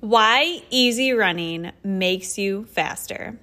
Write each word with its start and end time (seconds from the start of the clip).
Why 0.00 0.62
easy 0.70 1.12
running 1.12 1.72
makes 1.84 2.38
you 2.38 2.64
faster. 2.64 3.38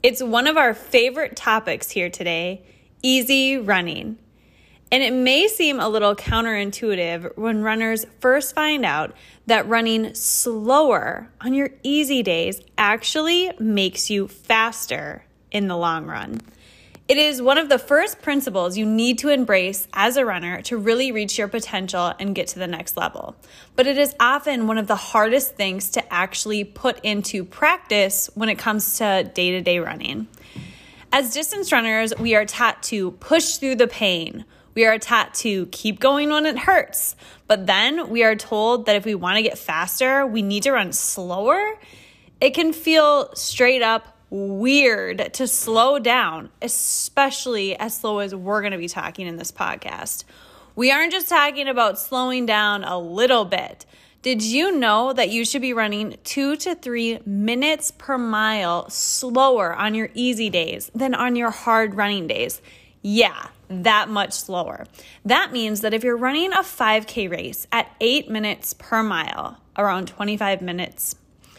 It's 0.00 0.22
one 0.22 0.46
of 0.46 0.56
our 0.56 0.74
favorite 0.74 1.34
topics 1.34 1.90
here 1.90 2.08
today 2.08 2.62
easy 3.02 3.58
running. 3.58 4.16
And 4.92 5.02
it 5.02 5.12
may 5.12 5.48
seem 5.48 5.80
a 5.80 5.88
little 5.88 6.14
counterintuitive 6.14 7.36
when 7.36 7.62
runners 7.62 8.06
first 8.20 8.54
find 8.54 8.84
out 8.84 9.12
that 9.46 9.66
running 9.66 10.14
slower 10.14 11.28
on 11.40 11.52
your 11.52 11.70
easy 11.82 12.22
days 12.22 12.60
actually 12.78 13.50
makes 13.58 14.08
you 14.08 14.28
faster 14.28 15.24
in 15.50 15.66
the 15.66 15.76
long 15.76 16.06
run. 16.06 16.42
It 17.08 17.18
is 17.18 17.42
one 17.42 17.58
of 17.58 17.68
the 17.68 17.78
first 17.78 18.22
principles 18.22 18.78
you 18.78 18.86
need 18.86 19.18
to 19.18 19.28
embrace 19.28 19.88
as 19.92 20.16
a 20.16 20.24
runner 20.24 20.62
to 20.62 20.76
really 20.76 21.12
reach 21.12 21.36
your 21.36 21.48
potential 21.48 22.14
and 22.18 22.34
get 22.34 22.46
to 22.48 22.58
the 22.58 22.66
next 22.66 22.96
level. 22.96 23.36
But 23.76 23.86
it 23.86 23.98
is 23.98 24.14
often 24.20 24.66
one 24.66 24.78
of 24.78 24.86
the 24.86 24.96
hardest 24.96 25.56
things 25.56 25.90
to 25.90 26.12
actually 26.12 26.64
put 26.64 27.04
into 27.04 27.44
practice 27.44 28.30
when 28.34 28.48
it 28.48 28.56
comes 28.56 28.98
to 28.98 29.30
day 29.34 29.50
to 29.50 29.60
day 29.60 29.78
running. 29.78 30.28
As 31.12 31.34
distance 31.34 31.72
runners, 31.72 32.14
we 32.18 32.34
are 32.34 32.46
taught 32.46 32.82
to 32.84 33.10
push 33.12 33.56
through 33.56 33.76
the 33.76 33.88
pain 33.88 34.44
we 34.74 34.86
are 34.86 34.98
taught 34.98 35.34
to 35.34 35.66
keep 35.66 36.00
going 36.00 36.30
when 36.30 36.46
it 36.46 36.58
hurts, 36.58 37.14
but 37.46 37.66
then 37.66 38.08
we 38.08 38.24
are 38.24 38.34
told 38.34 38.86
that 38.86 38.96
if 38.96 39.04
we 39.04 39.14
want 39.14 39.36
to 39.36 39.42
get 39.42 39.58
faster, 39.58 40.26
we 40.26 40.40
need 40.40 40.62
to 40.62 40.72
run 40.72 40.92
slower. 40.92 41.78
It 42.40 42.54
can 42.54 42.72
feel 42.72 43.34
straight 43.34 43.82
up 43.82 44.11
weird 44.32 45.34
to 45.34 45.46
slow 45.46 45.98
down, 45.98 46.48
especially 46.62 47.76
as 47.76 47.98
slow 47.98 48.18
as 48.18 48.34
we're 48.34 48.62
going 48.62 48.72
to 48.72 48.78
be 48.78 48.88
talking 48.88 49.26
in 49.26 49.36
this 49.36 49.52
podcast. 49.52 50.24
We 50.74 50.90
aren't 50.90 51.12
just 51.12 51.28
talking 51.28 51.68
about 51.68 51.98
slowing 51.98 52.46
down 52.46 52.82
a 52.82 52.98
little 52.98 53.44
bit. 53.44 53.84
Did 54.22 54.42
you 54.42 54.72
know 54.72 55.12
that 55.12 55.28
you 55.28 55.44
should 55.44 55.60
be 55.60 55.74
running 55.74 56.16
two 56.24 56.56
to 56.56 56.74
three 56.74 57.18
minutes 57.26 57.90
per 57.90 58.16
mile 58.16 58.88
slower 58.88 59.74
on 59.74 59.94
your 59.94 60.08
easy 60.14 60.48
days 60.48 60.90
than 60.94 61.14
on 61.14 61.36
your 61.36 61.50
hard 61.50 61.94
running 61.94 62.26
days? 62.26 62.62
Yeah, 63.02 63.48
that 63.68 64.08
much 64.08 64.32
slower. 64.32 64.86
That 65.26 65.52
means 65.52 65.82
that 65.82 65.92
if 65.92 66.02
you're 66.02 66.16
running 66.16 66.52
a 66.54 66.60
5K 66.60 67.30
race 67.30 67.66
at 67.70 67.94
eight 68.00 68.30
minutes 68.30 68.72
per 68.72 69.02
mile, 69.02 69.58
around 69.76 70.08
25 70.08 70.62
minutes, 70.62 71.16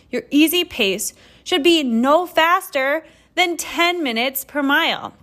your 0.10 0.24
easy 0.32 0.64
pace 0.64 1.14
should 1.44 1.64
be 1.64 1.84
no 1.84 2.26
faster 2.26 3.06
than 3.36 3.58
10 3.58 4.04
minutes 4.04 4.46
per 4.46 4.62
mile. 4.62 5.14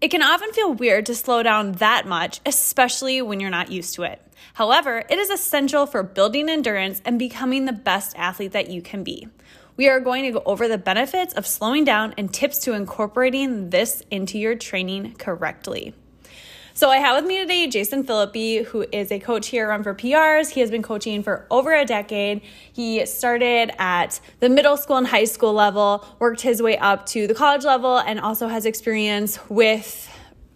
It 0.00 0.10
can 0.10 0.22
often 0.22 0.52
feel 0.52 0.72
weird 0.72 1.04
to 1.06 1.14
slow 1.14 1.42
down 1.42 1.72
that 1.72 2.06
much, 2.06 2.40
especially 2.46 3.20
when 3.20 3.38
you're 3.38 3.50
not 3.50 3.70
used 3.70 3.94
to 3.96 4.04
it. 4.04 4.22
However, 4.54 5.04
it 5.10 5.18
is 5.18 5.30
essential 5.30 5.86
for 5.86 6.02
building 6.02 6.48
endurance 6.48 7.02
and 7.04 7.18
becoming 7.18 7.66
the 7.66 7.72
best 7.72 8.16
athlete 8.16 8.52
that 8.52 8.70
you 8.70 8.80
can 8.80 9.04
be. 9.04 9.28
We 9.76 9.88
are 9.88 10.00
going 10.00 10.24
to 10.24 10.32
go 10.32 10.42
over 10.44 10.68
the 10.68 10.78
benefits 10.78 11.34
of 11.34 11.46
slowing 11.46 11.84
down 11.84 12.14
and 12.18 12.32
tips 12.32 12.58
to 12.60 12.72
incorporating 12.72 13.70
this 13.70 14.02
into 14.10 14.38
your 14.38 14.54
training 14.54 15.14
correctly. 15.14 15.94
So 16.72 16.88
I 16.88 16.98
have 16.98 17.16
with 17.16 17.26
me 17.26 17.38
today 17.38 17.66
Jason 17.66 18.04
Philippi, 18.04 18.62
who 18.62 18.86
is 18.92 19.10
a 19.10 19.18
coach 19.18 19.48
here 19.48 19.68
Run 19.68 19.82
for 19.82 19.92
PRs. 19.92 20.50
He 20.50 20.60
has 20.60 20.70
been 20.70 20.82
coaching 20.82 21.22
for 21.22 21.46
over 21.50 21.74
a 21.74 21.84
decade. 21.84 22.42
He 22.72 23.04
started 23.06 23.72
at 23.78 24.20
the 24.38 24.48
middle 24.48 24.76
school 24.76 24.96
and 24.96 25.06
high 25.06 25.24
school 25.24 25.52
level, 25.52 26.06
worked 26.20 26.40
his 26.40 26.62
way 26.62 26.78
up 26.78 27.06
to 27.06 27.26
the 27.26 27.34
college 27.34 27.64
level, 27.64 27.98
and 27.98 28.20
also 28.20 28.46
has 28.46 28.66
experience 28.66 29.38
with 29.48 30.08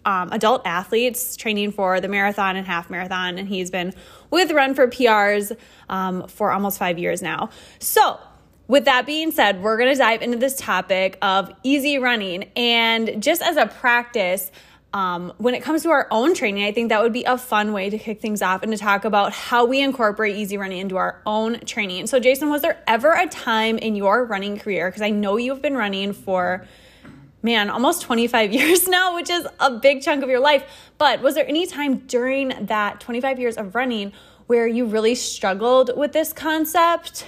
um, 0.05 0.29
adult 0.31 0.65
athletes 0.65 1.35
training 1.35 1.73
for 1.73 1.99
the 1.99 2.07
marathon 2.07 2.55
and 2.55 2.65
half 2.65 2.89
marathon. 2.89 3.37
And 3.37 3.49
he's 3.49 3.69
been 3.69 3.93
with 4.31 4.51
Run 4.51 4.73
for 4.73 4.87
PRs 4.87 5.55
um, 5.89 6.27
for 6.27 6.51
almost 6.51 6.79
five 6.79 6.97
years 6.97 7.21
now. 7.21 7.49
So 7.79 8.19
with 8.67 8.85
that 8.85 9.05
being 9.05 9.31
said, 9.31 9.61
we're 9.61 9.77
going 9.77 9.91
to 9.91 9.97
dive 9.97 10.21
into 10.21 10.37
this 10.37 10.55
topic 10.55 11.17
of 11.21 11.51
easy 11.63 11.99
running. 11.99 12.45
And 12.55 13.21
just 13.21 13.41
as 13.41 13.57
a 13.57 13.67
practice, 13.67 14.51
um, 14.95 15.33
when 15.39 15.55
it 15.55 15.61
comes 15.61 15.83
to 15.83 15.89
our 15.89 16.07
own 16.09 16.33
training, 16.33 16.63
I 16.63 16.71
think 16.71 16.87
that 16.87 17.03
would 17.03 17.11
be 17.11 17.25
a 17.25 17.37
fun 17.37 17.73
way 17.73 17.89
to 17.89 17.97
kick 17.97 18.21
things 18.21 18.41
off 18.41 18.63
and 18.63 18.71
to 18.71 18.77
talk 18.77 19.03
about 19.03 19.33
how 19.33 19.65
we 19.65 19.81
incorporate 19.81 20.37
easy 20.37 20.57
running 20.57 20.77
into 20.77 20.95
our 20.95 21.21
own 21.25 21.59
training. 21.65 22.07
So, 22.07 22.17
Jason, 22.17 22.49
was 22.49 22.61
there 22.61 22.81
ever 22.87 23.11
a 23.11 23.27
time 23.27 23.77
in 23.77 23.97
your 23.97 24.23
running 24.23 24.57
career? 24.57 24.87
Because 24.87 25.01
I 25.01 25.09
know 25.09 25.35
you've 25.35 25.61
been 25.61 25.75
running 25.75 26.13
for, 26.13 26.65
man, 27.43 27.69
almost 27.69 28.03
25 28.03 28.53
years 28.53 28.87
now, 28.87 29.15
which 29.15 29.29
is 29.29 29.45
a 29.59 29.69
big 29.69 30.01
chunk 30.01 30.23
of 30.23 30.29
your 30.29 30.39
life. 30.39 30.63
But 30.97 31.21
was 31.21 31.35
there 31.35 31.45
any 31.45 31.67
time 31.67 31.97
during 32.07 32.53
that 32.67 33.01
25 33.01 33.37
years 33.37 33.57
of 33.57 33.75
running 33.75 34.13
where 34.47 34.65
you 34.65 34.85
really 34.85 35.15
struggled 35.15 35.91
with 35.97 36.13
this 36.13 36.31
concept? 36.31 37.25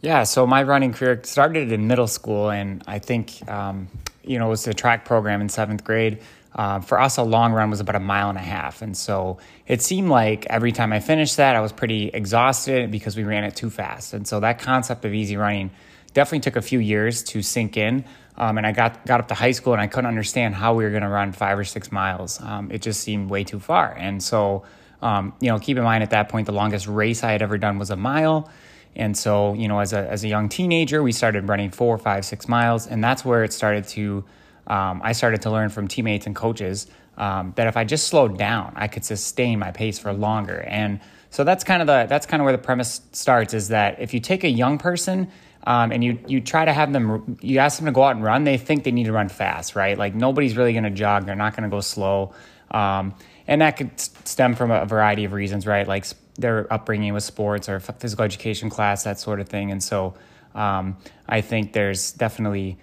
Yeah, 0.00 0.24
so 0.24 0.44
my 0.44 0.64
running 0.64 0.92
career 0.92 1.20
started 1.22 1.70
in 1.70 1.86
middle 1.86 2.08
school, 2.08 2.50
and 2.50 2.82
I 2.88 2.98
think 2.98 3.48
um, 3.48 3.86
you 4.26 4.38
know 4.38 4.46
it 4.46 4.50
was 4.50 4.66
a 4.66 4.74
track 4.74 5.04
program 5.04 5.40
in 5.40 5.48
seventh 5.48 5.84
grade. 5.84 6.18
Uh, 6.54 6.80
for 6.80 6.98
us, 6.98 7.18
a 7.18 7.22
long 7.22 7.52
run 7.52 7.68
was 7.68 7.80
about 7.80 7.96
a 7.96 8.00
mile 8.00 8.30
and 8.30 8.38
a 8.38 8.42
half, 8.42 8.80
and 8.80 8.96
so 8.96 9.38
it 9.66 9.82
seemed 9.82 10.08
like 10.08 10.46
every 10.46 10.72
time 10.72 10.92
I 10.92 11.00
finished 11.00 11.36
that, 11.36 11.54
I 11.54 11.60
was 11.60 11.72
pretty 11.72 12.08
exhausted 12.08 12.90
because 12.90 13.16
we 13.16 13.24
ran 13.24 13.44
it 13.44 13.54
too 13.54 13.68
fast. 13.68 14.14
And 14.14 14.26
so 14.26 14.40
that 14.40 14.58
concept 14.58 15.04
of 15.04 15.12
easy 15.12 15.36
running 15.36 15.70
definitely 16.14 16.40
took 16.40 16.56
a 16.56 16.62
few 16.62 16.78
years 16.78 17.22
to 17.24 17.42
sink 17.42 17.76
in. 17.76 18.04
Um, 18.38 18.58
and 18.58 18.66
I 18.66 18.72
got 18.72 19.04
got 19.06 19.20
up 19.20 19.28
to 19.28 19.34
high 19.34 19.52
school, 19.52 19.72
and 19.72 19.82
I 19.82 19.86
couldn't 19.86 20.08
understand 20.08 20.54
how 20.54 20.74
we 20.74 20.84
were 20.84 20.90
going 20.90 21.02
to 21.02 21.08
run 21.08 21.32
five 21.32 21.58
or 21.58 21.64
six 21.64 21.92
miles. 21.92 22.40
Um, 22.40 22.70
it 22.70 22.82
just 22.82 23.00
seemed 23.00 23.30
way 23.30 23.44
too 23.44 23.60
far. 23.60 23.92
And 23.92 24.22
so, 24.22 24.64
um, 25.02 25.34
you 25.40 25.48
know, 25.50 25.58
keep 25.58 25.76
in 25.76 25.84
mind 25.84 26.02
at 26.02 26.10
that 26.10 26.28
point, 26.28 26.46
the 26.46 26.52
longest 26.52 26.86
race 26.86 27.22
I 27.22 27.32
had 27.32 27.42
ever 27.42 27.58
done 27.58 27.78
was 27.78 27.90
a 27.90 27.96
mile. 27.96 28.50
And 28.96 29.16
so, 29.16 29.52
you 29.54 29.68
know, 29.68 29.78
as 29.78 29.92
a, 29.92 30.10
as 30.10 30.24
a 30.24 30.28
young 30.28 30.48
teenager, 30.48 31.02
we 31.02 31.12
started 31.12 31.48
running 31.48 31.70
four, 31.70 31.98
five, 31.98 32.24
six 32.24 32.48
miles. 32.48 32.86
And 32.86 33.04
that's 33.04 33.24
where 33.24 33.44
it 33.44 33.52
started 33.52 33.86
to, 33.88 34.24
um, 34.66 35.00
I 35.04 35.12
started 35.12 35.42
to 35.42 35.50
learn 35.50 35.68
from 35.68 35.86
teammates 35.86 36.26
and 36.26 36.34
coaches 36.34 36.86
um, 37.18 37.52
that 37.56 37.66
if 37.66 37.76
I 37.76 37.84
just 37.84 38.08
slowed 38.08 38.38
down, 38.38 38.72
I 38.74 38.88
could 38.88 39.04
sustain 39.04 39.58
my 39.58 39.70
pace 39.70 39.98
for 39.98 40.12
longer. 40.12 40.60
And 40.66 41.00
so 41.30 41.44
that's 41.44 41.62
kind 41.62 41.82
of 41.82 41.86
the, 41.86 42.06
that's 42.08 42.24
kind 42.24 42.40
of 42.40 42.44
where 42.44 42.56
the 42.56 42.62
premise 42.62 43.02
starts 43.12 43.52
is 43.52 43.68
that 43.68 44.00
if 44.00 44.14
you 44.14 44.20
take 44.20 44.44
a 44.44 44.48
young 44.48 44.78
person 44.78 45.28
um, 45.66 45.92
and 45.92 46.02
you, 46.02 46.18
you 46.26 46.40
try 46.40 46.64
to 46.64 46.72
have 46.72 46.92
them, 46.92 47.36
you 47.42 47.58
ask 47.58 47.78
them 47.78 47.86
to 47.86 47.92
go 47.92 48.02
out 48.02 48.16
and 48.16 48.24
run, 48.24 48.44
they 48.44 48.56
think 48.56 48.84
they 48.84 48.92
need 48.92 49.04
to 49.04 49.12
run 49.12 49.28
fast, 49.28 49.76
right? 49.76 49.98
Like 49.98 50.14
nobody's 50.14 50.56
really 50.56 50.72
going 50.72 50.84
to 50.84 50.90
jog. 50.90 51.26
They're 51.26 51.34
not 51.34 51.54
going 51.54 51.68
to 51.68 51.74
go 51.74 51.80
slow. 51.80 52.32
Um, 52.70 53.14
and 53.46 53.60
that 53.60 53.76
could 53.76 54.00
stem 54.00 54.54
from 54.54 54.70
a 54.70 54.86
variety 54.86 55.24
of 55.24 55.32
reasons, 55.32 55.66
right? 55.66 55.86
Like 55.86 56.06
their 56.36 56.72
upbringing 56.72 57.14
with 57.14 57.24
sports 57.24 57.68
or 57.68 57.80
physical 57.80 58.24
education 58.24 58.70
class, 58.70 59.04
that 59.04 59.18
sort 59.18 59.40
of 59.40 59.48
thing. 59.48 59.70
And 59.70 59.82
so 59.82 60.14
um, 60.54 60.96
I 61.28 61.40
think 61.40 61.72
there's 61.72 62.12
definitely, 62.12 62.78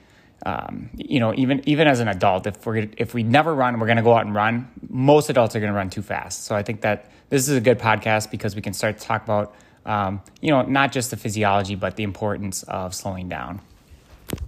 um, 0.46 0.90
you 0.96 1.20
know, 1.20 1.34
even 1.36 1.68
even 1.68 1.88
as 1.88 2.00
an 2.00 2.08
adult, 2.08 2.48
if 2.48 2.66
we're 2.66 2.90
if 2.98 3.14
we 3.14 3.24
never 3.24 3.54
run, 3.54 3.80
we're 3.80 3.88
going 3.88 3.98
to 3.98 4.04
go 4.04 4.14
out 4.14 4.26
and 4.26 4.36
run. 4.36 4.70
Most 4.90 5.30
adults 5.30 5.56
are 5.56 5.60
going 5.60 5.72
to 5.72 5.78
run 5.78 5.90
too 5.90 6.02
fast. 6.02 6.46
So 6.46 6.56
I 6.56 6.64
think 6.64 6.82
that 6.82 7.10
this 7.30 7.48
is 7.48 7.58
a 7.58 7.62
good 7.62 7.80
podcast 7.80 8.30
because 8.30 8.56
we 8.56 8.62
can 8.62 8.74
start 8.74 9.00
to 9.00 9.06
talk 9.06 9.24
about, 9.24 9.56
um, 9.86 10.22
you 10.42 10.52
know, 10.52 10.62
not 10.62 10.92
just 10.92 11.10
the 11.10 11.18
physiology, 11.18 11.76
but 11.76 11.96
the 11.96 12.04
importance 12.04 12.64
of 12.64 12.94
slowing 12.94 13.30
down. 13.30 13.62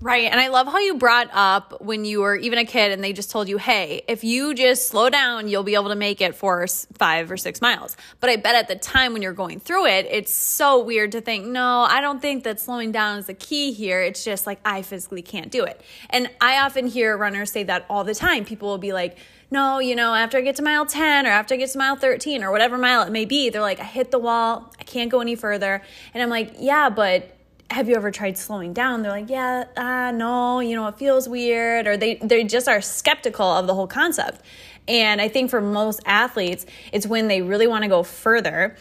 Right. 0.01 0.31
And 0.31 0.39
I 0.39 0.49
love 0.49 0.67
how 0.67 0.77
you 0.77 0.95
brought 0.97 1.29
up 1.33 1.81
when 1.81 2.05
you 2.05 2.21
were 2.21 2.35
even 2.35 2.59
a 2.59 2.65
kid 2.65 2.91
and 2.91 3.03
they 3.03 3.11
just 3.11 3.31
told 3.31 3.49
you, 3.49 3.57
hey, 3.57 4.03
if 4.07 4.23
you 4.23 4.53
just 4.53 4.87
slow 4.87 5.09
down, 5.09 5.47
you'll 5.47 5.63
be 5.63 5.73
able 5.75 5.89
to 5.89 5.95
make 5.95 6.21
it 6.21 6.35
for 6.35 6.67
five 6.93 7.31
or 7.31 7.37
six 7.37 7.61
miles. 7.61 7.97
But 8.19 8.29
I 8.29 8.35
bet 8.35 8.55
at 8.55 8.67
the 8.67 8.75
time 8.75 9.13
when 9.13 9.21
you're 9.21 9.33
going 9.33 9.59
through 9.59 9.87
it, 9.87 10.05
it's 10.09 10.31
so 10.31 10.83
weird 10.83 11.11
to 11.13 11.21
think, 11.21 11.47
no, 11.47 11.87
I 11.89 12.01
don't 12.01 12.21
think 12.21 12.43
that 12.43 12.59
slowing 12.59 12.91
down 12.91 13.17
is 13.17 13.25
the 13.25 13.33
key 13.33 13.71
here. 13.71 14.01
It's 14.01 14.23
just 14.23 14.45
like 14.45 14.59
I 14.63 14.83
physically 14.83 15.21
can't 15.21 15.51
do 15.51 15.63
it. 15.63 15.81
And 16.09 16.29
I 16.39 16.59
often 16.59 16.87
hear 16.87 17.17
runners 17.17 17.51
say 17.51 17.63
that 17.63 17.85
all 17.89 18.03
the 18.03 18.15
time. 18.15 18.45
People 18.45 18.69
will 18.69 18.77
be 18.77 18.93
like, 18.93 19.17
no, 19.51 19.79
you 19.79 19.95
know, 19.95 20.13
after 20.13 20.37
I 20.37 20.41
get 20.41 20.55
to 20.57 20.63
mile 20.63 20.85
10 20.85 21.25
or 21.25 21.29
after 21.29 21.53
I 21.53 21.57
get 21.57 21.69
to 21.69 21.77
mile 21.77 21.95
13 21.95 22.43
or 22.43 22.51
whatever 22.51 22.77
mile 22.77 23.03
it 23.03 23.11
may 23.11 23.25
be, 23.25 23.49
they're 23.49 23.61
like, 23.61 23.79
I 23.79 23.83
hit 23.83 24.11
the 24.11 24.19
wall, 24.19 24.73
I 24.79 24.83
can't 24.83 25.09
go 25.09 25.19
any 25.19 25.35
further. 25.35 25.81
And 26.13 26.23
I'm 26.23 26.29
like, 26.29 26.53
yeah, 26.59 26.89
but 26.89 27.34
have 27.69 27.89
you 27.89 27.95
ever 27.95 28.11
tried 28.11 28.37
slowing 28.37 28.73
down? 28.73 29.01
They're 29.01 29.11
like, 29.11 29.29
yeah, 29.29 29.65
uh, 29.75 30.11
no, 30.11 30.59
you 30.59 30.75
know, 30.75 30.87
it 30.87 30.97
feels 30.97 31.27
weird, 31.27 31.87
or 31.87 31.97
they 31.97 32.15
they 32.15 32.43
just 32.43 32.67
are 32.67 32.81
skeptical 32.81 33.45
of 33.45 33.67
the 33.67 33.73
whole 33.73 33.87
concept. 33.87 34.41
And 34.87 35.19
I 35.19 35.27
think 35.27 35.49
for 35.49 35.61
most 35.61 35.99
athletes, 36.05 36.65
it's 36.91 37.07
when 37.07 37.27
they 37.27 37.41
really 37.41 37.67
want 37.67 37.83
to 37.83 37.87
go 37.87 38.03
further, 38.03 38.75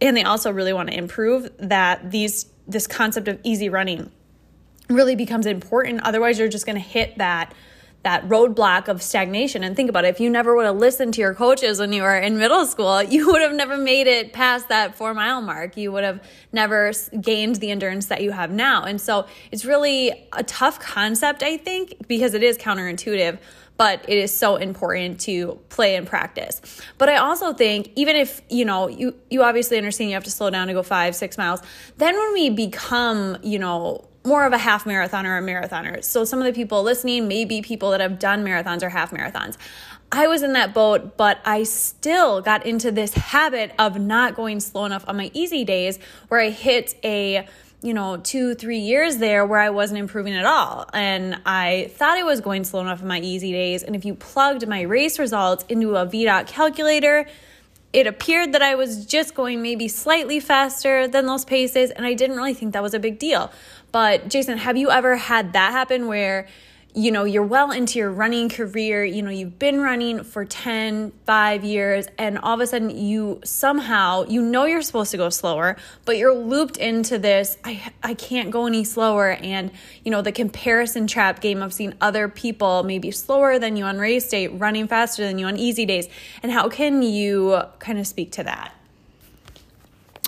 and 0.00 0.16
they 0.16 0.22
also 0.22 0.50
really 0.50 0.72
want 0.72 0.90
to 0.90 0.96
improve 0.96 1.50
that 1.58 2.10
these 2.10 2.46
this 2.66 2.86
concept 2.86 3.28
of 3.28 3.38
easy 3.42 3.68
running 3.68 4.10
really 4.88 5.16
becomes 5.16 5.46
important. 5.46 6.02
Otherwise, 6.02 6.38
you're 6.38 6.48
just 6.48 6.66
going 6.66 6.76
to 6.76 6.88
hit 6.88 7.18
that 7.18 7.52
that 8.04 8.28
roadblock 8.28 8.88
of 8.88 9.02
stagnation. 9.02 9.64
And 9.64 9.74
think 9.74 9.90
about 9.90 10.04
it 10.04 10.08
if 10.08 10.20
you 10.20 10.30
never 10.30 10.54
would 10.54 10.66
have 10.66 10.76
listened 10.76 11.14
to 11.14 11.20
your 11.20 11.34
coaches 11.34 11.80
when 11.80 11.92
you 11.92 12.02
were 12.02 12.16
in 12.16 12.38
middle 12.38 12.64
school, 12.66 13.02
you 13.14 13.26
would 13.26 13.42
have 13.42 13.54
never 13.54 13.76
made 13.76 14.06
it 14.06 14.32
past 14.32 14.68
that 14.68 14.94
four 14.94 15.12
mile 15.12 15.42
mark. 15.42 15.76
You 15.76 15.90
would 15.92 16.04
have 16.04 16.22
never 16.52 16.92
gained 17.20 17.56
the 17.56 17.70
endurance 17.70 18.06
that 18.06 18.22
you 18.22 18.30
have 18.30 18.50
now. 18.50 18.84
And 18.84 19.00
so 19.00 19.26
it's 19.50 19.64
really 19.64 20.28
a 20.32 20.44
tough 20.44 20.78
concept, 20.78 21.42
I 21.42 21.56
think, 21.56 22.06
because 22.06 22.34
it 22.34 22.42
is 22.42 22.56
counterintuitive 22.56 23.38
but 23.76 24.04
it 24.08 24.18
is 24.18 24.32
so 24.32 24.54
important 24.54 25.18
to 25.18 25.58
play 25.68 25.96
and 25.96 26.06
practice. 26.06 26.60
But 26.98 27.08
I 27.08 27.16
also 27.16 27.52
think 27.52 27.90
even 27.96 28.14
if, 28.14 28.40
you 28.48 28.64
know, 28.64 28.88
you 28.88 29.14
you 29.30 29.42
obviously 29.42 29.76
understand 29.78 30.10
you 30.10 30.14
have 30.14 30.24
to 30.24 30.30
slow 30.30 30.50
down 30.50 30.68
to 30.68 30.74
go 30.74 30.82
5 30.82 31.16
6 31.16 31.38
miles, 31.38 31.60
then 31.96 32.16
when 32.16 32.32
we 32.34 32.50
become, 32.50 33.36
you 33.42 33.58
know, 33.58 34.08
more 34.24 34.46
of 34.46 34.52
a 34.52 34.58
half 34.58 34.86
marathon 34.86 35.26
or 35.26 35.36
a 35.36 35.42
marathoner. 35.42 36.02
So 36.02 36.24
some 36.24 36.38
of 36.38 36.46
the 36.46 36.52
people 36.52 36.82
listening 36.82 37.28
may 37.28 37.44
be 37.44 37.60
people 37.60 37.90
that 37.90 38.00
have 38.00 38.18
done 38.18 38.44
marathons 38.44 38.82
or 38.82 38.88
half 38.88 39.10
marathons. 39.10 39.56
I 40.10 40.26
was 40.28 40.42
in 40.42 40.52
that 40.52 40.72
boat, 40.72 41.16
but 41.16 41.40
I 41.44 41.64
still 41.64 42.40
got 42.40 42.64
into 42.64 42.90
this 42.90 43.14
habit 43.14 43.72
of 43.78 43.98
not 43.98 44.34
going 44.34 44.60
slow 44.60 44.84
enough 44.84 45.04
on 45.08 45.16
my 45.16 45.30
easy 45.34 45.64
days 45.64 45.98
where 46.28 46.40
I 46.40 46.50
hit 46.50 46.94
a 47.04 47.46
you 47.84 47.92
know, 47.92 48.16
two, 48.16 48.54
three 48.54 48.78
years 48.78 49.18
there 49.18 49.44
where 49.44 49.60
I 49.60 49.68
wasn't 49.68 49.98
improving 49.98 50.32
at 50.34 50.46
all. 50.46 50.88
And 50.94 51.38
I 51.44 51.90
thought 51.96 52.16
I 52.16 52.22
was 52.22 52.40
going 52.40 52.64
slow 52.64 52.80
enough 52.80 53.02
in 53.02 53.08
my 53.08 53.20
easy 53.20 53.52
days. 53.52 53.82
And 53.82 53.94
if 53.94 54.06
you 54.06 54.14
plugged 54.14 54.66
my 54.66 54.80
race 54.80 55.18
results 55.18 55.66
into 55.68 55.94
a 55.94 56.06
VDOT 56.06 56.46
calculator, 56.46 57.26
it 57.94 58.08
appeared 58.08 58.52
that 58.52 58.60
I 58.60 58.74
was 58.74 59.06
just 59.06 59.34
going 59.34 59.62
maybe 59.62 59.86
slightly 59.86 60.40
faster 60.40 61.06
than 61.06 61.26
those 61.26 61.44
paces. 61.44 61.92
And 61.92 62.04
I 62.04 62.14
didn't 62.14 62.36
really 62.36 62.52
think 62.52 62.72
that 62.72 62.82
was 62.82 62.92
a 62.92 62.98
big 62.98 63.20
deal. 63.20 63.52
But 63.92 64.28
Jason, 64.28 64.58
have 64.58 64.76
you 64.76 64.90
ever 64.90 65.16
had 65.16 65.52
that 65.52 65.70
happen 65.70 66.08
where 66.08 66.48
you 66.96 67.10
know 67.10 67.24
you're 67.24 67.42
well 67.42 67.72
into 67.72 67.98
your 67.98 68.10
running 68.10 68.48
career 68.48 69.04
you 69.04 69.20
know 69.20 69.30
you've 69.30 69.58
been 69.58 69.80
running 69.80 70.22
for 70.22 70.44
10 70.44 71.12
5 71.26 71.64
years 71.64 72.06
and 72.18 72.38
all 72.38 72.54
of 72.54 72.60
a 72.60 72.66
sudden 72.66 72.88
you 72.88 73.40
somehow 73.44 74.24
you 74.28 74.40
know 74.40 74.64
you're 74.64 74.80
supposed 74.80 75.10
to 75.10 75.16
go 75.16 75.28
slower 75.28 75.76
but 76.04 76.16
you're 76.16 76.34
looped 76.34 76.76
into 76.76 77.18
this 77.18 77.58
i 77.64 77.92
i 78.04 78.14
can't 78.14 78.52
go 78.52 78.66
any 78.66 78.84
slower 78.84 79.32
and 79.32 79.72
you 80.04 80.10
know 80.10 80.22
the 80.22 80.30
comparison 80.30 81.08
trap 81.08 81.40
game 81.40 81.62
of 81.62 81.72
seeing 81.72 81.92
other 82.00 82.28
people 82.28 82.84
maybe 82.84 83.10
slower 83.10 83.58
than 83.58 83.76
you 83.76 83.84
on 83.84 83.98
race 83.98 84.28
day 84.28 84.46
running 84.46 84.86
faster 84.86 85.24
than 85.24 85.36
you 85.36 85.46
on 85.46 85.56
easy 85.56 85.84
days 85.84 86.08
and 86.44 86.52
how 86.52 86.68
can 86.68 87.02
you 87.02 87.60
kind 87.80 87.98
of 87.98 88.06
speak 88.06 88.30
to 88.30 88.44
that? 88.44 88.72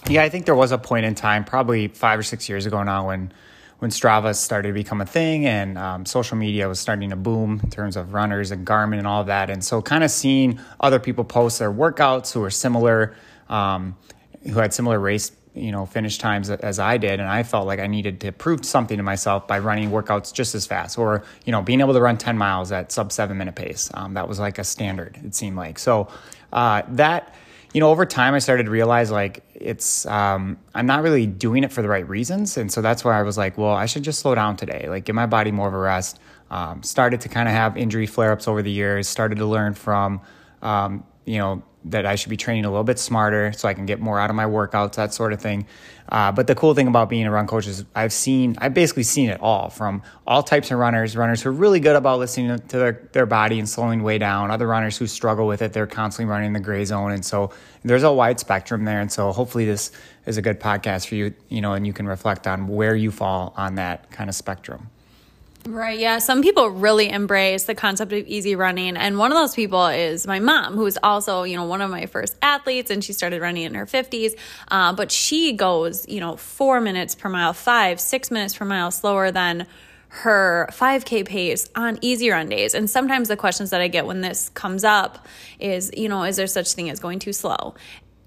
Yeah 0.09 0.25
i 0.25 0.29
think 0.29 0.47
there 0.47 0.57
was 0.57 0.73
a 0.73 0.79
point 0.79 1.07
in 1.07 1.15
time 1.15 1.45
probably 1.45 1.87
5 1.87 2.19
or 2.19 2.23
6 2.25 2.49
years 2.49 2.67
ago 2.67 2.83
now 2.83 3.07
when 3.07 3.33
when 3.79 3.91
Strava 3.91 4.35
started 4.35 4.69
to 4.69 4.75
become 4.75 5.01
a 5.01 5.07
thing 5.07 5.47
and 5.47 5.77
um, 5.77 6.07
social 6.07 6.37
media 6.37 6.69
was 6.69 6.81
starting 6.81 7.11
to 7.11 7.17
boom 7.17 7.61
in 7.63 7.71
terms 7.71 7.97
of 7.97 8.15
runners 8.15 8.51
and 8.51 8.67
Garmin 8.67 8.99
and 8.99 9.07
all 9.07 9.25
that. 9.25 9.51
And 9.51 9.63
so, 9.63 9.83
kind 9.83 10.03
of 10.03 10.11
seeing 10.11 10.59
other 10.81 10.99
people 10.99 11.25
post 11.25 11.59
their 11.59 11.73
workouts 11.73 12.33
who 12.33 12.41
were 12.41 12.51
similar, 12.51 13.15
um, 13.49 13.97
who 14.45 14.59
had 14.59 14.73
similar 14.73 14.99
race, 14.99 15.33
you 15.55 15.73
know, 15.73 15.87
finish 15.87 16.19
times 16.19 16.51
as 16.51 16.79
I 16.79 16.97
did, 16.97 17.21
and 17.21 17.29
I 17.29 17.43
felt 17.43 17.67
like 17.67 17.81
I 17.81 17.87
needed 17.87 18.21
to 18.21 18.33
prove 18.33 18.65
something 18.65 18.97
to 18.97 19.03
myself 19.03 19.47
by 19.47 19.59
running 19.59 19.91
workouts 19.91 20.33
just 20.33 20.55
as 20.55 20.67
fast, 20.67 20.99
or 20.99 21.25
you 21.45 21.53
know, 21.53 21.63
being 21.63 21.81
able 21.81 21.95
to 21.95 22.01
run 22.01 22.19
ten 22.19 22.37
miles 22.37 22.73
at 22.73 22.93
sub 22.93 23.13
seven 23.13 23.39
minute 23.39 23.55
pace. 23.55 23.91
Um, 23.95 24.15
that 24.15 24.29
was 24.29 24.39
like 24.39 24.59
a 24.59 24.65
standard. 24.65 25.19
It 25.25 25.35
seemed 25.35 25.57
like 25.57 25.79
so 25.79 26.09
uh, 26.53 26.83
that 26.89 27.35
you 27.77 27.81
know, 27.81 27.91
over 27.91 28.07
time, 28.07 28.33
I 28.33 28.39
started 28.39 28.65
to 28.65 28.71
realize 28.71 29.11
like 29.11 29.43
it's 29.61 30.07
um, 30.07 30.59
I'm 30.75 30.87
not 30.87 31.03
really 31.03 31.27
doing 31.27 31.65
it 31.65 31.73
for 31.73 31.83
the 31.83 31.89
right 31.89 32.09
reasons, 32.09 32.57
and 32.57 32.71
so 32.71 32.83
that's 32.83 33.05
why 33.05 33.19
I 33.19 33.23
was 33.23 33.39
like, 33.39 33.59
well, 33.59 33.73
I 33.73 33.87
should 33.87 34.03
just 34.03 34.21
slow 34.21 34.35
down 34.35 34.57
today, 34.57 34.87
like 34.89 35.05
give 35.05 35.15
my 35.15 35.27
body 35.27 35.53
more 35.53 35.69
of 35.69 35.75
a 35.75 35.79
rest. 35.79 36.19
Um, 36.51 36.83
started 36.83 37.21
to 37.23 37.29
kind 37.29 37.49
of 37.49 37.55
have 37.55 37.77
injury 37.77 38.07
flare 38.07 38.33
ups 38.33 38.47
over 38.47 38.63
the 38.63 38.71
years. 38.71 39.09
Started 39.09 39.39
to 39.39 39.47
learn 39.47 39.75
from, 39.75 40.21
um, 40.63 41.05
you 41.27 41.39
know, 41.39 41.63
that 41.91 42.05
I 42.05 42.17
should 42.17 42.31
be 42.31 42.37
training 42.37 42.65
a 42.65 42.71
little 42.71 42.85
bit 42.85 42.99
smarter 42.99 43.53
so 43.53 43.69
I 43.69 43.75
can 43.75 43.87
get 43.87 44.01
more 44.01 44.19
out 44.19 44.29
of 44.29 44.35
my 44.35 44.45
workouts, 44.45 44.95
that 44.95 45.15
sort 45.15 45.33
of 45.33 45.41
thing. 45.41 45.67
Uh, 46.09 46.33
but 46.33 46.47
the 46.47 46.55
cool 46.55 46.75
thing 46.75 46.89
about 46.89 47.09
being 47.09 47.27
a 47.27 47.31
run 47.31 47.47
coach 47.47 47.67
is 47.67 47.85
I've 47.95 48.13
seen, 48.13 48.57
I've 48.59 48.75
basically 48.75 49.03
seen 49.05 49.29
it 49.29 49.41
all 49.41 49.71
from 49.71 50.03
all 50.27 50.43
types 50.43 50.71
of 50.71 50.79
runners, 50.79 51.17
runners 51.17 51.43
who 51.43 51.51
are 51.51 51.53
really 51.53 51.79
good 51.79 51.95
about 51.95 52.19
listening 52.19 52.59
to 52.59 52.79
their, 52.79 53.09
their 53.13 53.27
body 53.27 53.59
and 53.59 53.69
slowing 53.69 54.03
way 54.03 54.19
down, 54.19 54.51
other 54.51 54.67
runners 54.67 54.97
who 54.97 55.07
struggle 55.07 55.47
with 55.47 55.63
it. 55.63 55.73
They're 55.73 55.87
constantly 55.87 56.31
running 56.31 56.49
in 56.49 56.53
the 56.55 56.61
gray 56.61 56.85
zone. 56.85 57.13
And 57.13 57.25
so 57.25 57.51
there's 57.85 58.03
a 58.03 58.13
wide 58.13 58.41
spectrum 58.41 58.85
there. 58.85 59.01
And 59.01 59.11
so 59.11 59.33
hopefully 59.33 59.65
this 59.65 59.93
is 60.27 60.37
a 60.37 60.43
good 60.43 60.59
podcast 60.59 61.07
for 61.07 61.15
you, 61.15 61.35
you 61.49 61.61
know, 61.61 61.75
and 61.75 61.87
you 61.87 61.93
can 61.93 62.07
reflect 62.07 62.47
on 62.47 62.67
where 62.67 62.97
you 62.97 63.11
fall 63.13 63.53
on 63.57 63.77
that 63.77 64.11
kind 64.11 64.29
of 64.29 64.35
spectrum. 64.35 64.91
Right. 65.67 65.99
Yeah. 65.99 66.19
Some 66.19 66.43
people 66.43 66.69
really 66.69 67.09
embrace 67.11 67.65
the 67.65 67.75
concept 67.75 68.13
of 68.13 68.27
easy 68.27 68.55
running. 68.55 68.97
And 68.97 69.19
one 69.19 69.33
of 69.33 69.37
those 69.37 69.55
people 69.55 69.87
is 69.89 70.25
my 70.25 70.39
mom, 70.39 70.75
who 70.75 70.87
is 70.87 70.97
also, 71.03 71.43
you 71.43 71.57
know, 71.57 71.65
one 71.65 71.83
of 71.83 71.91
my 71.91 72.07
first 72.07 72.37
athletes 72.41 72.91
and 72.91 73.03
she 73.03 73.13
started 73.13 73.41
running 73.41 73.65
in 73.65 73.75
her 73.75 73.85
50s. 73.85 74.39
Uh, 74.69 74.93
but 74.93 75.11
she 75.11 75.53
goes, 75.55 76.09
you 76.09 76.21
know, 76.21 76.37
four 76.37 76.81
minutes 76.81 77.17
per 77.17 77.29
mile, 77.29 77.53
five, 77.53 78.01
six 78.01 78.31
minutes 78.31 78.57
per 78.57 78.65
mile 78.65 78.93
slower 78.93 79.33
than 79.33 79.67
her 80.09 80.69
5K 80.71 81.27
pace 81.27 81.69
on 81.75 81.99
easy 82.01 82.31
run 82.31 82.49
days. 82.49 82.73
And 82.75 82.89
sometimes 82.89 83.27
the 83.27 83.37
questions 83.37 83.71
that 83.71 83.81
I 83.81 83.89
get 83.89 84.07
when 84.07 84.21
this 84.21 84.51
comes 84.51 84.85
up 84.85 85.27
is, 85.59 85.91
you 85.97 86.09
know, 86.09 86.23
is 86.23 86.37
there 86.37 86.47
such 86.47 86.73
thing 86.75 86.91
as 86.91 87.01
going 87.01 87.19
too 87.19 87.33
slow? 87.33 87.75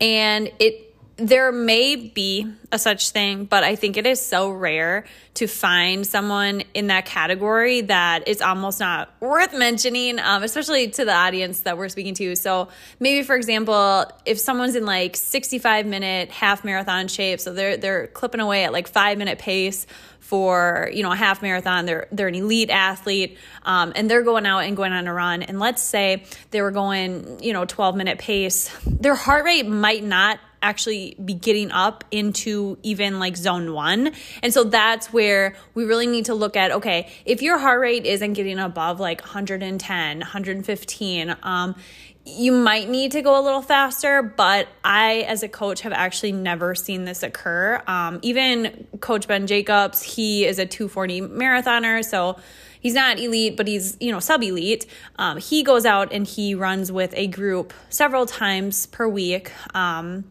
And 0.02 0.52
it, 0.60 0.89
there 1.19 1.52
may 1.52 1.95
be 1.95 2.52
a 2.71 2.80
such 2.80 3.11
thing, 3.11 3.45
but 3.45 3.64
I 3.64 3.76
think 3.76 3.97
it 3.97 4.06
is 4.06 4.21
so 4.21 4.52
rare 4.52 5.06
to 5.35 5.47
find 5.47 6.06
someone 6.06 6.64
in 6.73 6.88
that 6.88 7.06
category 7.06 7.81
that 7.81 8.23
it's 8.28 8.42
almost 8.42 8.80
not 8.80 9.14
worth 9.19 9.54
mentioning, 9.54 10.19
um, 10.19 10.44
especially 10.44 10.90
to 10.90 11.06
the 11.06 11.14
audience 11.14 11.61
that 11.61 11.78
we're 11.78 11.90
speaking 11.90 12.14
to. 12.16 12.35
So 12.35 12.69
maybe, 12.99 13.23
for 13.23 13.35
example, 13.35 14.06
if 14.26 14.40
someone's 14.40 14.76
in 14.76 14.85
like 14.85 15.16
65 15.16 15.85
minute 15.85 16.30
half 16.31 16.64
marathon 16.64 17.07
shape, 17.07 17.40
so 17.40 17.54
they're 17.54 17.78
they're 17.78 18.07
clipping 18.07 18.42
away 18.42 18.66
at 18.66 18.73
like 18.73 18.88
five 18.88 19.18
minute 19.18 19.40
pace 19.40 19.88
for 20.19 20.92
you 20.94 21.02
know 21.02 21.11
a 21.11 21.16
half 21.16 21.42
marathon, 21.42 21.85
they're 21.85 22.07
they're 22.11 22.28
an 22.28 22.35
elite 22.35 22.69
athlete, 22.69 23.38
um, 23.64 23.94
and 23.95 24.09
they're 24.09 24.23
going 24.23 24.45
out 24.45 24.59
and 24.59 24.76
going 24.78 24.92
on 24.92 25.07
a 25.07 25.14
run. 25.14 25.42
And 25.42 25.59
let's 25.59 25.81
say 25.81 26.23
they 26.52 26.61
were 26.61 26.71
going 26.71 27.42
you 27.42 27.54
know 27.54 27.66
12 27.66 27.95
minute 27.95 28.19
pace, 28.19 28.69
their 28.85 29.16
heart 29.16 29.45
rate 29.45 29.68
might 29.68 30.04
not 30.04 30.40
actually 30.61 31.16
be 31.23 31.33
getting 31.33 31.71
up 31.71 32.04
into 32.11 32.78
even 32.83 33.19
like 33.19 33.37
zone 33.37 33.73
one. 33.73 34.11
And 34.44 34.54
so 34.54 34.63
that's 34.63 35.11
where 35.13 35.56
we 35.73 35.85
really 35.85 36.07
need 36.07 36.25
to 36.25 36.33
look 36.33 36.56
at 36.56 36.71
okay, 36.71 37.11
if 37.25 37.42
your 37.42 37.57
heart 37.57 37.80
rate 37.80 38.06
isn't 38.06 38.33
getting 38.33 38.59
above 38.59 38.99
like 38.99 39.21
110, 39.21 40.19
115, 40.19 41.35
um, 41.44 41.75
you 42.25 42.51
might 42.51 42.89
need 42.89 43.13
to 43.13 43.21
go 43.21 43.39
a 43.39 43.42
little 43.42 43.61
faster, 43.61 44.21
but 44.21 44.68
I, 44.83 45.25
as 45.28 45.44
a 45.44 45.47
coach, 45.47 45.81
have 45.81 45.94
actually 45.94 46.31
never 46.31 46.75
seen 46.75 47.06
this 47.06 47.23
occur. 47.23 47.81
Um, 47.87 48.19
even 48.21 48.87
Coach 48.99 49.28
Ben 49.28 49.47
Jacobs, 49.47 50.01
he 50.01 50.45
is 50.45 50.59
a 50.59 50.66
240 50.66 51.21
marathoner, 51.21 52.04
so 52.04 52.37
he's 52.80 52.94
not 52.94 53.19
elite, 53.19 53.57
but 53.57 53.68
he's 53.68 53.97
you 53.99 54.11
know 54.11 54.19
sub 54.19 54.44
elite. 54.44 54.85
Um, 55.18 55.37
he 55.37 55.63
goes 55.63 55.85
out 55.85 56.11
and 56.11 56.28
he 56.28 56.56
runs 56.56 56.92
with 56.92 57.13
a 57.16 57.28
group 57.28 57.73
several 57.89 58.25
times 58.25 58.85
per 58.87 59.07
week. 59.07 59.51
Um, 59.73 60.25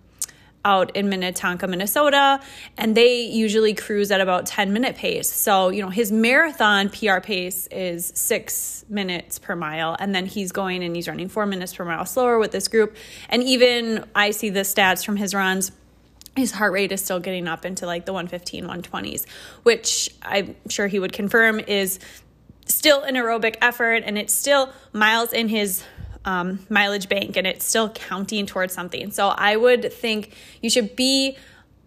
out 0.64 0.94
in 0.96 1.08
Minnetonka, 1.08 1.66
Minnesota, 1.66 2.40
and 2.76 2.96
they 2.96 3.22
usually 3.22 3.74
cruise 3.74 4.10
at 4.10 4.20
about 4.20 4.46
10 4.46 4.72
minute 4.72 4.96
pace. 4.96 5.30
So, 5.30 5.68
you 5.68 5.82
know, 5.82 5.88
his 5.88 6.12
marathon 6.12 6.90
PR 6.90 7.20
pace 7.20 7.66
is 7.68 8.12
six 8.14 8.84
minutes 8.88 9.38
per 9.38 9.56
mile, 9.56 9.96
and 9.98 10.14
then 10.14 10.26
he's 10.26 10.52
going 10.52 10.82
and 10.82 10.94
he's 10.94 11.08
running 11.08 11.28
four 11.28 11.46
minutes 11.46 11.74
per 11.74 11.84
mile 11.84 12.04
slower 12.06 12.38
with 12.38 12.50
this 12.50 12.68
group. 12.68 12.96
And 13.28 13.42
even 13.42 14.04
I 14.14 14.30
see 14.32 14.50
the 14.50 14.60
stats 14.60 15.04
from 15.04 15.16
his 15.16 15.34
runs 15.34 15.72
his 16.36 16.52
heart 16.52 16.72
rate 16.72 16.92
is 16.92 17.04
still 17.04 17.18
getting 17.18 17.48
up 17.48 17.64
into 17.64 17.84
like 17.84 18.06
the 18.06 18.12
115 18.12 18.64
120s 18.64 19.26
which 19.64 20.08
i'm 20.22 20.54
sure 20.68 20.86
he 20.86 21.00
would 21.00 21.12
confirm 21.12 21.58
is 21.58 21.98
still 22.64 23.02
an 23.02 23.14
aerobic 23.16 23.56
effort 23.60 24.02
and 24.06 24.16
it's 24.16 24.32
still 24.32 24.72
miles 24.92 25.32
in 25.32 25.48
his 25.48 25.82
um, 26.24 26.58
mileage 26.68 27.08
bank 27.08 27.36
and 27.36 27.46
it's 27.46 27.64
still 27.64 27.88
counting 27.90 28.46
towards 28.46 28.74
something 28.74 29.10
so 29.10 29.28
i 29.28 29.56
would 29.56 29.92
think 29.92 30.34
you 30.62 30.70
should 30.70 30.94
be 30.96 31.36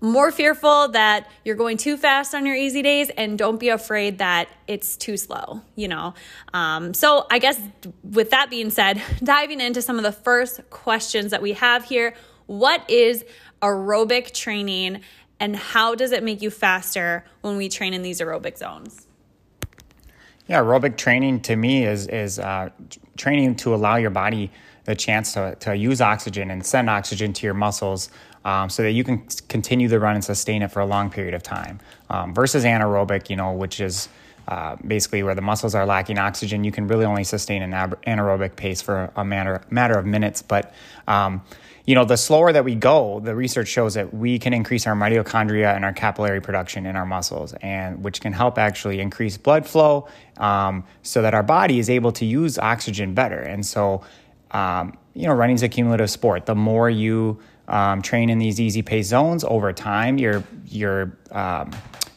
more 0.03 0.31
fearful 0.31 0.87
that 0.89 1.29
you're 1.45 1.55
going 1.55 1.77
too 1.77 1.95
fast 1.95 2.33
on 2.33 2.45
your 2.45 2.55
easy 2.55 2.81
days 2.81 3.09
and 3.11 3.37
don't 3.37 3.59
be 3.59 3.69
afraid 3.69 4.17
that 4.17 4.49
it's 4.67 4.97
too 4.97 5.15
slow 5.15 5.61
you 5.75 5.87
know 5.87 6.13
um, 6.53 6.93
so 6.93 7.25
i 7.29 7.39
guess 7.39 7.59
with 8.03 8.31
that 8.31 8.49
being 8.49 8.69
said 8.69 9.01
diving 9.23 9.61
into 9.61 9.81
some 9.81 9.97
of 9.97 10.03
the 10.03 10.11
first 10.11 10.61
questions 10.69 11.31
that 11.31 11.41
we 11.41 11.53
have 11.53 11.83
here 11.83 12.13
what 12.47 12.89
is 12.89 13.23
aerobic 13.61 14.33
training 14.33 15.01
and 15.41 15.55
how 15.55 15.95
does 15.95 16.11
it 16.11 16.23
make 16.23 16.43
you 16.43 16.51
faster 16.51 17.25
when 17.41 17.57
we 17.57 17.67
train 17.67 17.95
in 17.95 18.03
these 18.03 18.21
aerobic 18.21 18.59
zones? 18.59 19.07
Yeah, 20.51 20.59
aerobic 20.59 20.97
training 20.97 21.43
to 21.43 21.55
me 21.55 21.85
is 21.85 22.07
is 22.07 22.37
uh, 22.37 22.71
training 23.15 23.55
to 23.55 23.73
allow 23.73 23.95
your 23.95 24.09
body 24.09 24.51
the 24.83 24.93
chance 24.93 25.31
to, 25.31 25.55
to 25.61 25.73
use 25.73 26.01
oxygen 26.01 26.51
and 26.51 26.65
send 26.65 26.89
oxygen 26.89 27.31
to 27.31 27.47
your 27.47 27.53
muscles 27.53 28.09
um, 28.43 28.69
so 28.69 28.83
that 28.83 28.91
you 28.91 29.05
can 29.05 29.25
continue 29.47 29.87
the 29.87 29.97
run 29.97 30.15
and 30.15 30.25
sustain 30.25 30.61
it 30.61 30.69
for 30.69 30.81
a 30.81 30.85
long 30.85 31.09
period 31.09 31.33
of 31.33 31.41
time. 31.41 31.79
Um, 32.09 32.33
versus 32.33 32.65
anaerobic, 32.65 33.29
you 33.29 33.37
know, 33.37 33.53
which 33.53 33.79
is 33.79 34.09
uh, 34.49 34.75
basically 34.85 35.23
where 35.23 35.35
the 35.35 35.41
muscles 35.41 35.73
are 35.73 35.85
lacking 35.85 36.19
oxygen, 36.19 36.65
you 36.65 36.71
can 36.73 36.85
really 36.85 37.05
only 37.05 37.23
sustain 37.23 37.61
an 37.61 37.71
anaerobic 37.71 38.57
pace 38.57 38.81
for 38.81 39.09
a 39.15 39.23
matter 39.23 39.61
matter 39.69 39.97
of 39.97 40.05
minutes. 40.05 40.41
But 40.41 40.73
um, 41.07 41.43
you 41.85 41.95
know, 41.95 42.05
the 42.05 42.17
slower 42.17 42.53
that 42.53 42.63
we 42.63 42.75
go, 42.75 43.19
the 43.19 43.35
research 43.35 43.67
shows 43.67 43.95
that 43.95 44.13
we 44.13 44.37
can 44.37 44.53
increase 44.53 44.85
our 44.85 44.95
mitochondria 44.95 45.75
and 45.75 45.83
our 45.83 45.93
capillary 45.93 46.41
production 46.41 46.85
in 46.85 46.95
our 46.95 47.05
muscles, 47.05 47.53
and 47.61 48.03
which 48.03 48.21
can 48.21 48.33
help 48.33 48.57
actually 48.57 48.99
increase 48.99 49.37
blood 49.37 49.65
flow, 49.65 50.07
um, 50.37 50.83
so 51.01 51.21
that 51.21 51.33
our 51.33 51.43
body 51.43 51.79
is 51.79 51.89
able 51.89 52.11
to 52.11 52.25
use 52.25 52.59
oxygen 52.59 53.13
better. 53.13 53.39
And 53.39 53.65
so, 53.65 54.03
um, 54.51 54.97
you 55.13 55.25
know, 55.27 55.33
running's 55.33 55.63
a 55.63 55.69
cumulative 55.69 56.09
sport. 56.09 56.45
The 56.45 56.55
more 56.55 56.89
you 56.89 57.39
um, 57.67 58.01
train 58.01 58.29
in 58.29 58.37
these 58.37 58.59
easy 58.59 58.81
pace 58.81 59.07
zones 59.07 59.43
over 59.43 59.73
time, 59.73 60.17
your 60.17 60.43
your 60.67 61.17
um, 61.31 61.71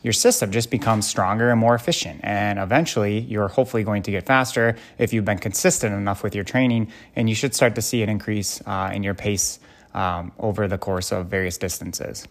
your 0.04 0.12
system 0.12 0.52
just 0.52 0.70
becomes 0.70 1.08
stronger 1.08 1.50
and 1.50 1.58
more 1.58 1.74
efficient. 1.74 2.20
And 2.22 2.58
eventually, 2.58 3.20
you're 3.20 3.48
hopefully 3.48 3.82
going 3.82 4.02
to 4.04 4.10
get 4.12 4.26
faster 4.26 4.76
if 4.98 5.12
you've 5.12 5.24
been 5.24 5.38
consistent 5.38 5.94
enough 5.94 6.22
with 6.22 6.34
your 6.34 6.44
training. 6.44 6.92
And 7.16 7.28
you 7.28 7.34
should 7.34 7.54
start 7.54 7.74
to 7.74 7.82
see 7.82 8.02
an 8.02 8.10
increase 8.10 8.62
uh, 8.66 8.92
in 8.94 9.02
your 9.02 9.14
pace 9.14 9.58
um, 9.94 10.30
over 10.38 10.68
the 10.68 10.78
course 10.78 11.10
of 11.10 11.26
various 11.26 11.56
distances. 11.56 12.28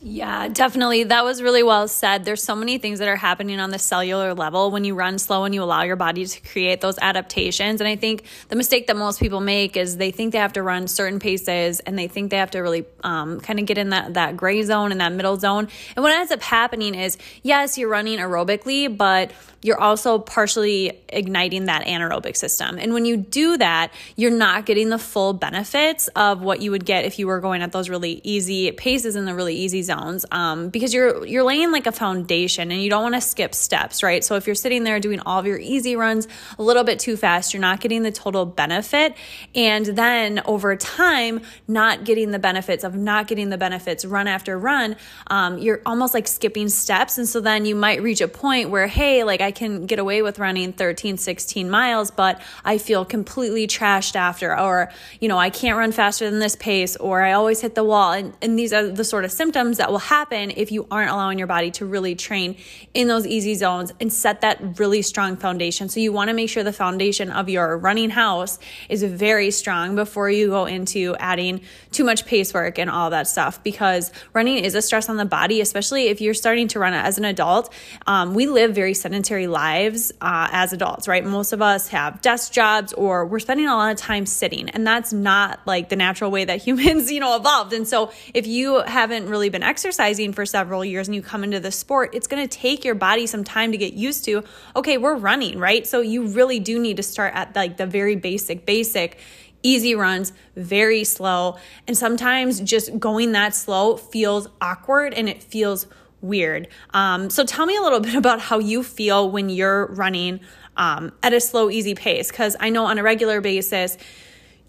Yeah, 0.00 0.48
definitely. 0.48 1.04
That 1.04 1.24
was 1.24 1.42
really 1.42 1.62
well 1.62 1.88
said. 1.88 2.24
There's 2.24 2.42
so 2.42 2.54
many 2.54 2.78
things 2.78 3.00
that 3.00 3.08
are 3.08 3.16
happening 3.16 3.58
on 3.58 3.70
the 3.70 3.78
cellular 3.78 4.32
level 4.32 4.70
when 4.70 4.84
you 4.84 4.94
run 4.94 5.18
slow 5.18 5.44
and 5.44 5.54
you 5.54 5.62
allow 5.62 5.82
your 5.82 5.96
body 5.96 6.24
to 6.24 6.40
create 6.40 6.80
those 6.80 6.98
adaptations. 6.98 7.80
And 7.80 7.88
I 7.88 7.96
think 7.96 8.24
the 8.48 8.56
mistake 8.56 8.86
that 8.86 8.96
most 8.96 9.18
people 9.18 9.40
make 9.40 9.76
is 9.76 9.96
they 9.96 10.10
think 10.10 10.32
they 10.32 10.38
have 10.38 10.52
to 10.52 10.62
run 10.62 10.86
certain 10.86 11.18
paces 11.18 11.80
and 11.80 11.98
they 11.98 12.06
think 12.06 12.30
they 12.30 12.36
have 12.36 12.52
to 12.52 12.60
really 12.60 12.86
um, 13.02 13.40
kind 13.40 13.58
of 13.58 13.66
get 13.66 13.76
in 13.76 13.90
that, 13.90 14.14
that 14.14 14.36
gray 14.36 14.62
zone 14.62 14.92
and 14.92 15.00
that 15.00 15.12
middle 15.12 15.36
zone. 15.36 15.68
And 15.96 16.02
what 16.02 16.12
ends 16.12 16.30
up 16.30 16.42
happening 16.42 16.94
is, 16.94 17.18
yes, 17.42 17.76
you're 17.76 17.88
running 17.88 18.18
aerobically, 18.18 18.94
but 18.94 19.32
you're 19.62 19.80
also 19.80 20.18
partially 20.18 21.00
igniting 21.08 21.64
that 21.64 21.84
anaerobic 21.86 22.36
system. 22.36 22.78
And 22.78 22.94
when 22.94 23.04
you 23.04 23.16
do 23.16 23.56
that, 23.56 23.92
you're 24.14 24.30
not 24.30 24.66
getting 24.66 24.88
the 24.88 24.98
full 24.98 25.32
benefits 25.32 26.08
of 26.08 26.42
what 26.42 26.62
you 26.62 26.70
would 26.70 26.84
get 26.84 27.04
if 27.04 27.18
you 27.18 27.26
were 27.26 27.40
going 27.40 27.62
at 27.62 27.72
those 27.72 27.88
really 27.88 28.20
easy 28.22 28.70
paces 28.70 29.16
in 29.16 29.24
the 29.24 29.34
really 29.34 29.56
easy 29.56 29.82
zones 29.82 30.24
um, 30.30 30.68
because 30.68 30.94
you're 30.94 31.26
you're 31.26 31.42
laying 31.42 31.72
like 31.72 31.86
a 31.86 31.92
foundation 31.92 32.70
and 32.70 32.82
you 32.82 32.88
don't 32.88 33.02
want 33.02 33.14
to 33.14 33.20
skip 33.20 33.54
steps, 33.54 34.02
right? 34.02 34.22
So 34.22 34.36
if 34.36 34.46
you're 34.46 34.54
sitting 34.54 34.84
there 34.84 35.00
doing 35.00 35.20
all 35.20 35.40
of 35.40 35.46
your 35.46 35.58
easy 35.58 35.96
runs 35.96 36.28
a 36.58 36.62
little 36.62 36.84
bit 36.84 37.00
too 37.00 37.16
fast, 37.16 37.52
you're 37.52 37.60
not 37.60 37.80
getting 37.80 38.02
the 38.02 38.12
total 38.12 38.46
benefit, 38.46 39.16
and 39.54 39.86
then 39.86 40.40
over 40.44 40.76
time, 40.76 41.40
not 41.66 42.04
getting 42.04 42.30
the 42.30 42.38
benefits 42.38 42.84
of 42.84 42.94
not 42.94 43.26
getting 43.26 43.50
the 43.50 43.58
benefits 43.58 44.04
run 44.04 44.28
after 44.28 44.58
run, 44.58 44.96
um, 45.28 45.58
you're 45.58 45.80
almost 45.84 46.14
like 46.14 46.28
skipping 46.28 46.68
steps, 46.68 47.18
and 47.18 47.28
so 47.28 47.40
then 47.40 47.66
you 47.66 47.74
might 47.74 48.02
reach 48.02 48.20
a 48.20 48.28
point 48.28 48.70
where 48.70 48.86
hey, 48.86 49.24
like 49.24 49.40
I 49.40 49.47
can 49.50 49.86
get 49.86 49.98
away 49.98 50.22
with 50.22 50.38
running 50.38 50.72
13, 50.72 51.16
16 51.16 51.70
miles, 51.70 52.10
but 52.10 52.40
I 52.64 52.78
feel 52.78 53.04
completely 53.04 53.66
trashed 53.66 54.16
after, 54.16 54.58
or 54.58 54.90
you 55.20 55.28
know 55.28 55.38
I 55.38 55.50
can't 55.50 55.76
run 55.76 55.92
faster 55.92 56.30
than 56.30 56.40
this 56.40 56.56
pace, 56.56 56.96
or 56.96 57.22
I 57.22 57.32
always 57.32 57.60
hit 57.60 57.74
the 57.74 57.84
wall, 57.84 58.12
and 58.12 58.34
and 58.42 58.58
these 58.58 58.72
are 58.72 58.88
the 58.88 59.04
sort 59.04 59.24
of 59.24 59.32
symptoms 59.32 59.78
that 59.78 59.90
will 59.90 59.98
happen 59.98 60.52
if 60.56 60.72
you 60.72 60.86
aren't 60.90 61.10
allowing 61.10 61.38
your 61.38 61.46
body 61.46 61.70
to 61.72 61.86
really 61.86 62.14
train 62.14 62.56
in 62.94 63.08
those 63.08 63.26
easy 63.26 63.54
zones 63.54 63.92
and 64.00 64.12
set 64.12 64.40
that 64.40 64.78
really 64.78 65.02
strong 65.02 65.36
foundation. 65.36 65.88
So 65.88 66.00
you 66.00 66.12
want 66.12 66.28
to 66.28 66.34
make 66.34 66.50
sure 66.50 66.62
the 66.62 66.72
foundation 66.72 67.30
of 67.30 67.48
your 67.48 67.76
running 67.78 68.10
house 68.10 68.58
is 68.88 69.02
very 69.02 69.50
strong 69.50 69.94
before 69.94 70.30
you 70.30 70.48
go 70.48 70.66
into 70.66 71.16
adding 71.18 71.60
too 71.92 72.04
much 72.04 72.26
pace 72.26 72.52
work 72.54 72.78
and 72.78 72.90
all 72.90 73.10
that 73.10 73.26
stuff 73.28 73.62
because 73.62 74.12
running 74.32 74.64
is 74.64 74.74
a 74.74 74.82
stress 74.82 75.08
on 75.08 75.16
the 75.16 75.24
body, 75.24 75.60
especially 75.60 76.08
if 76.08 76.20
you're 76.20 76.34
starting 76.34 76.68
to 76.68 76.78
run 76.78 76.92
as 76.92 77.18
an 77.18 77.24
adult. 77.24 77.72
Um, 78.06 78.34
we 78.34 78.46
live 78.46 78.74
very 78.74 78.94
sedentary 78.94 79.37
lives 79.46 80.12
uh, 80.20 80.48
as 80.50 80.72
adults, 80.72 81.06
right? 81.08 81.24
Most 81.24 81.52
of 81.52 81.62
us 81.62 81.88
have 81.88 82.20
desk 82.20 82.52
jobs 82.52 82.92
or 82.92 83.26
we're 83.26 83.38
spending 83.38 83.66
a 83.66 83.74
lot 83.74 83.92
of 83.92 83.98
time 83.98 84.26
sitting, 84.26 84.68
and 84.70 84.86
that's 84.86 85.12
not 85.12 85.60
like 85.66 85.88
the 85.88 85.96
natural 85.96 86.30
way 86.30 86.44
that 86.44 86.62
humans, 86.66 87.10
you 87.10 87.20
know, 87.20 87.36
evolved. 87.36 87.72
And 87.72 87.86
so 87.86 88.10
if 88.34 88.46
you 88.46 88.80
haven't 88.82 89.28
really 89.28 89.48
been 89.48 89.62
exercising 89.62 90.32
for 90.32 90.44
several 90.46 90.84
years 90.84 91.08
and 91.08 91.14
you 91.14 91.22
come 91.22 91.44
into 91.44 91.60
the 91.60 91.72
sport, 91.72 92.14
it's 92.14 92.26
going 92.26 92.46
to 92.46 92.58
take 92.58 92.84
your 92.84 92.94
body 92.94 93.26
some 93.26 93.44
time 93.44 93.72
to 93.72 93.78
get 93.78 93.94
used 93.94 94.24
to, 94.24 94.44
okay, 94.74 94.98
we're 94.98 95.16
running, 95.16 95.58
right? 95.58 95.86
So 95.86 96.00
you 96.00 96.28
really 96.28 96.60
do 96.60 96.78
need 96.78 96.96
to 96.96 97.02
start 97.02 97.34
at 97.34 97.54
like 97.54 97.76
the 97.76 97.86
very 97.86 98.16
basic, 98.16 98.66
basic 98.66 99.18
easy 99.62 99.94
runs, 99.94 100.32
very 100.56 101.04
slow. 101.04 101.56
And 101.86 101.96
sometimes 101.96 102.60
just 102.60 102.98
going 102.98 103.32
that 103.32 103.54
slow 103.54 103.96
feels 103.96 104.48
awkward 104.60 105.14
and 105.14 105.28
it 105.28 105.42
feels 105.42 105.86
weird. 106.20 106.68
Um, 106.90 107.30
so 107.30 107.44
tell 107.44 107.66
me 107.66 107.76
a 107.76 107.82
little 107.82 108.00
bit 108.08 108.14
about 108.14 108.40
how 108.40 108.58
you 108.58 108.82
feel 108.82 109.30
when 109.30 109.48
you're 109.48 109.86
running 109.86 110.40
um, 110.76 111.12
at 111.22 111.32
a 111.32 111.40
slow, 111.40 111.70
easy 111.70 111.94
pace. 111.94 112.30
Because 112.30 112.56
I 112.60 112.70
know 112.70 112.86
on 112.86 112.98
a 112.98 113.02
regular 113.02 113.40
basis, 113.40 113.98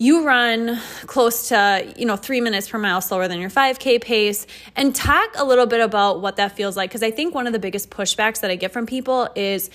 you 0.02 0.26
run 0.26 0.80
close 1.08 1.50
to 1.50 1.94
you 1.98 2.06
know 2.06 2.16
three 2.16 2.40
minutes 2.40 2.70
per 2.70 2.78
mile 2.78 3.02
slower 3.02 3.28
than 3.28 3.40
your 3.40 3.50
5k 3.50 4.02
pace 4.02 4.48
and 4.78 4.96
talk 4.96 5.30
a 5.36 5.44
little 5.44 5.66
bit 5.66 5.82
about 5.82 6.22
what 6.22 6.38
that 6.38 6.56
feels 6.56 6.78
like 6.78 6.90
because 6.90 7.04
i 7.04 7.12
think 7.12 7.36
one 7.36 7.46
of 7.46 7.52
the 7.52 7.60
biggest 7.60 7.90
pushbacks 7.90 8.40
that 8.40 8.50
i 8.50 8.56
get 8.56 8.72
from 8.72 8.86
people 8.86 9.28
is 9.36 9.70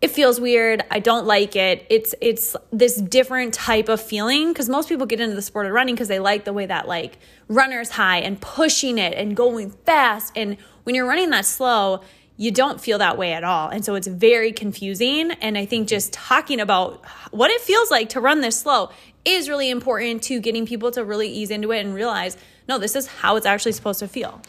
it 0.00 0.10
feels 0.10 0.40
weird 0.40 0.84
i 0.90 0.98
don't 0.98 1.26
like 1.26 1.56
it 1.56 1.86
it's 1.88 2.14
it's 2.20 2.54
this 2.72 2.96
different 2.96 3.54
type 3.54 3.88
of 3.88 4.00
feeling 4.00 4.52
because 4.52 4.68
most 4.68 4.88
people 4.88 5.06
get 5.06 5.20
into 5.20 5.34
the 5.34 5.42
sport 5.42 5.66
of 5.66 5.72
running 5.72 5.94
because 5.94 6.08
they 6.08 6.18
like 6.18 6.44
the 6.44 6.52
way 6.52 6.66
that 6.66 6.86
like 6.86 7.18
runner's 7.48 7.90
high 7.90 8.18
and 8.18 8.40
pushing 8.40 8.98
it 8.98 9.14
and 9.14 9.36
going 9.36 9.70
fast 9.70 10.32
and 10.36 10.56
when 10.84 10.94
you're 10.94 11.06
running 11.06 11.30
that 11.30 11.44
slow 11.44 12.02
you 12.36 12.50
don't 12.50 12.80
feel 12.80 12.98
that 12.98 13.16
way 13.16 13.32
at 13.32 13.44
all. 13.44 13.68
And 13.68 13.84
so 13.84 13.94
it's 13.94 14.06
very 14.06 14.52
confusing. 14.52 15.30
And 15.32 15.56
I 15.56 15.64
think 15.64 15.88
just 15.88 16.12
talking 16.12 16.60
about 16.60 17.04
what 17.30 17.50
it 17.50 17.60
feels 17.60 17.90
like 17.90 18.10
to 18.10 18.20
run 18.20 18.40
this 18.40 18.60
slow 18.60 18.90
is 19.24 19.48
really 19.48 19.70
important 19.70 20.22
to 20.24 20.40
getting 20.40 20.66
people 20.66 20.90
to 20.92 21.04
really 21.04 21.28
ease 21.28 21.50
into 21.50 21.72
it 21.72 21.84
and 21.84 21.94
realize, 21.94 22.36
no, 22.68 22.78
this 22.78 22.94
is 22.94 23.06
how 23.06 23.36
it's 23.36 23.46
actually 23.46 23.72
supposed 23.72 24.00
to 24.00 24.08
feel. 24.08 24.40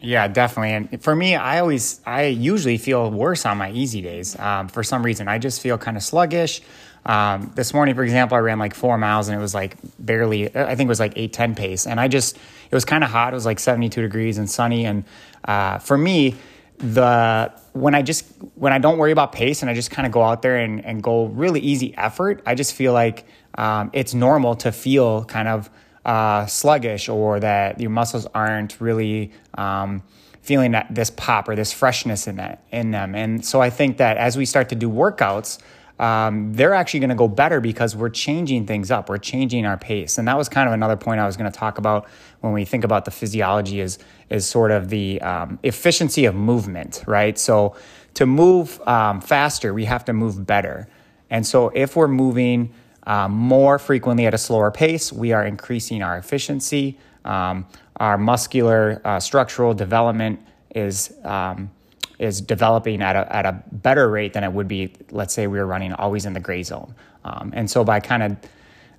Yeah, 0.00 0.28
definitely. 0.28 0.72
And 0.72 1.02
for 1.02 1.16
me, 1.16 1.34
I 1.34 1.60
always, 1.60 2.00
I 2.04 2.24
usually 2.26 2.76
feel 2.76 3.10
worse 3.10 3.46
on 3.46 3.56
my 3.56 3.70
easy 3.70 4.02
days. 4.02 4.38
Um, 4.38 4.68
for 4.68 4.82
some 4.82 5.02
reason, 5.02 5.26
I 5.26 5.38
just 5.38 5.60
feel 5.60 5.78
kind 5.78 5.96
of 5.96 6.02
sluggish. 6.02 6.60
Um, 7.06 7.52
this 7.54 7.72
morning, 7.72 7.94
for 7.94 8.02
example, 8.02 8.36
I 8.36 8.40
ran 8.40 8.58
like 8.58 8.74
four 8.74 8.98
miles 8.98 9.28
and 9.28 9.38
it 9.38 9.40
was 9.40 9.54
like 9.54 9.76
barely, 9.98 10.54
I 10.54 10.74
think 10.74 10.88
it 10.88 10.88
was 10.88 11.00
like 11.00 11.12
810 11.16 11.54
pace. 11.54 11.86
And 11.86 11.98
I 11.98 12.08
just, 12.08 12.36
it 12.36 12.74
was 12.74 12.84
kind 12.84 13.04
of 13.04 13.10
hot. 13.10 13.32
It 13.32 13.36
was 13.36 13.46
like 13.46 13.58
72 13.58 14.02
degrees 14.02 14.38
and 14.38 14.50
sunny. 14.50 14.84
And 14.84 15.04
uh, 15.44 15.78
for 15.78 15.96
me, 15.96 16.34
the 16.78 17.52
when 17.72 17.94
I 17.94 18.02
just 18.02 18.26
when 18.54 18.72
I 18.72 18.78
don't 18.78 18.98
worry 18.98 19.12
about 19.12 19.32
pace 19.32 19.62
and 19.62 19.70
I 19.70 19.74
just 19.74 19.90
kind 19.90 20.04
of 20.04 20.12
go 20.12 20.22
out 20.22 20.42
there 20.42 20.56
and, 20.56 20.84
and 20.84 21.02
go 21.02 21.26
really 21.26 21.60
easy 21.60 21.96
effort, 21.96 22.42
I 22.44 22.54
just 22.54 22.74
feel 22.74 22.92
like 22.92 23.24
um, 23.56 23.90
it's 23.92 24.12
normal 24.12 24.56
to 24.56 24.72
feel 24.72 25.24
kind 25.24 25.48
of 25.48 25.70
uh, 26.06 26.46
sluggish 26.46 27.08
or 27.08 27.40
that 27.40 27.80
your 27.80 27.90
muscles 27.90 28.26
aren't 28.32 28.80
really 28.80 29.32
um, 29.58 30.02
feeling 30.40 30.70
that 30.70 30.86
this 30.88 31.10
pop 31.10 31.48
or 31.48 31.56
this 31.56 31.72
freshness 31.72 32.28
in 32.28 32.36
that 32.36 32.62
in 32.70 32.92
them. 32.92 33.14
And 33.16 33.44
so 33.44 33.60
I 33.60 33.70
think 33.70 33.96
that 33.98 34.16
as 34.16 34.36
we 34.36 34.46
start 34.46 34.68
to 34.68 34.76
do 34.76 34.88
workouts, 34.88 35.58
um, 35.98 36.52
they're 36.52 36.74
actually 36.74 37.00
going 37.00 37.10
to 37.10 37.16
go 37.16 37.26
better 37.26 37.60
because 37.60 37.96
we're 37.96 38.10
changing 38.10 38.66
things 38.66 38.90
up. 38.90 39.08
We're 39.08 39.18
changing 39.18 39.66
our 39.66 39.76
pace, 39.76 40.18
and 40.18 40.28
that 40.28 40.38
was 40.38 40.48
kind 40.48 40.68
of 40.68 40.74
another 40.74 40.96
point 40.96 41.20
I 41.20 41.26
was 41.26 41.36
going 41.36 41.50
to 41.50 41.58
talk 41.58 41.78
about 41.78 42.06
when 42.40 42.52
we 42.52 42.64
think 42.64 42.84
about 42.84 43.04
the 43.04 43.10
physiology 43.10 43.80
is 43.80 43.98
is 44.30 44.46
sort 44.46 44.70
of 44.70 44.90
the 44.90 45.20
um, 45.22 45.58
efficiency 45.62 46.26
of 46.26 46.34
movement, 46.34 47.02
right? 47.06 47.36
So 47.38 47.74
to 48.14 48.26
move 48.26 48.80
um, 48.86 49.20
faster, 49.20 49.72
we 49.74 49.86
have 49.86 50.04
to 50.04 50.12
move 50.12 50.46
better, 50.46 50.86
and 51.30 51.46
so 51.46 51.70
if 51.70 51.96
we're 51.96 52.08
moving 52.08 52.74
um, 53.06 53.32
more 53.32 53.78
frequently 53.78 54.26
at 54.26 54.34
a 54.34 54.38
slower 54.38 54.70
pace, 54.70 55.12
we 55.12 55.32
are 55.32 55.46
increasing 55.46 56.02
our 56.02 56.18
efficiency. 56.18 56.98
um, 57.24 57.66
our 57.98 58.18
muscular 58.18 59.00
uh, 59.04 59.18
structural 59.18 59.74
development 59.74 60.38
is 60.74 61.14
um, 61.24 61.70
is 62.18 62.40
developing 62.40 63.02
at 63.02 63.14
a, 63.14 63.34
at 63.34 63.44
a 63.44 63.62
better 63.72 64.08
rate 64.08 64.32
than 64.32 64.42
it 64.42 64.50
would 64.50 64.68
be, 64.68 64.92
let's 65.10 65.34
say 65.34 65.46
we 65.46 65.58
were 65.58 65.66
running 65.66 65.92
always 65.92 66.24
in 66.24 66.32
the 66.32 66.40
gray 66.40 66.62
zone. 66.62 66.94
Um, 67.24 67.52
and 67.54 67.70
so 67.70 67.84
by 67.84 68.00
kind 68.00 68.22
of 68.22 68.36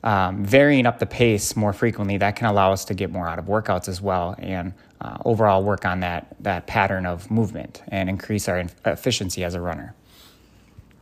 um, 0.04 0.46
varying 0.46 0.86
up 0.86 1.00
the 1.00 1.08
pace 1.08 1.56
more 1.56 1.74
frequently, 1.74 2.18
that 2.18 2.36
can 2.36 2.48
allow 2.48 2.72
us 2.72 2.86
to 2.86 2.94
get 2.94 3.12
more 3.12 3.28
out 3.28 3.40
of 3.40 3.46
workouts 3.46 3.90
as 3.90 4.02
well 4.02 4.36
and 4.38 4.74
uh, 5.02 5.18
overall 5.26 5.64
work 5.64 5.84
on 5.86 6.02
that, 6.02 6.36
that 6.40 6.68
pattern 6.68 7.08
of 7.08 7.32
movement 7.32 7.82
and 7.88 8.08
increase 8.08 8.48
our 8.48 8.66
efficiency 8.86 9.44
as 9.44 9.56
a 9.56 9.62
runner. 9.62 9.96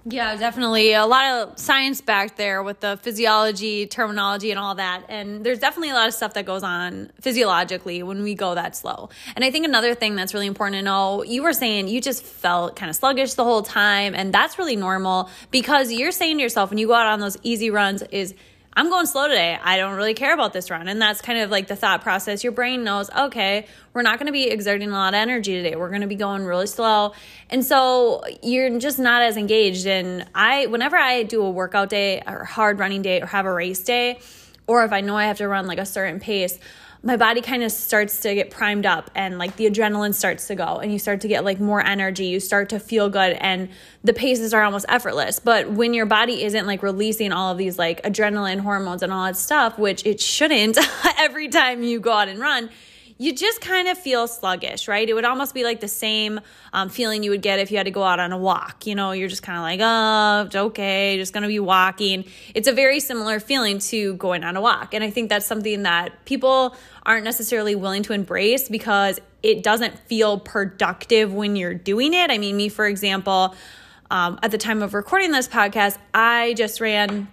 Yeah, 0.08 0.36
definitely. 0.36 0.94
A 0.94 1.08
lot 1.08 1.26
of 1.26 1.58
science 1.58 2.00
back 2.00 2.36
there 2.36 2.62
with 2.62 2.80
the 2.80 2.96
physiology, 3.02 3.88
terminology, 3.88 4.52
and 4.52 4.60
all 4.60 4.76
that. 4.76 5.04
And 5.10 5.44
there's 5.44 5.58
definitely 5.58 5.90
a 5.90 5.96
lot 5.96 6.08
of 6.08 6.14
stuff 6.14 6.36
that 6.36 6.46
goes 6.46 6.62
on 6.62 7.12
physiologically 7.22 8.04
when 8.04 8.22
we 8.22 8.36
go 8.36 8.54
that 8.54 8.76
slow. 8.76 9.10
And 9.36 9.44
I 9.44 9.50
think 9.50 9.66
another 9.66 9.96
thing 9.96 10.16
that's 10.16 10.32
really 10.36 10.46
important 10.46 10.78
to 10.78 10.84
know 10.84 11.24
you 11.24 11.42
were 11.42 11.54
saying 11.54 11.88
you 11.88 12.02
just 12.02 12.24
felt 12.24 12.76
kind 12.76 12.92
of 12.92 12.96
sluggish 12.96 13.34
the 13.34 13.44
whole 13.44 13.64
time. 13.64 14.14
And 14.14 14.32
that's 14.32 14.60
really 14.60 14.76
normal 14.76 15.28
because 15.50 15.92
you're 15.92 16.12
saying 16.12 16.38
to 16.38 16.44
yourself 16.44 16.70
when 16.70 16.78
you 16.78 16.86
go 16.86 16.94
out 16.94 17.08
on 17.08 17.20
those 17.20 17.38
easy 17.42 17.72
runs, 17.72 18.04
is 18.04 18.36
I'm 18.78 18.90
going 18.90 19.06
slow 19.06 19.30
today. 19.30 19.58
I 19.64 19.78
don't 19.78 19.96
really 19.96 20.14
care 20.14 20.34
about 20.34 20.52
this 20.52 20.70
run. 20.70 20.90
And 20.90 21.02
that's 21.02 21.22
kind 21.22 21.40
of 21.40 21.50
like 21.50 21.68
the 21.68 21.78
thought 21.78 22.02
process. 22.02 22.44
Your 22.44 22.52
brain 22.52 22.84
knows, 22.84 23.10
okay, 23.10 23.68
we're 23.94 24.02
not 24.02 24.20
going 24.20 24.26
to 24.26 24.34
be 24.34 24.50
exerting 24.50 24.90
a 24.90 24.92
lot 24.92 25.14
of 25.14 25.18
energy 25.18 25.54
today. 25.54 25.78
We're 25.78 25.88
going 25.90 26.02
to 26.02 26.08
be 26.08 26.16
going 26.16 26.44
really 26.44 26.68
slow. 26.68 27.14
And 27.50 27.64
so 27.64 28.24
you're 28.44 28.78
just 28.78 29.00
not 29.00 29.22
as 29.22 29.38
engaged. 29.38 29.88
And 29.88 30.26
I, 30.36 30.66
whenever 30.66 30.98
I 30.98 31.24
do 31.24 31.42
a 31.44 31.50
workout 31.50 31.88
day 31.88 32.22
or 32.28 32.44
hard 32.44 32.78
running 32.78 33.02
day 33.02 33.22
or 33.22 33.28
have 33.28 33.46
a 33.46 33.54
race 33.54 33.82
day, 33.82 34.20
or 34.68 34.84
if 34.84 34.92
I 34.92 35.00
know 35.00 35.16
I 35.16 35.26
have 35.26 35.38
to 35.38 35.48
run 35.48 35.68
like 35.68 35.80
a 35.80 35.86
certain 35.86 36.20
pace, 36.20 36.60
my 37.06 37.18
body 37.18 37.40
kind 37.40 37.62
of 37.62 37.72
starts 37.72 38.22
to 38.22 38.34
get 38.34 38.50
primed 38.50 38.86
up 38.86 39.12
and 39.14 39.38
like 39.38 39.56
the 39.58 39.70
adrenaline 39.70 40.14
starts 40.14 40.48
to 40.48 40.56
go 40.56 40.80
and 40.80 40.92
you 40.92 40.98
start 40.98 41.22
to 41.22 41.28
get 41.28 41.46
like 41.46 41.60
more 41.60 41.80
energy 41.80 42.26
you 42.26 42.40
start 42.40 42.70
to 42.70 42.80
feel 42.80 43.10
good 43.10 43.34
and 43.40 43.70
the 44.04 44.12
paces 44.12 44.54
are 44.54 44.64
almost 44.64 44.86
effortless 44.90 45.40
but 45.40 45.70
when 45.70 45.94
your 45.94 46.08
body 46.08 46.44
isn't 46.44 46.66
like 46.66 46.82
releasing 46.82 47.32
all 47.32 47.52
of 47.52 47.58
these 47.58 47.78
like 47.78 48.02
adrenaline 48.02 48.60
hormones 48.60 49.04
and 49.04 49.14
all 49.14 49.24
that 49.26 49.38
stuff 49.38 49.78
which 49.78 50.06
it 50.06 50.20
shouldn't 50.20 50.78
every 51.18 51.48
time 51.48 51.84
you 51.84 52.00
go 52.00 52.12
out 52.12 52.28
and 52.28 52.40
run 52.40 52.70
you 53.18 53.34
just 53.34 53.62
kind 53.62 53.88
of 53.88 53.98
feel 53.98 54.28
sluggish, 54.28 54.88
right? 54.88 55.08
It 55.08 55.14
would 55.14 55.24
almost 55.24 55.54
be 55.54 55.64
like 55.64 55.80
the 55.80 55.88
same 55.88 56.42
um, 56.74 56.90
feeling 56.90 57.24
you 57.24 57.32
would 57.32 57.42
get 57.42 57.60
if 57.60 57.72
you 57.72 57.78
had 57.78 57.86
to 57.86 57.92
go 57.92 58.04
out 58.04 58.20
on 58.20 58.34
a 58.34 58.38
walk. 58.38 58.86
You 58.86 58.96
know, 58.96 59.14
you're 59.14 59.30
just 59.30 59.42
kind 59.42 59.58
of 59.58 59.64
like, 59.64 59.80
oh, 59.82 60.66
okay, 60.68 61.16
just 61.18 61.34
gonna 61.34 61.48
be 61.48 61.60
walking. 61.60 62.26
It's 62.54 62.68
a 62.68 62.74
very 62.74 63.00
similar 63.00 63.40
feeling 63.40 63.80
to 63.80 64.16
going 64.16 64.44
on 64.44 64.58
a 64.58 64.62
walk. 64.62 64.94
And 64.94 65.04
I 65.04 65.12
think 65.12 65.30
that's 65.30 65.46
something 65.46 65.84
that 65.84 66.26
people 66.26 66.76
aren't 67.06 67.24
necessarily 67.24 67.76
willing 67.76 68.04
to 68.04 68.14
embrace 68.14 68.68
because 68.68 69.20
it 69.44 69.64
doesn't 69.64 69.98
feel 70.00 70.40
productive 70.40 71.34
when 71.34 71.56
you're 71.56 71.74
doing 71.74 72.14
it. 72.14 72.32
I 72.32 72.38
mean, 72.38 72.58
me, 72.58 72.70
for 72.70 72.88
example, 72.88 73.56
um, 74.10 74.40
at 74.42 74.52
the 74.52 74.58
time 74.58 74.82
of 74.82 74.94
recording 74.94 75.32
this 75.32 75.48
podcast, 75.48 75.98
I 76.14 76.54
just 76.56 76.82
ran 76.82 77.28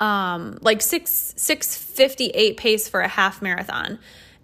um, 0.00 0.58
like 0.60 0.82
six 0.82 1.34
six 1.36 1.76
fifty 1.76 2.26
eight 2.28 2.56
pace 2.56 2.88
for 2.88 3.00
a 3.00 3.08
half 3.08 3.42
marathon. 3.42 3.98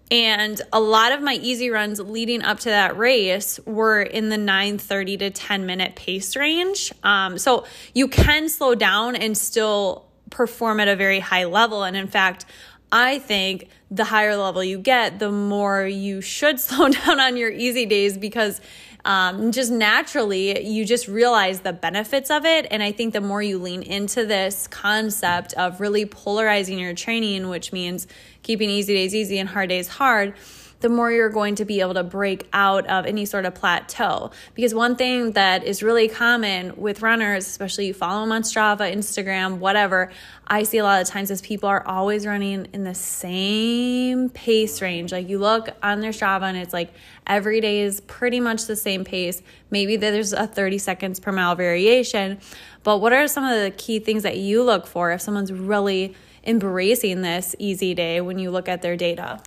And 0.09 0.61
a 0.73 0.79
lot 0.79 1.13
of 1.13 1.21
my 1.21 1.35
easy 1.35 1.69
runs 1.69 1.99
leading 1.99 2.41
up 2.41 2.59
to 2.59 2.69
that 2.69 2.97
race 2.97 3.61
were 3.65 4.01
in 4.01 4.27
the 4.27 4.35
9:30 4.35 5.19
to 5.19 5.29
10 5.29 5.65
minute 5.65 5.95
pace 5.95 6.35
range. 6.35 6.91
Um, 7.01 7.37
so 7.37 7.65
you 7.93 8.09
can 8.09 8.49
slow 8.49 8.75
down 8.75 9.15
and 9.15 9.37
still 9.37 10.05
perform 10.29 10.79
at 10.81 10.89
a 10.89 10.95
very 10.95 11.19
high 11.19 11.45
level. 11.45 11.83
And 11.83 11.95
in 11.95 12.07
fact, 12.07 12.45
I 12.91 13.19
think 13.19 13.69
the 13.89 14.03
higher 14.03 14.35
level 14.35 14.63
you 14.63 14.79
get, 14.79 15.19
the 15.19 15.31
more 15.31 15.85
you 15.85 16.21
should 16.21 16.59
slow 16.67 16.89
down 16.89 17.19
on 17.19 17.37
your 17.37 17.49
easy 17.49 17.85
days 17.85 18.17
because 18.17 18.61
um, 19.03 19.51
just 19.51 19.71
naturally 19.71 20.63
you 20.65 20.85
just 20.85 21.07
realize 21.07 21.61
the 21.61 21.73
benefits 21.73 22.29
of 22.29 22.45
it. 22.45 22.67
And 22.69 22.83
I 22.83 22.91
think 22.91 23.13
the 23.13 23.21
more 23.21 23.41
you 23.41 23.57
lean 23.57 23.81
into 23.81 24.25
this 24.25 24.67
concept 24.67 25.53
of 25.53 25.81
really 25.81 26.05
polarizing 26.05 26.77
your 26.77 26.93
training, 26.93 27.49
which 27.49 27.73
means 27.73 28.07
keeping 28.43 28.69
easy 28.69 28.93
days 28.93 29.15
easy 29.15 29.39
and 29.39 29.49
hard 29.49 29.69
days 29.69 29.87
hard, 29.87 30.35
the 30.81 30.89
more 30.89 31.11
you're 31.11 31.29
going 31.29 31.55
to 31.55 31.65
be 31.65 31.79
able 31.79 31.93
to 31.93 32.03
break 32.03 32.47
out 32.51 32.85
of 32.87 33.05
any 33.05 33.25
sort 33.25 33.45
of 33.45 33.55
plateau. 33.55 34.31
Because 34.55 34.73
one 34.73 34.95
thing 34.95 35.31
that 35.33 35.63
is 35.63 35.81
really 35.81 36.07
common 36.07 36.75
with 36.75 37.01
runners, 37.01 37.47
especially 37.47 37.87
you 37.87 37.93
follow 37.93 38.21
them 38.21 38.31
on 38.31 38.41
Strava, 38.41 38.91
Instagram, 38.91 39.59
whatever, 39.59 40.11
I 40.47 40.63
see 40.63 40.79
a 40.79 40.83
lot 40.83 41.01
of 41.01 41.07
times 41.07 41.31
is 41.31 41.41
people 41.41 41.69
are 41.69 41.85
always 41.87 42.25
running 42.25 42.67
in 42.73 42.83
the 42.83 42.95
same 42.95 44.29
pace 44.29 44.81
range. 44.81 45.11
Like 45.11 45.29
you 45.29 45.37
look 45.37 45.69
on 45.83 46.01
their 46.01 46.11
Strava 46.11 46.43
and 46.43 46.57
it's 46.57 46.73
like 46.73 46.91
every 47.27 47.61
day 47.61 47.81
is 47.81 48.01
pretty 48.01 48.39
much 48.39 48.65
the 48.65 48.75
same 48.75 49.05
pace. 49.05 49.41
Maybe 49.69 49.95
there's 49.95 50.33
a 50.33 50.47
30 50.47 50.79
seconds 50.79 51.19
per 51.19 51.31
mile 51.31 51.55
variation. 51.55 52.39
But 52.83 52.97
what 52.97 53.13
are 53.13 53.27
some 53.27 53.45
of 53.45 53.61
the 53.61 53.69
key 53.71 53.99
things 53.99 54.23
that 54.23 54.37
you 54.37 54.63
look 54.63 54.87
for 54.87 55.11
if 55.11 55.21
someone's 55.21 55.53
really 55.53 56.15
embracing 56.43 57.21
this 57.21 57.55
easy 57.59 57.93
day 57.93 58.19
when 58.19 58.39
you 58.39 58.49
look 58.49 58.67
at 58.67 58.81
their 58.81 58.97
data? 58.97 59.41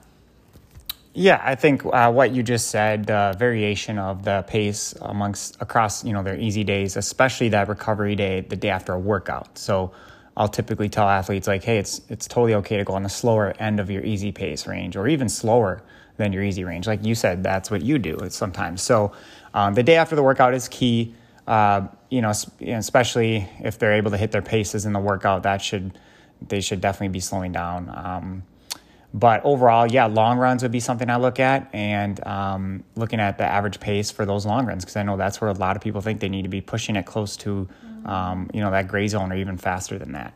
Yeah, 1.16 1.40
I 1.44 1.54
think 1.54 1.84
uh, 1.84 2.10
what 2.10 2.32
you 2.32 2.42
just 2.42 2.68
said, 2.68 3.06
the 3.06 3.36
variation 3.38 4.00
of 4.00 4.24
the 4.24 4.44
pace 4.48 4.94
amongst 5.00 5.56
across 5.62 6.04
you 6.04 6.12
know 6.12 6.24
their 6.24 6.36
easy 6.36 6.64
days, 6.64 6.96
especially 6.96 7.50
that 7.50 7.68
recovery 7.68 8.16
day, 8.16 8.40
the 8.40 8.56
day 8.56 8.70
after 8.70 8.92
a 8.92 8.98
workout. 8.98 9.56
So 9.56 9.92
I'll 10.36 10.48
typically 10.48 10.88
tell 10.88 11.08
athletes 11.08 11.46
like, 11.46 11.62
hey, 11.62 11.78
it's 11.78 12.00
it's 12.08 12.26
totally 12.26 12.54
okay 12.54 12.78
to 12.78 12.84
go 12.84 12.94
on 12.94 13.04
the 13.04 13.08
slower 13.08 13.54
end 13.60 13.78
of 13.78 13.90
your 13.90 14.02
easy 14.02 14.32
pace 14.32 14.66
range, 14.66 14.96
or 14.96 15.06
even 15.06 15.28
slower 15.28 15.82
than 16.16 16.32
your 16.32 16.42
easy 16.42 16.64
range. 16.64 16.88
Like 16.88 17.04
you 17.04 17.14
said, 17.14 17.44
that's 17.44 17.70
what 17.70 17.82
you 17.82 17.98
do 18.00 18.18
sometimes. 18.30 18.82
So 18.82 19.12
um, 19.54 19.74
the 19.74 19.84
day 19.84 19.94
after 19.96 20.16
the 20.16 20.22
workout 20.22 20.52
is 20.52 20.68
key. 20.68 21.14
Uh, 21.46 21.86
you 22.08 22.22
know, 22.22 22.32
especially 22.62 23.48
if 23.60 23.78
they're 23.78 23.92
able 23.92 24.10
to 24.10 24.16
hit 24.16 24.32
their 24.32 24.42
paces 24.42 24.86
in 24.86 24.92
the 24.94 24.98
workout, 24.98 25.44
that 25.44 25.62
should 25.62 25.96
they 26.48 26.60
should 26.60 26.80
definitely 26.80 27.08
be 27.08 27.20
slowing 27.20 27.52
down. 27.52 27.88
Um, 27.94 28.42
but 29.14 29.44
overall, 29.44 29.86
yeah, 29.86 30.06
long 30.06 30.38
runs 30.38 30.64
would 30.64 30.72
be 30.72 30.80
something 30.80 31.08
I 31.08 31.16
look 31.16 31.38
at, 31.38 31.72
and 31.72 32.24
um, 32.26 32.82
looking 32.96 33.20
at 33.20 33.38
the 33.38 33.44
average 33.44 33.78
pace 33.78 34.10
for 34.10 34.26
those 34.26 34.44
long 34.44 34.66
runs 34.66 34.84
because 34.84 34.96
I 34.96 35.04
know 35.04 35.16
that's 35.16 35.40
where 35.40 35.48
a 35.48 35.54
lot 35.54 35.76
of 35.76 35.82
people 35.82 36.00
think 36.00 36.18
they 36.18 36.28
need 36.28 36.42
to 36.42 36.48
be 36.48 36.60
pushing 36.60 36.96
it 36.96 37.06
close 37.06 37.36
to, 37.38 37.68
um, 38.06 38.50
you 38.52 38.60
know, 38.60 38.72
that 38.72 38.88
gray 38.88 39.06
zone 39.06 39.30
or 39.30 39.36
even 39.36 39.56
faster 39.56 40.00
than 40.00 40.12
that. 40.12 40.34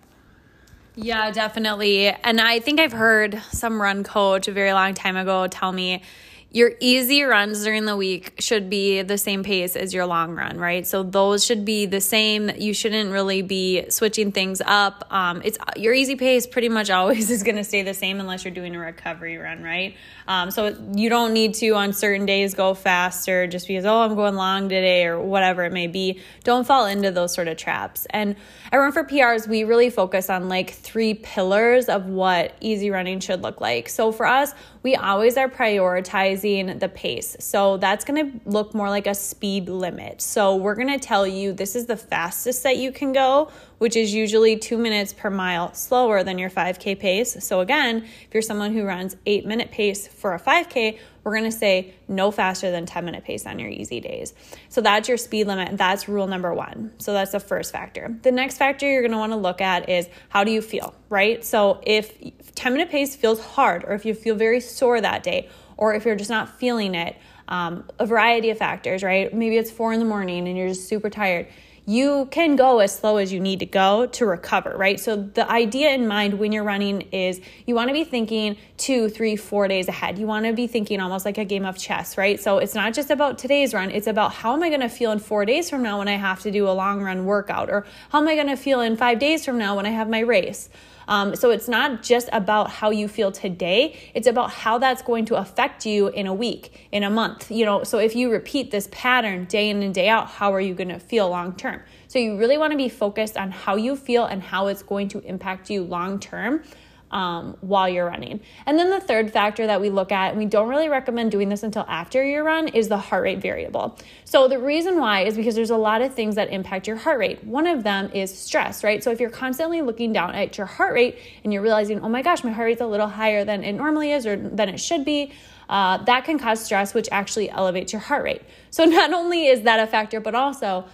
Yeah, 0.94 1.32
definitely. 1.32 2.06
And 2.06 2.40
I 2.40 2.60
think 2.60 2.78
I've 2.78 2.92
heard 2.92 3.42
some 3.50 3.82
run 3.82 4.04
coach 4.04 4.46
a 4.46 4.52
very 4.52 4.72
long 4.72 4.94
time 4.94 5.16
ago 5.16 5.48
tell 5.48 5.72
me 5.72 6.02
your 6.50 6.72
easy 6.80 7.22
runs 7.24 7.62
during 7.62 7.84
the 7.84 7.94
week 7.94 8.32
should 8.38 8.70
be 8.70 9.02
the 9.02 9.18
same 9.18 9.42
pace 9.42 9.76
as 9.76 9.92
your 9.92 10.06
long 10.06 10.34
run, 10.34 10.56
right? 10.56 10.86
So 10.86 11.02
those 11.02 11.44
should 11.44 11.66
be 11.66 11.84
the 11.84 12.00
same. 12.00 12.50
You 12.56 12.72
shouldn't 12.72 13.12
really 13.12 13.42
be 13.42 13.90
switching 13.90 14.32
things 14.32 14.62
up. 14.64 15.06
Um, 15.10 15.42
it's 15.44 15.58
your 15.76 15.92
easy 15.92 16.16
pace 16.16 16.46
pretty 16.46 16.70
much 16.70 16.88
always 16.98 17.30
is 17.30 17.42
going 17.42 17.56
to 17.56 17.64
stay 17.64 17.82
the 17.82 17.92
same 17.92 18.18
unless 18.18 18.44
you're 18.44 18.54
doing 18.54 18.74
a 18.74 18.78
recovery 18.78 19.36
run, 19.36 19.62
right? 19.62 19.94
Um, 20.26 20.50
so 20.50 20.74
you 20.94 21.10
don't 21.10 21.34
need 21.34 21.52
to 21.54 21.70
on 21.70 21.92
certain 21.92 22.24
days 22.24 22.54
go 22.54 22.72
faster 22.72 23.46
just 23.46 23.68
because 23.68 23.84
oh 23.84 24.00
I'm 24.00 24.14
going 24.14 24.34
long 24.34 24.70
today 24.70 25.04
or 25.04 25.20
whatever 25.20 25.64
it 25.64 25.72
may 25.72 25.86
be. 25.86 26.20
Don't 26.44 26.66
fall 26.66 26.86
into 26.86 27.10
those 27.10 27.34
sort 27.34 27.48
of 27.48 27.58
traps. 27.58 28.06
And 28.10 28.36
I 28.72 28.78
Run 28.78 28.92
for 28.92 29.04
PRs, 29.04 29.46
we 29.46 29.64
really 29.64 29.90
focus 29.90 30.30
on 30.30 30.48
like 30.48 30.70
three 30.70 31.12
pillars 31.14 31.88
of 31.88 32.06
what 32.06 32.54
easy 32.60 32.90
running 32.90 33.20
should 33.20 33.42
look 33.42 33.60
like. 33.60 33.88
So 33.88 34.12
for 34.12 34.24
us, 34.24 34.54
we 34.88 34.96
always 34.96 35.36
are 35.36 35.50
prioritizing 35.50 36.80
the 36.80 36.88
pace. 36.88 37.36
So 37.40 37.76
that's 37.76 38.06
going 38.06 38.32
to 38.32 38.40
look 38.48 38.72
more 38.72 38.88
like 38.88 39.06
a 39.06 39.14
speed 39.14 39.68
limit. 39.68 40.22
So 40.22 40.56
we're 40.56 40.76
going 40.76 40.88
to 40.88 40.98
tell 40.98 41.26
you 41.26 41.52
this 41.52 41.76
is 41.76 41.84
the 41.84 41.96
fastest 41.98 42.62
that 42.62 42.78
you 42.78 42.90
can 42.90 43.12
go, 43.12 43.52
which 43.76 43.96
is 43.96 44.14
usually 44.14 44.56
two 44.56 44.78
minutes 44.78 45.12
per 45.12 45.28
mile 45.28 45.74
slower 45.74 46.24
than 46.24 46.38
your 46.38 46.48
5K 46.48 46.98
pace. 46.98 47.36
So 47.44 47.60
again, 47.60 47.98
if 47.98 48.28
you're 48.32 48.40
someone 48.40 48.72
who 48.72 48.82
runs 48.84 49.14
eight 49.26 49.44
minute 49.44 49.70
pace 49.70 50.08
for 50.08 50.32
a 50.32 50.40
5K, 50.40 50.98
we're 51.28 51.36
going 51.38 51.50
to 51.50 51.56
say 51.56 51.92
no 52.08 52.30
faster 52.30 52.70
than 52.70 52.86
10 52.86 53.04
minute 53.04 53.22
pace 53.22 53.44
on 53.44 53.58
your 53.58 53.68
easy 53.68 54.00
days. 54.00 54.32
So 54.70 54.80
that's 54.80 55.10
your 55.10 55.18
speed 55.18 55.46
limit. 55.46 55.76
That's 55.76 56.08
rule 56.08 56.26
number 56.26 56.54
one. 56.54 56.92
So 56.96 57.12
that's 57.12 57.32
the 57.32 57.40
first 57.40 57.70
factor. 57.70 58.16
The 58.22 58.32
next 58.32 58.56
factor 58.56 58.90
you're 58.90 59.02
going 59.02 59.12
to 59.12 59.18
want 59.18 59.32
to 59.32 59.36
look 59.36 59.60
at 59.60 59.90
is 59.90 60.08
how 60.30 60.42
do 60.42 60.50
you 60.50 60.62
feel, 60.62 60.94
right? 61.10 61.44
So 61.44 61.82
if 61.82 62.18
10 62.54 62.72
minute 62.72 62.88
pace 62.88 63.14
feels 63.14 63.40
hard, 63.40 63.84
or 63.84 63.92
if 63.92 64.06
you 64.06 64.14
feel 64.14 64.36
very 64.36 64.60
sore 64.60 65.02
that 65.02 65.22
day, 65.22 65.50
or 65.76 65.92
if 65.92 66.06
you're 66.06 66.16
just 66.16 66.30
not 66.30 66.58
feeling 66.58 66.94
it, 66.94 67.14
um, 67.48 67.84
a 67.98 68.06
variety 68.06 68.48
of 68.48 68.56
factors, 68.56 69.02
right? 69.02 69.30
Maybe 69.30 69.58
it's 69.58 69.70
four 69.70 69.92
in 69.92 69.98
the 69.98 70.06
morning 70.06 70.48
and 70.48 70.56
you're 70.56 70.68
just 70.68 70.88
super 70.88 71.10
tired 71.10 71.48
you 71.88 72.28
can 72.30 72.54
go 72.54 72.80
as 72.80 72.94
slow 72.94 73.16
as 73.16 73.32
you 73.32 73.40
need 73.40 73.60
to 73.60 73.64
go 73.64 74.04
to 74.04 74.26
recover, 74.26 74.76
right? 74.76 75.00
So 75.00 75.16
the 75.16 75.50
idea 75.50 75.88
in 75.94 76.06
mind 76.06 76.38
when 76.38 76.52
you're 76.52 76.62
running 76.62 77.00
is 77.12 77.40
you 77.64 77.74
want 77.74 77.88
to 77.88 77.94
be 77.94 78.04
thinking 78.04 78.58
two, 78.76 79.08
three, 79.08 79.36
four 79.36 79.68
days 79.68 79.88
ahead. 79.88 80.18
You 80.18 80.26
want 80.26 80.44
to 80.44 80.52
be 80.52 80.66
thinking 80.66 81.00
almost 81.00 81.24
like 81.24 81.38
a 81.38 81.46
game 81.46 81.64
of 81.64 81.78
chess, 81.78 82.18
right? 82.18 82.38
So 82.38 82.58
it's 82.58 82.74
not 82.74 82.92
just 82.92 83.08
about 83.08 83.38
today's 83.38 83.72
run, 83.72 83.90
it's 83.90 84.06
about 84.06 84.34
how 84.34 84.52
am 84.52 84.62
I 84.62 84.68
going 84.68 84.82
to 84.82 84.90
feel 84.90 85.12
in 85.12 85.18
four 85.18 85.46
days 85.46 85.70
from 85.70 85.82
now 85.82 85.96
when 85.96 86.08
I 86.08 86.16
have 86.16 86.42
to 86.42 86.50
do 86.50 86.68
a 86.68 86.72
long 86.72 87.00
run 87.02 87.24
workout, 87.24 87.70
or 87.70 87.86
how 88.10 88.20
am 88.20 88.28
I 88.28 88.34
going 88.34 88.48
to 88.48 88.56
feel 88.56 88.82
in 88.82 88.98
five 88.98 89.18
days 89.18 89.46
from 89.46 89.56
now 89.56 89.74
when 89.74 89.86
I 89.86 89.90
have 89.90 90.10
my 90.10 90.20
race. 90.20 90.68
Um, 91.08 91.34
so 91.34 91.50
it's 91.50 91.66
not 91.68 92.02
just 92.02 92.28
about 92.32 92.70
how 92.70 92.90
you 92.90 93.08
feel 93.08 93.32
today, 93.32 93.98
it's 94.14 94.28
about 94.28 94.52
how 94.52 94.78
that's 94.78 95.02
going 95.02 95.24
to 95.26 95.36
affect 95.36 95.84
you 95.84 96.08
in 96.08 96.26
a 96.28 96.34
week, 96.34 96.88
in 96.92 97.02
a 97.02 97.10
month. 97.10 97.50
You 97.50 97.64
know, 97.64 97.82
so 97.82 97.98
if 97.98 98.14
you 98.14 98.30
repeat 98.30 98.70
this 98.70 98.88
pattern 98.92 99.46
day 99.46 99.70
in 99.70 99.82
and 99.82 99.92
day 99.92 100.08
out, 100.08 100.28
how 100.28 100.52
are 100.52 100.60
you 100.60 100.74
going 100.74 100.90
to 100.90 101.00
feel 101.00 101.28
long 101.28 101.56
term? 101.56 101.82
So 102.06 102.18
you 102.18 102.38
really 102.38 102.58
want 102.58 102.70
to 102.72 102.76
be 102.76 102.88
focused 102.88 103.36
on 103.36 103.50
how 103.50 103.76
you 103.76 103.96
feel 103.96 104.26
and 104.26 104.42
how 104.42 104.68
it's 104.68 104.82
going 104.82 105.08
to 105.08 105.20
impact 105.20 105.70
you 105.70 105.82
long 105.82 106.20
term 106.20 106.62
um, 107.10 107.56
while 107.60 107.88
you're 107.88 108.06
running. 108.06 108.40
And 108.66 108.78
then 108.78 108.90
the 108.90 109.00
third 109.00 109.32
factor 109.32 109.66
that 109.66 109.80
we 109.80 109.90
look 109.90 110.12
at, 110.12 110.30
and 110.30 110.38
we 110.38 110.46
don't 110.46 110.68
really 110.68 110.88
recommend 110.88 111.30
doing 111.30 111.48
this 111.48 111.62
until 111.62 111.84
after 111.88 112.24
your 112.24 112.44
run, 112.44 112.68
is 112.68 112.88
the 112.88 112.98
heart 112.98 113.22
rate 113.22 113.40
variable. 113.40 113.98
So 114.24 114.48
the 114.48 114.58
reason 114.58 114.98
why 114.98 115.22
is 115.22 115.36
because 115.36 115.54
there's 115.54 115.70
a 115.70 115.76
lot 115.76 116.02
of 116.02 116.14
things 116.14 116.34
that 116.34 116.50
impact 116.50 116.86
your 116.86 116.96
heart 116.96 117.18
rate. 117.18 117.42
One 117.44 117.66
of 117.66 117.82
them 117.82 118.10
is 118.12 118.36
stress, 118.36 118.84
right? 118.84 119.02
So 119.02 119.10
if 119.10 119.20
you're 119.20 119.30
constantly 119.30 119.82
looking 119.82 120.12
down 120.12 120.34
at 120.34 120.58
your 120.58 120.66
heart 120.66 120.94
rate 120.94 121.18
and 121.44 121.52
you're 121.52 121.62
realizing, 121.62 122.00
oh 122.00 122.08
my 122.08 122.22
gosh, 122.22 122.44
my 122.44 122.52
heart 122.52 122.66
rate's 122.66 122.80
a 122.80 122.86
little 122.86 123.08
higher 123.08 123.44
than 123.44 123.64
it 123.64 123.72
normally 123.72 124.12
is 124.12 124.26
or 124.26 124.36
than 124.36 124.68
it 124.68 124.78
should 124.78 125.04
be, 125.04 125.32
uh, 125.68 125.98
that 126.04 126.24
can 126.24 126.38
cause 126.38 126.64
stress, 126.64 126.94
which 126.94 127.08
actually 127.12 127.50
elevates 127.50 127.92
your 127.92 128.00
heart 128.00 128.24
rate. 128.24 128.42
So 128.70 128.84
not 128.86 129.12
only 129.12 129.46
is 129.46 129.62
that 129.62 129.80
a 129.80 129.86
factor, 129.86 130.20
but 130.20 130.34
also 130.34 130.84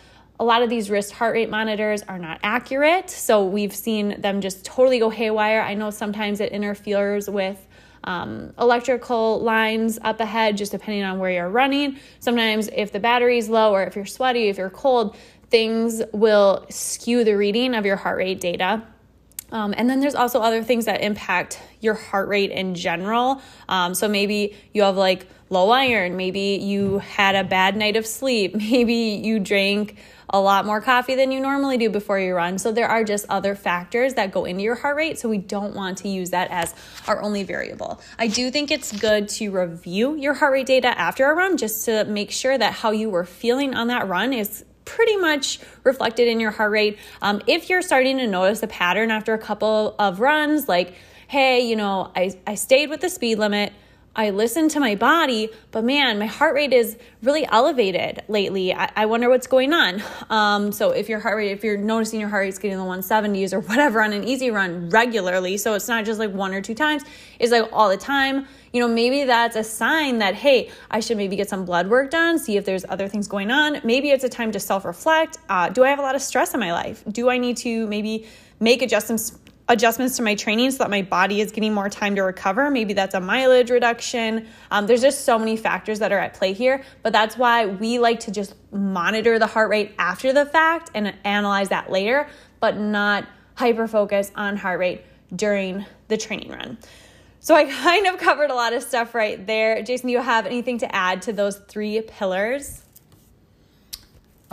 a 0.40 0.44
lot 0.44 0.62
of 0.62 0.68
these 0.68 0.90
wrist 0.90 1.12
heart 1.12 1.34
rate 1.34 1.48
monitors 1.48 2.02
are 2.02 2.18
not 2.18 2.40
accurate. 2.42 3.08
So 3.10 3.44
we've 3.44 3.74
seen 3.74 4.20
them 4.20 4.40
just 4.40 4.64
totally 4.64 4.98
go 4.98 5.10
haywire. 5.10 5.60
I 5.60 5.74
know 5.74 5.90
sometimes 5.90 6.40
it 6.40 6.52
interferes 6.52 7.30
with 7.30 7.64
um, 8.02 8.52
electrical 8.58 9.40
lines 9.40 9.98
up 10.02 10.20
ahead, 10.20 10.56
just 10.56 10.72
depending 10.72 11.04
on 11.04 11.18
where 11.18 11.30
you're 11.30 11.48
running. 11.48 11.98
Sometimes, 12.20 12.68
if 12.74 12.92
the 12.92 13.00
battery's 13.00 13.48
low 13.48 13.72
or 13.72 13.82
if 13.84 13.96
you're 13.96 14.04
sweaty, 14.04 14.48
if 14.48 14.58
you're 14.58 14.70
cold, 14.70 15.16
things 15.48 16.02
will 16.12 16.66
skew 16.68 17.24
the 17.24 17.36
reading 17.36 17.74
of 17.74 17.86
your 17.86 17.96
heart 17.96 18.18
rate 18.18 18.40
data. 18.40 18.82
Um, 19.52 19.72
and 19.76 19.88
then 19.88 20.00
there's 20.00 20.14
also 20.16 20.40
other 20.40 20.62
things 20.62 20.86
that 20.86 21.00
impact 21.00 21.60
your 21.80 21.94
heart 21.94 22.28
rate 22.28 22.50
in 22.50 22.74
general. 22.74 23.40
Um, 23.68 23.94
so 23.94 24.08
maybe 24.08 24.56
you 24.72 24.82
have 24.82 24.96
like 24.96 25.28
low 25.54 25.70
iron, 25.70 26.16
maybe 26.16 26.58
you 26.60 26.98
had 26.98 27.34
a 27.34 27.44
bad 27.44 27.76
night 27.76 27.96
of 27.96 28.06
sleep, 28.06 28.54
maybe 28.70 28.94
you 28.94 29.40
drank 29.40 29.96
a 30.28 30.40
lot 30.40 30.66
more 30.66 30.80
coffee 30.80 31.14
than 31.14 31.30
you 31.30 31.38
normally 31.38 31.78
do 31.78 31.88
before 31.88 32.18
you 32.18 32.34
run. 32.34 32.58
So 32.58 32.72
there 32.72 32.88
are 32.88 33.04
just 33.04 33.24
other 33.28 33.54
factors 33.54 34.14
that 34.14 34.32
go 34.32 34.44
into 34.44 34.62
your 34.62 34.74
heart 34.74 34.96
rate. 34.96 35.18
So 35.18 35.28
we 35.28 35.38
don't 35.38 35.76
want 35.76 35.98
to 35.98 36.08
use 36.08 36.30
that 36.30 36.50
as 36.50 36.74
our 37.06 37.22
only 37.22 37.44
variable. 37.44 38.00
I 38.18 38.26
do 38.26 38.50
think 38.50 38.70
it's 38.70 38.90
good 38.98 39.28
to 39.28 39.50
review 39.50 40.16
your 40.16 40.34
heart 40.34 40.52
rate 40.52 40.66
data 40.66 40.88
after 40.98 41.30
a 41.30 41.34
run 41.34 41.56
just 41.56 41.84
to 41.84 42.04
make 42.04 42.32
sure 42.32 42.58
that 42.58 42.72
how 42.72 42.90
you 42.90 43.10
were 43.10 43.24
feeling 43.24 43.74
on 43.74 43.86
that 43.88 44.08
run 44.08 44.32
is 44.32 44.64
pretty 44.84 45.16
much 45.16 45.60
reflected 45.84 46.26
in 46.26 46.40
your 46.40 46.50
heart 46.50 46.72
rate. 46.72 46.98
Um, 47.22 47.40
if 47.46 47.70
you're 47.70 47.82
starting 47.82 48.18
to 48.18 48.26
notice 48.26 48.62
a 48.62 48.66
pattern 48.66 49.10
after 49.10 49.34
a 49.34 49.38
couple 49.38 49.94
of 49.98 50.18
runs, 50.20 50.68
like, 50.68 50.94
hey, 51.28 51.60
you 51.60 51.76
know, 51.76 52.10
I, 52.16 52.36
I 52.46 52.56
stayed 52.56 52.90
with 52.90 53.00
the 53.00 53.08
speed 53.08 53.38
limit 53.38 53.72
I 54.16 54.30
listen 54.30 54.68
to 54.68 54.80
my 54.80 54.94
body, 54.94 55.50
but 55.72 55.82
man, 55.82 56.20
my 56.20 56.26
heart 56.26 56.54
rate 56.54 56.72
is 56.72 56.96
really 57.22 57.44
elevated 57.46 58.22
lately. 58.28 58.72
I, 58.72 58.88
I 58.94 59.06
wonder 59.06 59.28
what's 59.28 59.48
going 59.48 59.72
on. 59.72 60.02
Um, 60.30 60.70
so 60.72 60.90
if 60.90 61.08
your 61.08 61.18
heart 61.18 61.36
rate, 61.36 61.50
if 61.50 61.64
you're 61.64 61.76
noticing 61.76 62.20
your 62.20 62.28
heart 62.28 62.42
rate's 62.42 62.58
getting 62.58 62.78
the 62.78 62.84
170s 62.84 63.52
or 63.52 63.60
whatever 63.60 64.02
on 64.02 64.12
an 64.12 64.24
easy 64.24 64.50
run 64.50 64.88
regularly, 64.90 65.56
so 65.56 65.74
it's 65.74 65.88
not 65.88 66.04
just 66.04 66.20
like 66.20 66.30
one 66.30 66.54
or 66.54 66.60
two 66.60 66.74
times, 66.74 67.02
it's 67.40 67.50
like 67.50 67.68
all 67.72 67.88
the 67.88 67.96
time. 67.96 68.46
You 68.72 68.80
know, 68.80 68.88
maybe 68.88 69.24
that's 69.24 69.56
a 69.56 69.64
sign 69.64 70.18
that 70.18 70.34
hey, 70.34 70.70
I 70.90 71.00
should 71.00 71.16
maybe 71.16 71.36
get 71.36 71.48
some 71.48 71.64
blood 71.64 71.88
work 71.88 72.10
done, 72.10 72.38
see 72.38 72.56
if 72.56 72.64
there's 72.64 72.84
other 72.88 73.08
things 73.08 73.26
going 73.26 73.50
on. 73.50 73.80
Maybe 73.84 74.10
it's 74.10 74.24
a 74.24 74.28
time 74.28 74.52
to 74.52 74.60
self-reflect. 74.60 75.38
Uh, 75.48 75.68
do 75.70 75.84
I 75.84 75.90
have 75.90 75.98
a 75.98 76.02
lot 76.02 76.14
of 76.14 76.22
stress 76.22 76.54
in 76.54 76.60
my 76.60 76.72
life? 76.72 77.02
Do 77.10 77.30
I 77.30 77.38
need 77.38 77.56
to 77.58 77.86
maybe 77.88 78.26
make 78.60 78.82
adjustments 78.82 79.38
adjustments 79.68 80.16
to 80.16 80.22
my 80.22 80.34
training 80.34 80.70
so 80.70 80.78
that 80.78 80.90
my 80.90 81.02
body 81.02 81.40
is 81.40 81.50
getting 81.50 81.72
more 81.72 81.88
time 81.88 82.14
to 82.16 82.22
recover. 82.22 82.70
Maybe 82.70 82.92
that's 82.92 83.14
a 83.14 83.20
mileage 83.20 83.70
reduction. 83.70 84.46
Um, 84.70 84.86
there's 84.86 85.00
just 85.00 85.24
so 85.24 85.38
many 85.38 85.56
factors 85.56 85.98
that 86.00 86.12
are 86.12 86.18
at 86.18 86.34
play 86.34 86.52
here, 86.52 86.82
but 87.02 87.12
that's 87.12 87.36
why 87.36 87.66
we 87.66 87.98
like 87.98 88.20
to 88.20 88.30
just 88.30 88.54
monitor 88.72 89.38
the 89.38 89.46
heart 89.46 89.70
rate 89.70 89.94
after 89.98 90.32
the 90.32 90.44
fact 90.44 90.90
and 90.94 91.14
analyze 91.24 91.70
that 91.70 91.90
later, 91.90 92.28
but 92.60 92.76
not 92.76 93.26
hyper 93.54 93.88
focus 93.88 94.30
on 94.36 94.56
heart 94.56 94.78
rate 94.78 95.02
during 95.34 95.84
the 96.08 96.16
training 96.16 96.50
run. 96.50 96.76
So 97.40 97.54
I 97.54 97.64
kind 97.82 98.06
of 98.06 98.18
covered 98.18 98.50
a 98.50 98.54
lot 98.54 98.72
of 98.74 98.82
stuff 98.82 99.14
right 99.14 99.46
there. 99.46 99.82
Jason, 99.82 100.08
do 100.08 100.12
you 100.12 100.20
have 100.20 100.46
anything 100.46 100.78
to 100.78 100.94
add 100.94 101.22
to 101.22 101.32
those 101.32 101.58
three 101.58 102.02
pillars? 102.02 102.83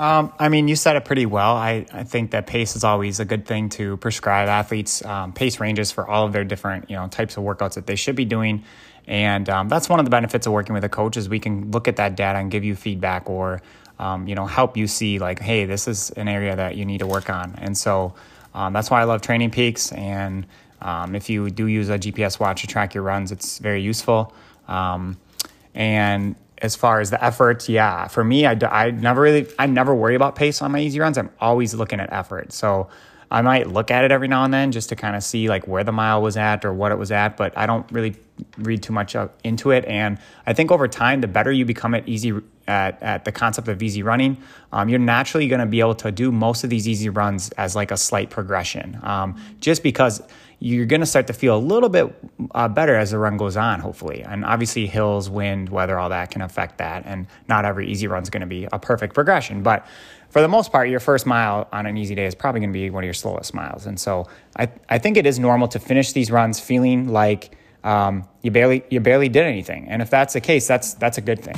Um, 0.02 0.34
I 0.40 0.50
mean, 0.50 0.68
you 0.68 0.76
said 0.76 0.96
it 0.96 1.06
pretty 1.06 1.28
well. 1.28 1.56
I, 1.56 1.86
I 1.94 2.06
think 2.06 2.32
that 2.32 2.48
pace 2.48 2.76
is 2.76 2.84
always 2.84 3.20
a 3.20 3.26
good 3.26 3.46
thing 3.46 3.70
to 3.70 3.98
prescribe 3.98 4.50
athletes. 4.50 5.06
Um, 5.06 5.32
pace 5.32 5.60
ranges 5.60 5.92
for 5.92 6.10
all 6.10 6.26
of 6.26 6.34
their 6.34 6.44
different 6.44 6.90
you 6.90 6.96
know 6.96 7.08
types 7.08 7.38
of 7.38 7.44
workouts 7.44 7.76
that 7.76 7.86
they 7.86 7.96
should 7.96 8.16
be 8.16 8.26
doing, 8.26 8.64
and 9.06 9.48
um, 9.48 9.70
that's 9.70 9.90
one 9.90 10.00
of 10.00 10.06
the 10.08 10.10
benefits 10.10 10.48
of 10.48 10.54
working 10.54 10.74
with 10.74 10.84
a 10.84 10.90
coach 10.90 11.18
is 11.18 11.30
we 11.30 11.40
can 11.40 11.70
look 11.70 11.88
at 11.88 11.98
that 11.98 12.16
data 12.16 12.40
and 12.40 12.50
give 12.50 12.64
you 12.64 12.76
feedback 12.76 13.30
or 13.30 13.62
um, 14.00 14.28
you 14.28 14.34
know 14.34 14.48
help 14.48 14.76
you 14.76 14.88
see 14.88 15.20
like, 15.20 15.38
hey, 15.38 15.66
this 15.66 15.88
is 15.88 16.10
an 16.18 16.28
area 16.28 16.56
that 16.56 16.76
you 16.76 16.84
need 16.84 16.98
to 16.98 17.08
work 17.08 17.30
on. 17.30 17.54
And 17.60 17.78
so 17.78 18.16
um, 18.56 18.74
that's 18.74 18.90
why 18.90 19.02
I 19.02 19.04
love 19.04 19.22
Training 19.22 19.52
Peaks. 19.52 19.92
And 19.92 20.48
um, 20.82 21.14
if 21.14 21.30
you 21.30 21.52
do 21.52 21.68
use 21.68 21.90
a 21.90 22.00
GPS 22.00 22.40
watch 22.40 22.62
to 22.62 22.68
track 22.68 22.96
your 22.96 23.04
runs, 23.04 23.32
it's 23.32 23.60
very 23.60 23.84
useful. 23.84 24.34
and 24.68 26.36
as 26.62 26.76
far 26.76 27.00
as 27.00 27.10
the 27.10 27.24
effort, 27.24 27.68
yeah, 27.68 28.08
for 28.08 28.24
me, 28.24 28.46
I, 28.46 28.58
I 28.70 28.92
never 28.92 29.22
really, 29.22 29.48
I 29.58 29.66
never 29.66 29.96
worry 29.96 30.16
about 30.16 30.36
pace 30.36 30.62
on 30.62 30.72
my 30.72 30.80
easy 30.80 31.00
runs. 31.00 31.18
I'm 31.18 31.32
always 31.40 31.74
looking 31.74 32.00
at 32.00 32.14
effort. 32.14 32.54
So 32.54 32.90
I 33.32 33.42
might 33.42 33.68
look 33.68 33.90
at 33.92 34.04
it 34.04 34.12
every 34.12 34.28
now 34.28 34.44
and 34.44 34.54
then 34.54 34.72
just 34.72 34.90
to 34.90 34.96
kind 34.96 35.16
of 35.16 35.24
see 35.24 35.48
like 35.48 35.68
where 35.68 35.84
the 35.84 35.94
mile 35.94 36.22
was 36.22 36.36
at 36.38 36.66
or 36.66 36.74
what 36.74 36.92
it 36.92 36.98
was 36.98 37.12
at, 37.12 37.38
but 37.38 37.58
I 37.58 37.66
don't 37.66 37.90
really 37.92 38.16
read 38.58 38.84
too 38.84 38.94
much 38.94 39.16
into 39.44 39.72
it. 39.72 39.86
And 39.86 40.20
I 40.46 40.54
think 40.54 40.72
over 40.72 40.88
time, 40.88 41.22
the 41.22 41.28
better 41.28 41.52
you 41.52 41.66
become 41.66 41.96
at 41.96 42.08
easy 42.08 42.34
at, 42.68 43.02
at 43.02 43.26
the 43.26 43.32
concept 43.32 43.68
of 43.68 43.82
easy 43.82 44.04
running, 44.04 44.38
um, 44.72 44.90
you're 44.90 45.00
naturally 45.00 45.48
going 45.48 45.62
to 45.62 45.66
be 45.66 45.80
able 45.80 45.96
to 45.96 46.12
do 46.12 46.32
most 46.32 46.64
of 46.64 46.70
these 46.70 46.88
easy 46.88 47.10
runs 47.10 47.52
as 47.52 47.76
like 47.76 47.90
a 47.90 47.98
slight 47.98 48.30
progression, 48.30 49.00
um, 49.02 49.42
just 49.62 49.82
because 49.82 50.22
you're 50.64 50.86
going 50.86 51.00
to 51.00 51.08
start 51.08 51.26
to 51.26 51.34
feel 51.34 51.58
a 51.58 51.60
little 51.60 51.90
bit 51.90 52.14
uh, 52.54 52.68
better 52.68 52.96
as 52.96 53.10
the 53.10 53.18
run 53.18 53.36
goes 53.36 53.58
on, 53.58 53.80
hopefully. 53.80 54.22
And 54.22 54.46
obviously, 54.46 54.86
hills, 54.86 55.28
wind, 55.28 55.70
weather, 55.70 55.98
all 55.98 56.10
that 56.10 56.30
can 56.30 56.44
affect 56.44 56.78
that. 56.78 57.04
And 57.08 57.26
not 57.50 57.66
every 57.66 57.90
easy 57.90 58.06
run 58.06 58.22
is 58.22 58.30
going 58.30 58.42
to 58.42 58.48
be 58.48 58.68
a 58.72 58.78
perfect 58.78 59.16
progression. 59.16 59.64
But 59.64 59.88
for 60.30 60.40
the 60.40 60.48
most 60.48 60.72
part, 60.72 60.88
your 60.88 61.00
first 61.00 61.26
mile 61.26 61.68
on 61.74 61.88
an 61.88 61.98
easy 61.98 62.14
day 62.14 62.28
is 62.28 62.36
probably 62.36 62.62
going 62.62 62.70
to 62.70 62.78
be 62.78 62.92
one 62.92 63.04
of 63.04 63.06
your 63.06 63.16
slowest 63.16 63.56
miles. 63.56 63.88
And 63.88 64.00
so 64.00 64.28
I, 64.56 64.70
I 64.88 65.00
think 65.00 65.18
it 65.18 65.26
is 65.26 65.40
normal 65.40 65.68
to 65.70 65.80
finish 65.80 66.12
these 66.12 66.30
runs 66.30 66.60
feeling 66.60 67.08
like 67.08 67.58
um, 67.84 68.28
you 68.44 68.52
barely 68.52 68.84
you 68.92 69.00
barely 69.00 69.30
did 69.30 69.44
anything. 69.44 69.88
And 69.90 70.00
if 70.00 70.12
that's 70.12 70.34
the 70.34 70.42
case, 70.42 70.68
that's 70.68 70.94
that's 70.94 71.18
a 71.18 71.22
good 71.22 71.40
thing. 71.40 71.58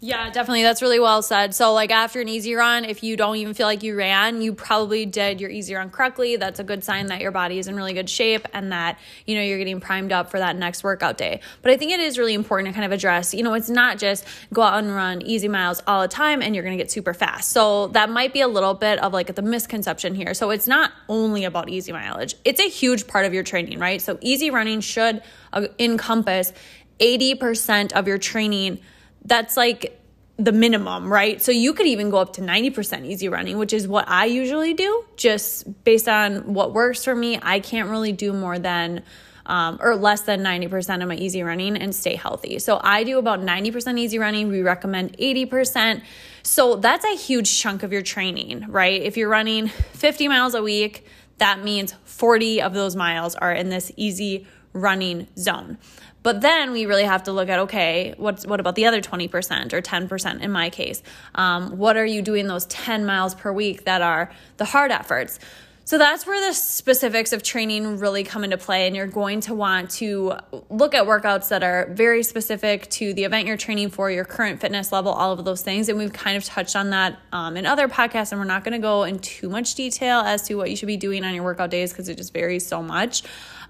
Yeah, 0.00 0.28
definitely. 0.28 0.62
That's 0.62 0.82
really 0.82 1.00
well 1.00 1.22
said. 1.22 1.54
So, 1.54 1.72
like 1.72 1.90
after 1.90 2.20
an 2.20 2.28
easy 2.28 2.54
run, 2.54 2.84
if 2.84 3.02
you 3.02 3.16
don't 3.16 3.36
even 3.36 3.54
feel 3.54 3.66
like 3.66 3.82
you 3.82 3.96
ran, 3.96 4.42
you 4.42 4.52
probably 4.52 5.06
did 5.06 5.40
your 5.40 5.48
easy 5.48 5.74
run 5.74 5.88
correctly. 5.88 6.36
That's 6.36 6.60
a 6.60 6.64
good 6.64 6.84
sign 6.84 7.06
that 7.06 7.22
your 7.22 7.30
body 7.30 7.58
is 7.58 7.66
in 7.66 7.76
really 7.76 7.94
good 7.94 8.10
shape 8.10 8.46
and 8.52 8.72
that, 8.72 8.98
you 9.24 9.34
know, 9.34 9.40
you're 9.40 9.56
getting 9.56 9.80
primed 9.80 10.12
up 10.12 10.30
for 10.30 10.38
that 10.38 10.54
next 10.54 10.84
workout 10.84 11.16
day. 11.16 11.40
But 11.62 11.72
I 11.72 11.78
think 11.78 11.92
it 11.92 12.00
is 12.00 12.18
really 12.18 12.34
important 12.34 12.68
to 12.68 12.74
kind 12.74 12.84
of 12.84 12.92
address, 12.92 13.32
you 13.32 13.42
know, 13.42 13.54
it's 13.54 13.70
not 13.70 13.96
just 13.96 14.26
go 14.52 14.60
out 14.60 14.84
and 14.84 14.94
run 14.94 15.22
easy 15.22 15.48
miles 15.48 15.82
all 15.86 16.02
the 16.02 16.08
time 16.08 16.42
and 16.42 16.54
you're 16.54 16.64
going 16.64 16.76
to 16.76 16.82
get 16.82 16.90
super 16.90 17.14
fast. 17.14 17.50
So, 17.52 17.88
that 17.88 18.10
might 18.10 18.34
be 18.34 18.42
a 18.42 18.48
little 18.48 18.74
bit 18.74 18.98
of 18.98 19.14
like 19.14 19.34
the 19.34 19.42
misconception 19.42 20.14
here. 20.14 20.34
So, 20.34 20.50
it's 20.50 20.68
not 20.68 20.92
only 21.08 21.44
about 21.44 21.70
easy 21.70 21.92
mileage, 21.92 22.34
it's 22.44 22.60
a 22.60 22.68
huge 22.68 23.06
part 23.06 23.24
of 23.24 23.32
your 23.32 23.44
training, 23.44 23.78
right? 23.78 24.02
So, 24.02 24.18
easy 24.20 24.50
running 24.50 24.82
should 24.82 25.22
uh, 25.54 25.68
encompass 25.78 26.52
80% 27.00 27.92
of 27.92 28.06
your 28.06 28.18
training 28.18 28.80
that's 29.26 29.56
like 29.56 30.00
the 30.38 30.52
minimum, 30.52 31.10
right? 31.10 31.40
So 31.40 31.50
you 31.50 31.72
could 31.72 31.86
even 31.86 32.10
go 32.10 32.18
up 32.18 32.34
to 32.34 32.42
90% 32.42 33.06
easy 33.06 33.28
running, 33.28 33.56
which 33.58 33.72
is 33.72 33.88
what 33.88 34.08
I 34.08 34.26
usually 34.26 34.74
do, 34.74 35.04
just 35.16 35.84
based 35.84 36.08
on 36.08 36.52
what 36.52 36.74
works 36.74 37.04
for 37.04 37.14
me. 37.14 37.38
I 37.40 37.60
can't 37.60 37.88
really 37.88 38.12
do 38.12 38.32
more 38.32 38.58
than 38.58 39.02
um, 39.46 39.78
or 39.80 39.94
less 39.94 40.22
than 40.22 40.42
90% 40.42 41.02
of 41.02 41.08
my 41.08 41.14
easy 41.14 41.42
running 41.42 41.76
and 41.76 41.94
stay 41.94 42.16
healthy. 42.16 42.58
So 42.58 42.80
I 42.82 43.04
do 43.04 43.18
about 43.18 43.40
90% 43.40 43.98
easy 43.98 44.18
running. 44.18 44.48
We 44.48 44.60
recommend 44.60 45.16
80%. 45.18 46.02
So 46.42 46.76
that's 46.76 47.04
a 47.04 47.16
huge 47.16 47.58
chunk 47.58 47.82
of 47.82 47.92
your 47.92 48.02
training, 48.02 48.66
right? 48.68 49.00
If 49.00 49.16
you're 49.16 49.28
running 49.28 49.68
50 49.68 50.28
miles 50.28 50.54
a 50.54 50.62
week, 50.62 51.06
that 51.38 51.62
means 51.62 51.94
40 52.04 52.62
of 52.62 52.74
those 52.74 52.96
miles 52.96 53.34
are 53.36 53.52
in 53.52 53.68
this 53.68 53.92
easy 53.96 54.46
running 54.72 55.28
zone. 55.38 55.78
But 56.26 56.40
then 56.40 56.72
we 56.72 56.86
really 56.86 57.04
have 57.04 57.22
to 57.22 57.32
look 57.32 57.48
at 57.48 57.60
okay, 57.60 58.12
what's 58.16 58.44
what 58.44 58.58
about 58.58 58.74
the 58.74 58.86
other 58.86 59.00
20% 59.00 59.72
or 59.72 59.80
10% 59.80 60.40
in 60.40 60.50
my 60.50 60.70
case? 60.70 61.00
Um, 61.36 61.78
what 61.78 61.96
are 61.96 62.04
you 62.04 62.20
doing 62.20 62.48
those 62.48 62.66
10 62.66 63.06
miles 63.06 63.36
per 63.36 63.52
week 63.52 63.84
that 63.84 64.02
are 64.02 64.32
the 64.56 64.64
hard 64.64 64.90
efforts? 64.90 65.38
So 65.84 65.98
that's 65.98 66.26
where 66.26 66.48
the 66.48 66.52
specifics 66.52 67.32
of 67.32 67.44
training 67.44 68.00
really 68.00 68.24
come 68.24 68.42
into 68.42 68.58
play. 68.58 68.88
And 68.88 68.96
you're 68.96 69.06
going 69.06 69.42
to 69.42 69.54
want 69.54 69.90
to 70.02 70.32
look 70.68 70.96
at 70.96 71.04
workouts 71.04 71.50
that 71.50 71.62
are 71.62 71.86
very 71.92 72.24
specific 72.24 72.90
to 72.90 73.14
the 73.14 73.22
event 73.22 73.46
you're 73.46 73.56
training 73.56 73.90
for, 73.90 74.10
your 74.10 74.24
current 74.24 74.60
fitness 74.60 74.90
level, 74.90 75.12
all 75.12 75.30
of 75.30 75.44
those 75.44 75.62
things. 75.62 75.88
And 75.88 75.96
we've 75.96 76.12
kind 76.12 76.36
of 76.36 76.44
touched 76.44 76.74
on 76.74 76.90
that 76.90 77.20
um, 77.30 77.56
in 77.56 77.66
other 77.66 77.86
podcasts. 77.86 78.32
And 78.32 78.40
we're 78.40 78.48
not 78.48 78.64
going 78.64 78.72
to 78.72 78.80
go 78.80 79.04
in 79.04 79.20
too 79.20 79.48
much 79.48 79.76
detail 79.76 80.18
as 80.18 80.42
to 80.48 80.56
what 80.56 80.70
you 80.70 80.76
should 80.76 80.86
be 80.88 80.96
doing 80.96 81.22
on 81.22 81.32
your 81.36 81.44
workout 81.44 81.70
days 81.70 81.92
because 81.92 82.08
it 82.08 82.16
just 82.16 82.32
varies 82.32 82.66
so 82.66 82.82
much. 82.82 83.22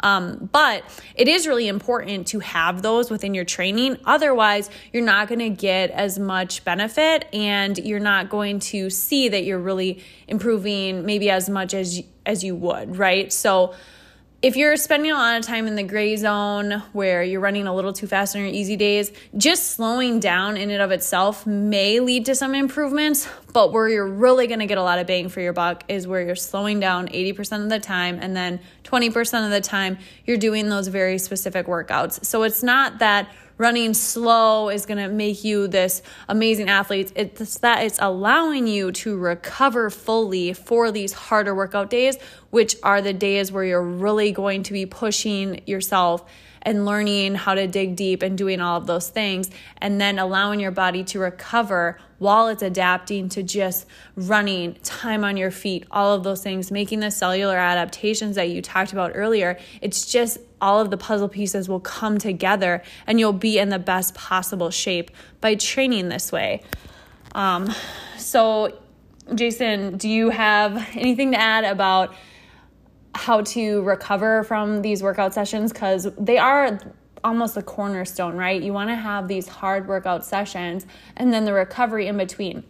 Um, 0.07 0.49
but 0.53 0.85
it 1.17 1.27
is 1.27 1.49
really 1.49 1.67
important 1.67 2.29
to 2.29 2.39
have 2.39 2.83
those 2.83 3.11
within 3.11 3.35
your 3.35 3.45
training. 3.45 3.99
Otherwise, 4.05 4.71
you're 4.93 5.03
not 5.03 5.27
going 5.27 5.41
to 5.41 5.51
get 5.51 5.91
as 5.91 6.17
much 6.17 6.65
benefit 6.65 7.27
and 7.35 7.77
you're 7.77 7.99
not 7.99 8.31
going 8.31 8.61
to 8.61 8.89
see 8.89 9.29
that 9.29 9.43
you're 9.43 9.59
really 9.59 10.05
improving 10.29 11.05
maybe 11.05 11.29
as 11.29 11.51
much 11.51 11.75
as 11.75 12.05
as 12.25 12.45
you 12.45 12.55
would, 12.55 12.97
right? 12.97 13.33
So 13.33 13.75
if 14.43 14.55
you're 14.55 14.77
spending 14.77 15.11
a 15.11 15.15
lot 15.15 15.39
of 15.39 15.45
time 15.45 15.67
in 15.67 15.77
the 15.77 15.83
gray 15.83 16.15
zone 16.15 16.83
where 16.93 17.23
you're 17.23 17.41
running 17.41 17.67
a 17.67 17.75
little 17.75 17.93
too 17.93 18.07
fast 18.07 18.37
on 18.37 18.43
your 18.43 18.51
easy 18.51 18.77
days, 18.77 19.11
just 19.37 19.73
slowing 19.73 20.21
down 20.21 20.59
in 20.59 20.71
and 20.71 20.83
of 20.83 20.91
itself 20.91 21.47
may 21.47 22.01
lead 22.01 22.27
to 22.27 22.35
some 22.35 22.55
improvements. 22.55 23.27
But 23.55 23.73
where 23.73 23.89
you're 23.89 24.07
really 24.07 24.47
going 24.47 24.59
to 24.61 24.67
get 24.67 24.77
a 24.77 24.83
lot 24.83 24.99
of 24.99 25.07
bang 25.07 25.31
for 25.31 25.41
your 25.41 25.55
buck 25.55 25.85
is 25.89 26.07
where 26.07 26.21
you're 26.21 26.37
slowing 26.37 26.81
down 26.81 27.09
80% 27.09 27.65
of 27.65 27.71
the 27.71 27.81
time 27.81 28.19
and 28.21 28.37
then 28.37 28.61
20% 28.85 29.45
of 29.45 29.51
the 29.51 29.63
time 29.63 29.97
you're 30.27 30.37
doing 30.37 30.69
those 30.69 30.89
very 30.89 31.17
specific 31.17 31.67
workouts. 31.67 32.23
So 32.25 32.43
it's 32.43 32.63
not 32.63 32.99
that 32.99 33.29
running 33.59 33.95
slow 33.95 34.69
is 34.69 34.87
going 34.87 34.99
to 34.99 35.09
make 35.09 35.45
you 35.45 35.69
this 35.69 36.03
amazing 36.29 36.69
athlete. 36.69 37.13
It's 37.17 37.59
that 37.59 37.85
it's 37.85 37.99
allowing 38.01 38.67
you 38.67 38.93
to 38.93 39.17
recover 39.17 39.91
fully 39.91 40.53
for 40.53 40.91
these 40.91 41.13
harder 41.13 41.55
workout 41.55 41.91
days, 41.91 42.19
which 42.51 42.77
are 42.83 43.01
the 43.01 43.13
days 43.13 43.51
where 43.51 43.65
you're 43.65 43.83
really 43.83 44.33
going 44.33 44.63
to 44.65 44.73
be 44.73 44.87
pushing 44.87 45.63
yourself 45.67 46.25
and 46.67 46.85
learning 46.85 47.37
how 47.37 47.55
to 47.55 47.67
dig 47.69 47.95
deep 47.95 48.23
and 48.23 48.37
doing 48.37 48.61
all 48.61 48.77
of 48.77 48.87
those 48.87 49.09
things, 49.09 49.49
and 49.79 50.01
then 50.01 50.19
allowing 50.19 50.59
your 50.59 50.73
body 50.73 51.05
to 51.05 51.21
recover 51.21 51.97
while 52.19 52.49
it's 52.49 52.63
adapting 52.63 53.29
to 53.29 53.43
just 53.43 53.87
running, 54.17 54.75
time 54.83 55.23
on 55.23 55.37
your 55.37 55.53
feet, 55.53 55.87
all 55.93 56.13
of 56.13 56.25
those 56.25 56.43
things, 56.43 56.73
making 56.73 56.99
the 57.01 57.11
cellular 57.11 57.57
adaptations 57.57 58.35
that 58.35 58.51
you 58.51 58.61
talked 58.61 58.93
about 58.93 59.13
earlier. 59.15 59.59
It's 59.81 60.11
just 60.11 60.39
all 60.61 60.81
of 60.81 60.91
the 60.91 60.97
puzzle 60.97 61.29
pieces 61.29 61.69
will 61.69 61.81
come 61.81 62.19
together 62.19 62.83
and 63.07 63.21
you'll 63.21 63.33
be 63.33 63.59
in 63.59 63.69
the 63.69 63.79
best 63.79 64.15
possible 64.15 64.71
shape 64.71 65.11
by 65.41 65.55
training 65.55 66.09
this 66.09 66.33
way. 66.33 66.63
Um, 67.35 67.73
so, 68.17 68.77
Jason, 69.35 69.99
do 69.99 70.09
you 70.09 70.31
have 70.31 70.77
anything 70.97 71.33
to 71.33 71.39
add 71.39 71.65
about 71.65 72.15
how 73.17 73.41
to 73.41 73.83
recover 73.83 74.45
from 74.45 74.83
these 74.83 75.03
workout 75.03 75.35
sessions? 75.35 75.73
Because 75.73 76.09
they 76.19 76.39
are 76.39 76.79
almost 77.25 77.55
the 77.55 77.63
cornerstone, 77.63 78.37
right? 78.37 78.63
You 78.63 78.73
want 78.73 78.91
to 78.91 78.95
have 78.95 79.27
these 79.27 79.49
hard 79.49 79.89
workout 79.89 80.25
sessions 80.25 80.87
and 81.17 81.33
then 81.33 81.45
the 81.45 81.53
recovery 81.53 82.07
in 82.07 82.17
between. 82.17 82.63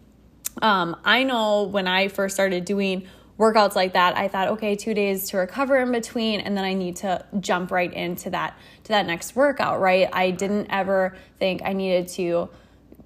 Um, 0.62 0.96
I 1.04 1.24
know 1.24 1.64
when 1.64 1.87
I 1.87 2.09
first 2.09 2.35
started 2.35 2.64
doing 2.64 3.06
workouts 3.38 3.74
like 3.74 3.92
that, 3.92 4.16
I 4.16 4.28
thought, 4.28 4.48
okay, 4.48 4.74
two 4.74 4.94
days 4.94 5.28
to 5.30 5.37
recover 5.37 5.76
in 5.76 5.92
between, 5.92 6.40
and 6.40 6.56
then 6.56 6.64
I 6.64 6.72
need 6.72 6.96
to 6.96 7.24
jump 7.40 7.70
right 7.70 7.92
into 7.92 8.30
that 8.30 8.56
to 8.85 8.88
that 8.88 9.06
next 9.06 9.37
workout, 9.37 9.80
right? 9.80 10.09
I 10.11 10.30
didn't 10.30 10.68
ever 10.70 11.16
think 11.38 11.61
I 11.62 11.74
needed 11.74 12.09
to 12.14 12.48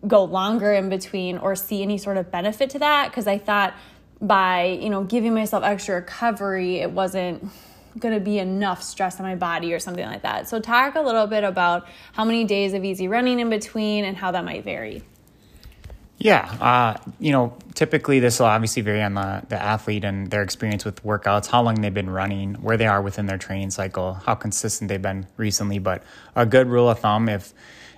go 0.07 0.25
longer 0.25 0.73
in 0.73 0.89
between 0.89 1.37
or 1.39 1.57
see 1.57 1.83
any 1.83 1.99
sort 1.99 2.17
of 2.17 2.31
benefit 2.31 2.71
to 2.71 2.79
that 2.79 3.11
because 3.11 3.27
I 3.27 3.39
thought 3.39 3.75
by 4.21 4.79
you 4.81 4.91
know 4.91 5.05
giving 5.05 5.35
myself 5.35 5.65
extra 5.65 5.97
recovery, 5.97 6.77
it 6.77 6.91
wasn't 6.91 7.51
going 7.99 8.15
to 8.15 8.21
be 8.21 8.39
enough 8.39 8.83
stress 8.83 9.19
on 9.19 9.27
my 9.27 9.35
body 9.35 9.73
or 9.73 9.79
something 9.79 10.05
like 10.05 10.23
that. 10.23 10.49
So 10.49 10.61
talk 10.61 10.95
a 10.95 11.01
little 11.01 11.27
bit 11.27 11.43
about 11.43 11.89
how 12.13 12.25
many 12.25 12.45
days 12.45 12.73
of 12.73 12.85
easy 12.85 13.09
running 13.09 13.41
in 13.41 13.51
between 13.51 14.05
and 14.05 14.17
how 14.17 14.31
that 14.31 14.45
might 14.45 14.65
vary. 14.65 15.03
Yeah, 16.19 16.45
uh, 16.61 16.99
you 17.19 17.33
know, 17.33 17.57
typically 17.75 18.21
this 18.21 18.39
will 18.39 18.47
obviously 18.47 18.83
vary 18.83 19.03
on 19.03 19.15
the, 19.15 19.43
the 19.49 19.61
athlete 19.61 20.05
and 20.05 20.31
their 20.31 20.43
experience 20.43 20.85
with 20.85 21.03
workouts, 21.03 21.47
how 21.47 21.63
long 21.63 21.77
they've 21.77 21.93
been 21.93 22.11
running, 22.11 22.57
where 22.57 22.77
they 22.77 22.87
are 22.87 23.01
within 23.01 23.25
their 23.25 23.39
training 23.39 23.71
cycle, 23.71 24.13
how 24.13 24.35
consistent 24.35 24.91
they've 24.91 25.01
been 25.01 25.27
recently. 25.39 25.79
But 25.79 26.05
a 26.37 26.45
good 26.45 26.67
rule 26.67 26.91
of 26.91 26.99
thumb 26.99 27.31
if 27.31 27.55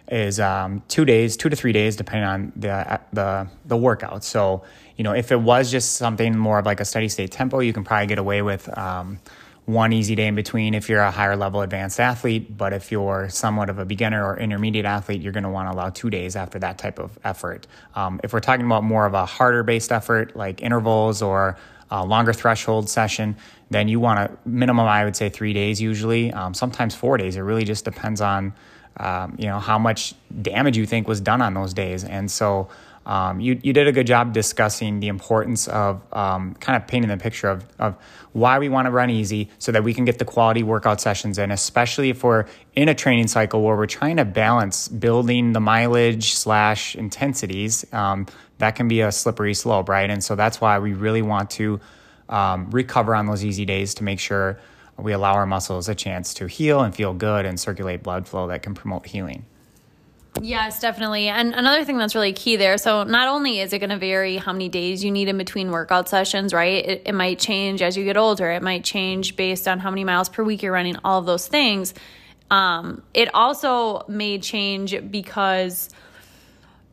is 0.09 0.39
um, 0.39 0.83
two 0.87 1.05
days, 1.05 1.37
two 1.37 1.49
to 1.49 1.57
three 1.57 1.73
days, 1.73 1.97
depending 1.97 2.29
on 2.29 2.53
the 2.55 3.01
the 3.13 3.49
the 3.65 3.77
workout. 3.77 4.23
So 4.23 4.63
you 5.03 5.05
know, 5.05 5.15
if 5.15 5.33
it 5.33 5.41
was 5.41 5.69
just 5.69 5.95
something 5.95 6.39
more 6.39 6.61
of 6.61 6.65
like 6.65 6.79
a 6.79 6.85
steady 6.85 7.09
state 7.09 7.33
tempo, 7.33 7.59
you 7.59 7.73
can 7.73 7.83
probably 7.83 8.07
get 8.07 8.19
away 8.19 8.41
with. 8.41 8.69
Um, 8.79 9.19
one 9.65 9.93
easy 9.93 10.15
day 10.15 10.29
in 10.29 10.35
between 10.37 10.75
if 10.75 10.89
you're 10.89 11.01
a 11.01 11.11
higher 11.11 11.37
level 11.37 11.61
advanced 11.61 11.99
athlete. 11.99 12.57
But 12.57 12.73
if 12.73 12.93
you're 12.93 13.29
somewhat 13.29 13.69
of 13.69 13.79
a 13.81 13.85
beginner 13.85 14.25
or 14.25 14.39
intermediate 14.39 14.85
athlete, 14.85 15.21
you're 15.21 15.33
going 15.33 15.43
to 15.43 15.51
want 15.51 15.69
to 15.69 15.75
allow 15.75 15.91
two 15.91 16.09
days 16.09 16.37
after 16.37 16.59
that 16.61 16.79
type 16.79 17.01
of 17.01 17.19
effort. 17.25 17.67
Um, 17.97 18.21
if 18.23 18.33
we're 18.33 18.41
talking 18.41 18.65
about 18.65 18.85
more 18.85 19.05
of 19.07 19.15
a 19.15 19.27
harder 19.27 19.65
based 19.65 19.91
effort 19.91 20.37
like 20.37 20.63
intervals 20.63 21.21
or 21.21 21.57
a 21.91 22.05
longer 22.05 22.33
threshold 22.33 22.89
session, 22.89 23.37
then 23.71 23.89
you 23.89 23.99
want 23.99 24.19
to 24.21 24.39
minimum, 24.49 24.87
I 24.87 25.05
would 25.05 25.17
say, 25.17 25.31
three 25.31 25.53
days 25.53 25.81
usually, 25.81 26.33
um, 26.33 26.55
sometimes 26.55 26.95
four 26.95 27.17
days. 27.17 27.37
It 27.37 27.41
really 27.41 27.65
just 27.65 27.85
depends 27.85 28.21
on. 28.21 28.55
Um, 28.99 29.37
you 29.39 29.47
know 29.47 29.59
how 29.59 29.79
much 29.79 30.15
damage 30.43 30.77
you 30.77 30.85
think 30.85 31.09
was 31.09 31.23
done 31.23 31.41
on 31.41 31.55
those 31.55 31.73
days, 31.73 32.05
and 32.05 32.31
so 32.31 32.69
um, 33.05 33.41
you, 33.41 33.59
you 33.63 33.73
did 33.73 33.89
a 33.89 33.93
good 33.93 34.07
job 34.07 34.33
discussing 34.33 35.01
the 35.01 35.09
importance 35.09 35.69
of 35.69 36.03
um, 36.13 36.55
kind 36.55 36.81
of 36.81 36.87
painting 36.87 37.09
the 37.09 37.17
picture 37.17 37.49
of, 37.49 37.67
of 37.79 37.97
why 38.33 38.59
we 38.59 38.69
want 38.69 38.87
to 38.87 38.91
run 38.91 39.11
easy 39.11 39.51
so 39.59 39.73
that 39.73 39.85
we 39.85 39.93
can 39.93 40.05
get 40.05 40.19
the 40.19 40.25
quality 40.25 40.63
workout 40.63 41.01
sessions 41.01 41.39
in, 41.39 41.51
especially 41.51 42.11
if 42.11 42.23
we're 42.23 42.47
in 42.75 42.89
a 42.89 42.95
training 42.95 43.29
cycle 43.29 43.63
where 43.63 43.77
we're 43.77 43.87
trying 43.87 44.17
to 44.17 44.25
balance 44.25 44.89
building 44.89 45.53
the 45.53 45.61
mileage 45.61 46.35
slash 46.35 46.95
intensities. 46.95 47.85
Um, 47.93 48.27
that 48.59 48.77
can 48.77 48.87
be 48.87 49.01
a 49.01 49.11
slippery 49.11 49.55
slope, 49.55 49.89
right? 49.89 50.09
And 50.09 50.23
so 50.23 50.37
that's 50.37 50.61
why 50.61 50.79
we 50.79 50.93
really 50.93 51.23
want 51.23 51.51
to 51.51 51.81
um, 52.29 52.71
recover 52.71 53.15
on 53.15 53.27
those 53.27 53.45
easy 53.45 53.65
days 53.65 53.95
to 53.95 54.05
make 54.05 54.21
sure 54.21 54.59
we 54.97 55.13
allow 55.13 55.35
our 55.35 55.47
muscles 55.47 55.89
a 55.89 55.95
chance 55.95 56.35
to 56.35 56.47
heal 56.47 56.81
and 56.81 56.95
feel 56.95 57.13
good 57.13 57.45
and 57.45 57.59
circulate 57.59 58.03
blood 58.03 58.29
flow 58.29 58.47
that 58.47 58.63
can 58.63 58.75
promote 58.75 59.07
healing. 59.07 59.45
Yes, 60.41 60.81
definitely. 60.81 61.29
And 61.29 61.55
another 61.55 61.85
thing 61.85 61.99
that's 61.99 62.15
really 62.15 62.33
key 62.33 62.57
there 62.57 62.79
so, 62.79 63.05
not 63.05 63.29
only 63.29 63.61
is 63.61 63.73
it 63.73 63.79
going 63.79 63.91
to 63.91 63.99
vary 63.99 64.39
how 64.39 64.53
many 64.53 64.69
days 64.69 65.05
you 65.05 65.11
need 65.11 65.29
in 65.29 65.37
between 65.37 65.71
workout 65.71 66.09
sessions, 66.09 66.55
right? 66.55 66.85
It, 66.85 67.03
it 67.07 67.15
might 67.15 67.39
change 67.39 67.83
as 67.83 67.97
you 67.97 68.05
get 68.05 68.17
older, 68.17 68.51
it 68.51 68.63
might 68.63 68.83
change 68.83 69.37
based 69.37 69.69
on 69.69 69.79
how 69.79 69.91
many 69.91 70.05
miles 70.05 70.29
per 70.29 70.43
week 70.43 70.63
you're 70.63 70.73
running, 70.73 70.97
all 71.05 71.19
of 71.19 71.27
those 71.27 71.47
things. 71.47 71.95
Um, 72.51 73.03
it 73.15 73.35
also 73.35 74.05
may 74.09 74.39
change 74.39 74.95
because 75.11 75.91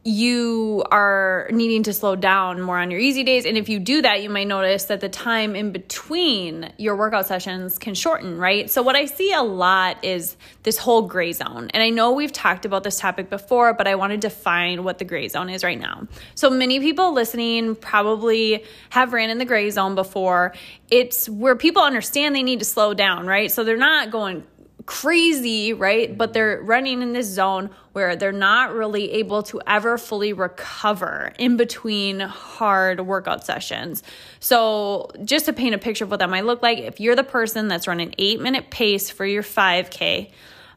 you 0.10 0.84
are 0.90 1.48
needing 1.52 1.84
to 1.84 1.94
slow 1.94 2.16
down 2.16 2.62
more 2.62 2.80
on 2.80 2.90
your 2.90 3.00
easy 3.00 3.24
days. 3.24 3.46
And 3.46 3.58
if 3.58 3.70
you 3.70 3.80
do 3.80 4.02
that, 4.02 4.24
you 4.24 4.30
might 4.30 4.48
notice 4.48 4.86
that 4.86 5.02
the 5.02 5.10
time 5.10 5.56
in 5.56 5.72
between 5.72 6.74
your 6.78 6.96
workout 6.96 7.28
sessions 7.28 7.78
can 7.78 7.94
shorten, 7.94 8.40
right? 8.40 8.72
So, 8.72 8.82
what 8.82 8.96
I 8.96 9.06
see 9.06 9.32
a 9.34 9.44
lot 9.44 10.04
is 10.04 10.36
this 10.64 10.80
whole 10.80 11.04
gray 11.04 11.32
zone. 11.32 11.70
And 11.76 11.84
I 11.84 11.92
know 11.92 12.14
we've 12.14 12.32
talked 12.32 12.66
about 12.66 12.84
this 12.84 13.00
topic 13.00 13.30
before, 13.30 13.74
but 13.74 13.88
I 13.88 13.96
want 13.96 14.12
to 14.12 14.18
define 14.18 14.84
what 14.84 14.98
the 14.98 15.06
gray 15.06 15.28
zone 15.28 15.50
is 15.50 15.64
right 15.64 15.80
now. 15.80 16.08
So, 16.34 16.50
many 16.50 16.80
people 16.80 17.14
listening 17.14 17.76
probably 17.76 18.64
have 18.90 19.14
ran 19.14 19.30
in 19.30 19.38
the 19.38 19.46
gray 19.46 19.70
zone 19.70 19.94
before. 19.94 20.56
It's 20.90 21.30
where 21.30 21.56
people 21.56 21.84
understand 21.84 22.36
they 22.36 22.42
need 22.42 22.60
to 22.60 22.66
slow 22.66 22.96
down, 22.96 23.28
right? 23.28 23.52
So, 23.52 23.64
they're 23.64 23.78
not 23.78 24.10
going 24.10 24.44
crazy, 24.90 25.72
right? 25.72 26.18
But 26.18 26.34
they're 26.34 26.60
running 26.64 27.04
in 27.04 27.14
this 27.14 27.28
zone 27.28 27.70
where 27.94 28.16
they're 28.16 28.32
not 28.32 28.74
really 28.74 29.12
able 29.12 29.44
to 29.44 29.62
ever 29.68 30.00
fully 30.00 30.34
recover 30.34 31.32
in 31.38 31.58
between 31.58 32.20
hard 32.20 33.00
workout 33.02 33.46
sessions. 33.46 34.02
So, 34.40 35.12
just 35.24 35.46
to 35.46 35.54
paint 35.54 35.76
a 35.76 35.78
picture 35.78 36.06
of 36.06 36.10
what 36.10 36.22
that 36.22 36.30
might 36.32 36.46
look 36.46 36.64
like, 36.64 36.80
if 36.80 37.00
you're 37.00 37.16
the 37.16 37.24
person 37.24 37.68
that's 37.68 37.88
running 37.88 38.16
eight 38.18 38.42
minute 38.42 38.72
pace 38.72 39.12
for 39.12 39.28
your 39.28 39.44
5K, 39.44 40.32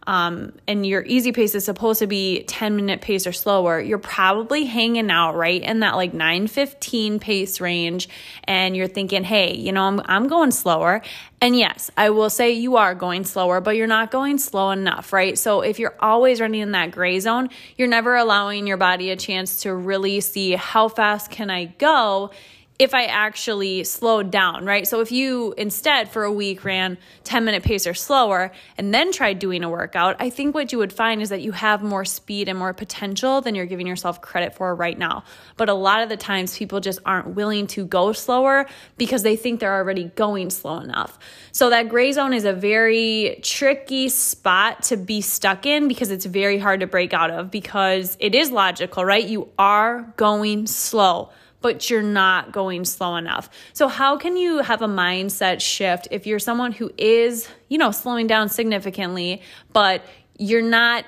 um, 0.07 0.53
and 0.67 0.85
your 0.85 1.03
easy 1.05 1.33
pace 1.33 1.55
is 1.55 1.65
supposed 1.65 2.01
to 2.01 2.07
be 2.07 2.43
10 2.45 2.77
minute 2.77 3.01
pace 3.01 3.27
or 3.27 3.33
slower, 3.33 3.81
you're 3.81 3.99
probably 3.99 4.65
hanging 4.65 5.11
out 5.11 5.35
right 5.35 5.63
in 5.63 5.81
that 5.81 5.97
like 5.97 6.13
915 6.13 7.19
pace 7.19 7.61
range. 7.61 8.09
And 8.45 8.77
you're 8.77 8.89
thinking, 8.89 9.25
hey, 9.25 9.55
you 9.55 9.73
know, 9.73 9.85
I'm, 9.85 10.01
I'm 10.05 10.29
going 10.29 10.51
slower. 10.51 11.03
And 11.41 11.57
yes, 11.57 11.91
I 11.97 12.11
will 12.11 12.31
say 12.31 12.53
you 12.53 12.77
are 12.77 12.95
going 12.95 13.25
slower, 13.25 13.61
but 13.61 13.77
you're 13.77 13.87
not 13.87 14.11
going 14.11 14.39
slow 14.39 14.71
enough, 14.71 15.13
right? 15.13 15.39
So 15.39 15.61
if 15.61 15.79
you're 15.79 15.97
always 16.01 16.41
running 16.41 16.61
in 16.61 16.73
that 16.73 16.91
gray 16.91 17.19
zone, 17.21 17.51
you're 17.77 17.89
never 17.89 18.17
allowing 18.17 18.67
your 18.67 18.77
body 18.77 19.11
a 19.11 19.17
chance 19.17 19.63
to 19.63 19.75
really 19.75 20.21
see 20.21 20.53
how 20.53 20.89
fast 20.89 21.31
can 21.31 21.51
I 21.51 21.65
go 21.65 22.31
if 22.79 22.95
I 22.95 23.05
actually 23.05 23.85
slowed 23.85 24.31
down, 24.31 24.65
right? 24.65 24.89
So 24.89 25.01
if 25.01 25.13
you 25.13 25.55
instead 25.57 26.09
for 26.09 26.25
a 26.25 26.33
week 26.33 26.65
ran 26.65 26.99
10 27.25 27.45
minute 27.45 27.63
pace 27.63 27.87
or 27.87 27.95
slower 27.95 28.51
and 28.77 28.93
then 28.93 29.13
tried 29.13 29.39
doing 29.39 29.63
a 29.63 29.71
workout, 29.71 30.17
I 30.19 30.31
think 30.31 30.55
what 30.55 30.73
you 30.73 30.79
would 30.79 30.93
find 30.93 31.23
is 31.23 31.29
that 31.29 31.43
you 31.43 31.53
have 31.53 31.83
more 31.83 32.05
speed 32.05 32.49
and 32.49 32.59
more 32.59 32.73
potential 32.73 33.41
than 33.41 33.55
you're 33.55 33.67
giving 33.67 33.87
yourself 33.87 34.21
credit 34.21 34.55
for 34.55 34.75
right 34.75 34.99
now. 34.99 35.23
But 35.57 35.69
a 35.69 35.75
lot 35.75 36.03
of 36.03 36.09
the 36.09 36.17
times 36.17 36.57
people 36.57 36.81
just 36.81 36.99
aren't 37.05 37.29
willing 37.29 37.67
to 37.69 37.85
go 37.85 38.13
slower 38.13 38.67
because 38.97 39.23
they 39.23 39.37
think 39.37 39.61
they're 39.61 39.75
already 39.75 40.05
going 40.17 40.51
slow 40.51 40.79
enough. 40.79 41.19
So 41.53 41.71
that 41.71 41.89
gray 41.89 42.11
zone 42.13 42.33
is 42.33 42.45
a 42.45 42.53
very 42.53 43.39
tricky 43.43 44.09
spot 44.09 44.83
to 44.85 44.97
be 44.97 45.21
stuck 45.21 45.67
in 45.67 45.89
because 45.89 46.11
it's 46.11 46.25
very 46.25 46.59
hard 46.59 46.81
to 46.81 46.87
break 46.87 47.13
out 47.13 47.31
of 47.31 47.51
because 47.51 48.17
it 48.19 48.35
is 48.35 48.51
logical, 48.51 49.05
right? 49.05 49.25
You 49.25 49.51
are 49.59 50.13
going 50.17 50.67
slow 50.67 51.31
but 51.63 51.89
you're 51.89 52.03
not 52.03 52.53
going 52.53 52.85
slow 52.85 53.17
enough. 53.17 53.49
So, 53.73 53.89
how 53.89 54.17
can 54.17 54.37
you 54.37 54.59
have 54.59 54.83
a 54.83 54.89
mindset 54.89 55.61
shift 55.61 56.09
if 56.11 56.27
you're 56.27 56.39
someone 56.39 56.73
who 56.73 56.91
is, 56.99 57.49
you 57.69 57.79
know, 57.79 57.91
slowing 57.91 58.27
down 58.27 58.49
significantly, 58.49 59.41
but 59.73 60.05
you're 60.39 60.63
not 60.63 61.05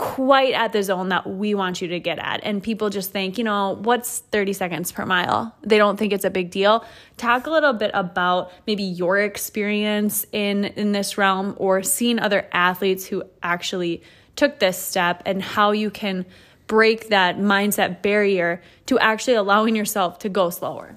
quite 0.00 0.54
at 0.54 0.72
the 0.72 0.82
zone 0.82 1.10
that 1.10 1.28
we 1.28 1.54
want 1.54 1.82
you 1.82 1.88
to 1.88 2.00
get 2.00 2.18
at. 2.18 2.40
And 2.42 2.62
people 2.62 2.88
just 2.88 3.12
think, 3.12 3.36
you 3.36 3.44
know, 3.44 3.76
what's 3.82 4.20
30 4.20 4.54
seconds 4.54 4.90
per 4.90 5.04
mile? 5.04 5.54
They 5.60 5.76
don't 5.76 5.98
think 5.98 6.14
it's 6.14 6.24
a 6.24 6.30
big 6.30 6.50
deal. 6.50 6.86
Talk 7.18 7.46
a 7.46 7.50
little 7.50 7.74
bit 7.74 7.90
about 7.92 8.50
maybe 8.66 8.82
your 8.82 9.18
experience 9.18 10.24
in 10.32 10.64
in 10.64 10.92
this 10.92 11.18
realm 11.18 11.54
or 11.58 11.82
seeing 11.82 12.18
other 12.18 12.48
athletes 12.50 13.04
who 13.04 13.24
actually 13.42 14.02
took 14.36 14.58
this 14.58 14.78
step 14.78 15.22
and 15.26 15.42
how 15.42 15.72
you 15.72 15.90
can 15.90 16.24
break 16.70 17.08
that 17.08 17.36
mindset 17.36 18.00
barrier 18.00 18.62
to 18.86 18.96
actually 19.00 19.34
allowing 19.34 19.74
yourself 19.74 20.20
to 20.20 20.28
go 20.28 20.50
slower? 20.50 20.96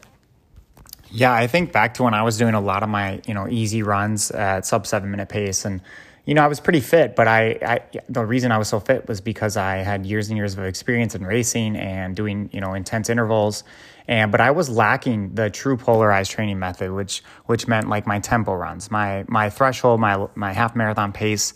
Yeah, 1.09 1.33
I 1.33 1.47
think 1.47 1.71
back 1.71 1.95
to 1.95 2.03
when 2.03 2.13
I 2.13 2.21
was 2.21 2.37
doing 2.37 2.53
a 2.53 2.61
lot 2.61 2.83
of 2.83 2.89
my, 2.89 3.21
you 3.25 3.33
know, 3.33 3.47
easy 3.49 3.81
runs 3.81 4.29
at 4.29 4.67
sub 4.67 4.85
seven 4.85 5.09
minute 5.09 5.29
pace 5.29 5.65
and 5.65 5.81
you 6.25 6.35
know, 6.35 6.43
I 6.43 6.47
was 6.47 6.61
pretty 6.61 6.79
fit, 6.79 7.17
but 7.17 7.27
I, 7.27 7.59
I, 7.61 7.79
the 8.07 8.25
reason 8.25 8.53
I 8.53 8.57
was 8.57 8.69
so 8.69 8.79
fit 8.79 9.09
was 9.09 9.19
because 9.19 9.57
I 9.57 9.77
had 9.77 10.05
years 10.05 10.29
and 10.29 10.37
years 10.37 10.57
of 10.57 10.63
experience 10.63 11.15
in 11.15 11.25
racing 11.25 11.75
and 11.75 12.15
doing, 12.15 12.49
you 12.53 12.61
know, 12.61 12.75
intense 12.75 13.09
intervals. 13.09 13.65
And, 14.07 14.31
but 14.31 14.39
I 14.39 14.51
was 14.51 14.69
lacking 14.69 15.35
the 15.35 15.49
true 15.49 15.75
polarized 15.75 16.31
training 16.31 16.59
method, 16.59 16.91
which, 16.93 17.23
which 17.47 17.67
meant 17.67 17.89
like 17.89 18.07
my 18.07 18.19
tempo 18.19 18.53
runs, 18.53 18.89
my, 18.89 19.25
my 19.27 19.49
threshold, 19.49 19.99
my, 19.99 20.27
my 20.35 20.53
half 20.53 20.77
marathon 20.77 21.11
pace, 21.11 21.53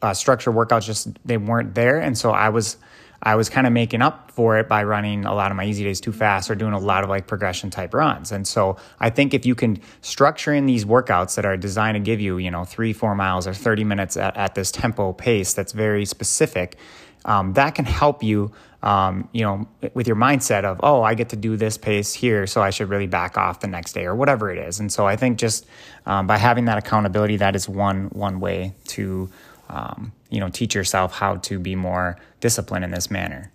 uh, 0.00 0.14
structured 0.14 0.54
workouts, 0.54 0.84
just, 0.84 1.08
they 1.24 1.36
weren't 1.36 1.74
there. 1.74 1.98
And 1.98 2.16
so 2.16 2.30
I 2.30 2.50
was, 2.50 2.76
I 3.24 3.34
was 3.36 3.48
kind 3.48 3.66
of 3.66 3.72
making 3.72 4.02
up 4.02 4.30
for 4.30 4.58
it 4.58 4.68
by 4.68 4.84
running 4.84 5.24
a 5.24 5.34
lot 5.34 5.50
of 5.50 5.56
my 5.56 5.64
easy 5.64 5.82
days 5.82 6.00
too 6.00 6.12
fast 6.12 6.50
or 6.50 6.54
doing 6.54 6.74
a 6.74 6.78
lot 6.78 7.04
of 7.04 7.10
like 7.10 7.26
progression 7.26 7.70
type 7.70 7.94
runs. 7.94 8.30
And 8.30 8.46
so 8.46 8.76
I 9.00 9.10
think 9.10 9.32
if 9.32 9.46
you 9.46 9.54
can 9.54 9.80
structure 10.02 10.52
in 10.52 10.66
these 10.66 10.84
workouts 10.84 11.34
that 11.36 11.46
are 11.46 11.56
designed 11.56 11.96
to 11.96 12.00
give 12.00 12.20
you, 12.20 12.38
you 12.38 12.50
know, 12.50 12.64
three, 12.64 12.92
four 12.92 13.14
miles 13.14 13.46
or 13.46 13.54
30 13.54 13.84
minutes 13.84 14.16
at, 14.16 14.36
at 14.36 14.54
this 14.54 14.70
tempo 14.70 15.12
pace 15.12 15.54
that's 15.54 15.72
very 15.72 16.04
specific, 16.04 16.76
um, 17.24 17.54
that 17.54 17.74
can 17.74 17.86
help 17.86 18.22
you, 18.22 18.52
um, 18.82 19.28
you 19.32 19.42
know, 19.42 19.66
with 19.94 20.06
your 20.06 20.16
mindset 20.16 20.64
of, 20.64 20.78
oh, 20.82 21.02
I 21.02 21.14
get 21.14 21.30
to 21.30 21.36
do 21.36 21.56
this 21.56 21.78
pace 21.78 22.12
here, 22.12 22.46
so 22.46 22.62
I 22.62 22.68
should 22.68 22.90
really 22.90 23.06
back 23.06 23.38
off 23.38 23.60
the 23.60 23.66
next 23.66 23.94
day 23.94 24.04
or 24.04 24.14
whatever 24.14 24.50
it 24.50 24.58
is. 24.58 24.78
And 24.78 24.92
so 24.92 25.06
I 25.06 25.16
think 25.16 25.38
just 25.38 25.66
um, 26.04 26.26
by 26.26 26.36
having 26.36 26.66
that 26.66 26.76
accountability, 26.76 27.38
that 27.38 27.56
is 27.56 27.66
one 27.66 28.10
one 28.10 28.40
way 28.40 28.74
to 28.88 29.30
um, 29.70 30.12
you 30.34 30.40
know 30.40 30.48
teach 30.48 30.74
yourself 30.74 31.14
how 31.14 31.36
to 31.36 31.58
be 31.58 31.76
more 31.76 32.16
disciplined 32.40 32.84
in 32.84 32.90
this 32.90 33.10
manner 33.10 33.52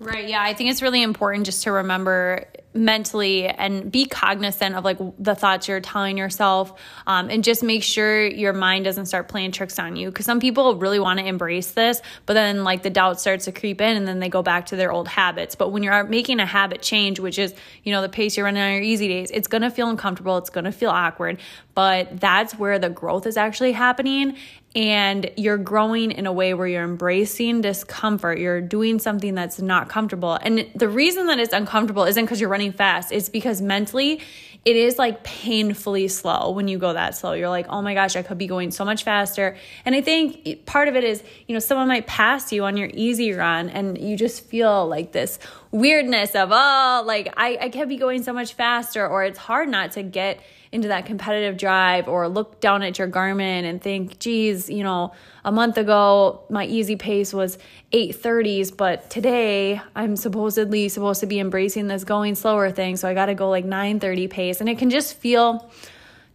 Right. 0.00 0.28
Yeah. 0.28 0.42
I 0.42 0.54
think 0.54 0.70
it's 0.70 0.80
really 0.80 1.02
important 1.02 1.44
just 1.44 1.64
to 1.64 1.72
remember 1.72 2.46
mentally 2.72 3.48
and 3.48 3.90
be 3.90 4.06
cognizant 4.06 4.74
of 4.76 4.84
like 4.84 4.98
the 5.18 5.34
thoughts 5.34 5.68
you're 5.68 5.80
telling 5.80 6.16
yourself 6.16 6.72
um, 7.06 7.28
and 7.28 7.42
just 7.44 7.62
make 7.62 7.82
sure 7.82 8.24
your 8.24 8.52
mind 8.52 8.84
doesn't 8.84 9.06
start 9.06 9.28
playing 9.28 9.52
tricks 9.52 9.78
on 9.78 9.96
you. 9.96 10.08
Because 10.08 10.24
some 10.24 10.40
people 10.40 10.76
really 10.76 10.98
want 10.98 11.18
to 11.18 11.26
embrace 11.26 11.72
this, 11.72 12.00
but 12.24 12.32
then 12.32 12.64
like 12.64 12.82
the 12.82 12.88
doubt 12.88 13.20
starts 13.20 13.44
to 13.44 13.52
creep 13.52 13.80
in 13.82 13.96
and 13.96 14.08
then 14.08 14.20
they 14.20 14.30
go 14.30 14.40
back 14.40 14.66
to 14.66 14.76
their 14.76 14.90
old 14.90 15.06
habits. 15.06 15.54
But 15.54 15.68
when 15.68 15.82
you're 15.82 16.04
making 16.04 16.40
a 16.40 16.46
habit 16.46 16.80
change, 16.80 17.20
which 17.20 17.38
is, 17.38 17.54
you 17.84 17.92
know, 17.92 18.00
the 18.00 18.08
pace 18.08 18.38
you're 18.38 18.46
running 18.46 18.62
on 18.62 18.72
your 18.72 18.82
easy 18.82 19.08
days, 19.08 19.30
it's 19.30 19.48
going 19.48 19.62
to 19.62 19.70
feel 19.70 19.90
uncomfortable. 19.90 20.38
It's 20.38 20.50
going 20.50 20.64
to 20.64 20.72
feel 20.72 20.90
awkward. 20.90 21.40
But 21.74 22.20
that's 22.20 22.54
where 22.54 22.78
the 22.78 22.88
growth 22.88 23.26
is 23.26 23.36
actually 23.36 23.72
happening 23.72 24.36
and 24.74 25.30
you're 25.36 25.58
growing 25.58 26.12
in 26.12 26.26
a 26.26 26.32
way 26.32 26.54
where 26.54 26.66
you're 26.66 26.84
embracing 26.84 27.60
discomfort. 27.60 28.38
You're 28.38 28.60
doing 28.60 29.00
something 29.00 29.34
that's 29.34 29.60
not 29.60 29.88
comfortable. 29.88 30.34
And 30.34 30.70
the 30.76 30.88
reason 30.88 31.26
that 31.26 31.40
it's 31.40 31.52
uncomfortable 31.52 32.04
isn't 32.04 32.24
because 32.24 32.40
you're 32.40 32.50
running 32.50 32.72
fast, 32.72 33.10
it's 33.10 33.28
because 33.28 33.60
mentally 33.60 34.20
it 34.64 34.76
is 34.76 34.98
like 34.98 35.24
painfully 35.24 36.06
slow 36.06 36.50
when 36.50 36.68
you 36.68 36.78
go 36.78 36.92
that 36.92 37.16
slow. 37.16 37.32
You're 37.32 37.48
like, 37.48 37.66
oh 37.68 37.80
my 37.82 37.94
gosh, 37.94 38.14
I 38.14 38.22
could 38.22 38.38
be 38.38 38.46
going 38.46 38.70
so 38.70 38.84
much 38.84 39.04
faster. 39.04 39.56
And 39.84 39.94
I 39.94 40.02
think 40.02 40.66
part 40.66 40.86
of 40.86 40.96
it 40.96 41.02
is, 41.02 41.22
you 41.48 41.54
know, 41.54 41.60
someone 41.60 41.88
might 41.88 42.06
pass 42.06 42.52
you 42.52 42.64
on 42.64 42.76
your 42.76 42.90
easy 42.92 43.32
run 43.32 43.70
and 43.70 43.98
you 43.98 44.16
just 44.16 44.44
feel 44.44 44.86
like 44.86 45.12
this 45.12 45.38
weirdness 45.70 46.34
of, 46.34 46.50
oh, 46.52 47.02
like 47.06 47.32
I, 47.36 47.58
I 47.60 47.68
could 47.70 47.88
be 47.88 47.96
going 47.96 48.22
so 48.22 48.32
much 48.32 48.52
faster, 48.52 49.06
or 49.06 49.24
it's 49.24 49.38
hard 49.38 49.68
not 49.68 49.92
to 49.92 50.02
get 50.02 50.40
into 50.72 50.88
that 50.88 51.04
competitive 51.04 51.56
drive 51.56 52.06
or 52.06 52.28
look 52.28 52.60
down 52.60 52.82
at 52.82 52.98
your 52.98 53.08
Garmin 53.08 53.64
and 53.64 53.82
think, 53.82 54.20
geez, 54.20 54.70
you 54.70 54.84
know, 54.84 55.12
a 55.44 55.50
month 55.50 55.76
ago 55.76 56.42
my 56.48 56.64
easy 56.66 56.94
pace 56.94 57.34
was 57.34 57.58
830s, 57.92 58.76
but 58.76 59.10
today 59.10 59.80
I'm 59.96 60.14
supposedly 60.14 60.88
supposed 60.88 61.20
to 61.20 61.26
be 61.26 61.40
embracing 61.40 61.88
this 61.88 62.04
going 62.04 62.36
slower 62.36 62.70
thing. 62.70 62.96
So 62.96 63.08
I 63.08 63.14
got 63.14 63.26
to 63.26 63.34
go 63.34 63.50
like 63.50 63.64
930 63.64 64.28
pace. 64.28 64.60
And 64.60 64.68
it 64.68 64.78
can 64.78 64.90
just 64.90 65.16
feel 65.16 65.70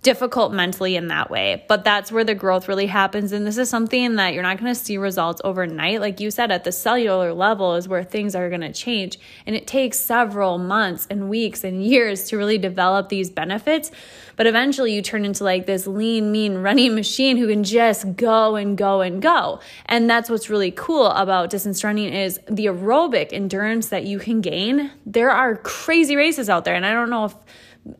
difficult 0.06 0.54
mentally 0.54 0.96
in 0.96 1.08
that 1.08 1.32
way. 1.32 1.66
But 1.68 1.84
that's 1.84 2.12
where 2.12 2.24
the 2.24 2.36
growth 2.36 2.68
really 2.68 2.86
happens. 2.86 3.32
And 3.32 3.46
this 3.46 3.58
is 3.58 3.72
something 3.72 4.18
that 4.18 4.36
you're 4.36 4.44
not 4.44 4.60
going 4.60 4.72
to 4.72 4.80
see 4.80 5.00
results 5.00 5.42
overnight. 5.44 6.00
Like 6.00 6.20
you 6.20 6.30
said, 6.30 6.52
at 6.52 6.64
the 6.64 6.72
cellular 6.72 7.34
level 7.34 7.74
is 7.74 7.88
where 7.88 8.04
things 8.04 8.36
are 8.36 8.48
going 8.48 8.62
to 8.62 8.72
change. 8.72 9.18
And 9.48 9.56
it 9.56 9.66
takes 9.66 10.00
several 10.00 10.60
months 10.60 11.08
and 11.10 11.28
weeks 11.28 11.64
and 11.64 11.84
years 11.84 12.26
to 12.26 12.38
really 12.38 12.60
develop 12.60 13.10
these 13.10 13.32
benefits. 13.32 13.90
But 14.36 14.46
eventually 14.46 14.94
you 14.94 15.02
turn 15.02 15.26
into 15.26 15.44
like 15.44 15.66
this 15.66 15.88
lean, 15.88 16.32
mean 16.32 16.60
running 16.60 16.94
machine 17.04 17.36
who 17.38 17.48
can 17.48 17.64
just 17.64 18.16
go 18.16 18.56
and 18.56 18.78
go 18.78 19.02
and 19.02 19.20
go. 19.24 19.60
And 19.88 20.08
that's 20.08 20.30
what's 20.30 20.52
really 20.52 20.70
cool 20.70 21.08
about 21.08 21.50
distance 21.50 21.84
running 21.84 22.14
is 22.14 22.40
the 22.48 22.68
aerobic 22.68 23.34
endurance 23.34 23.90
that 23.90 24.04
you 24.04 24.20
can 24.20 24.42
gain. 24.42 24.92
There 25.04 25.32
are 25.32 25.56
crazy 25.56 26.16
races 26.16 26.48
out 26.48 26.64
there. 26.64 26.76
And 26.76 26.86
I 26.86 26.94
don't 26.94 27.10
know 27.10 27.26
if 27.26 27.36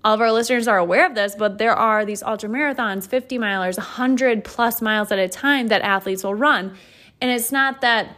all 0.04 0.16
of 0.16 0.22
our 0.22 0.32
listeners 0.32 0.68
are 0.68 0.78
aware 0.78 1.06
of 1.06 1.16
this, 1.16 1.36
but 1.36 1.58
there 1.58 1.76
are 1.76 2.06
these 2.06 2.24
ultra 2.24 2.50
marathons, 2.50 3.08
50 3.08 3.38
milers, 3.38 3.78
100 3.78 4.44
plus 4.44 4.82
miles 4.82 5.12
at 5.12 5.20
a 5.20 5.30
time 5.30 5.68
that 5.68 5.82
athletes 5.82 6.24
will 6.24 6.36
run. 6.36 6.76
And 7.22 7.32
it's 7.32 7.52
not 7.52 7.82
that 7.82 8.18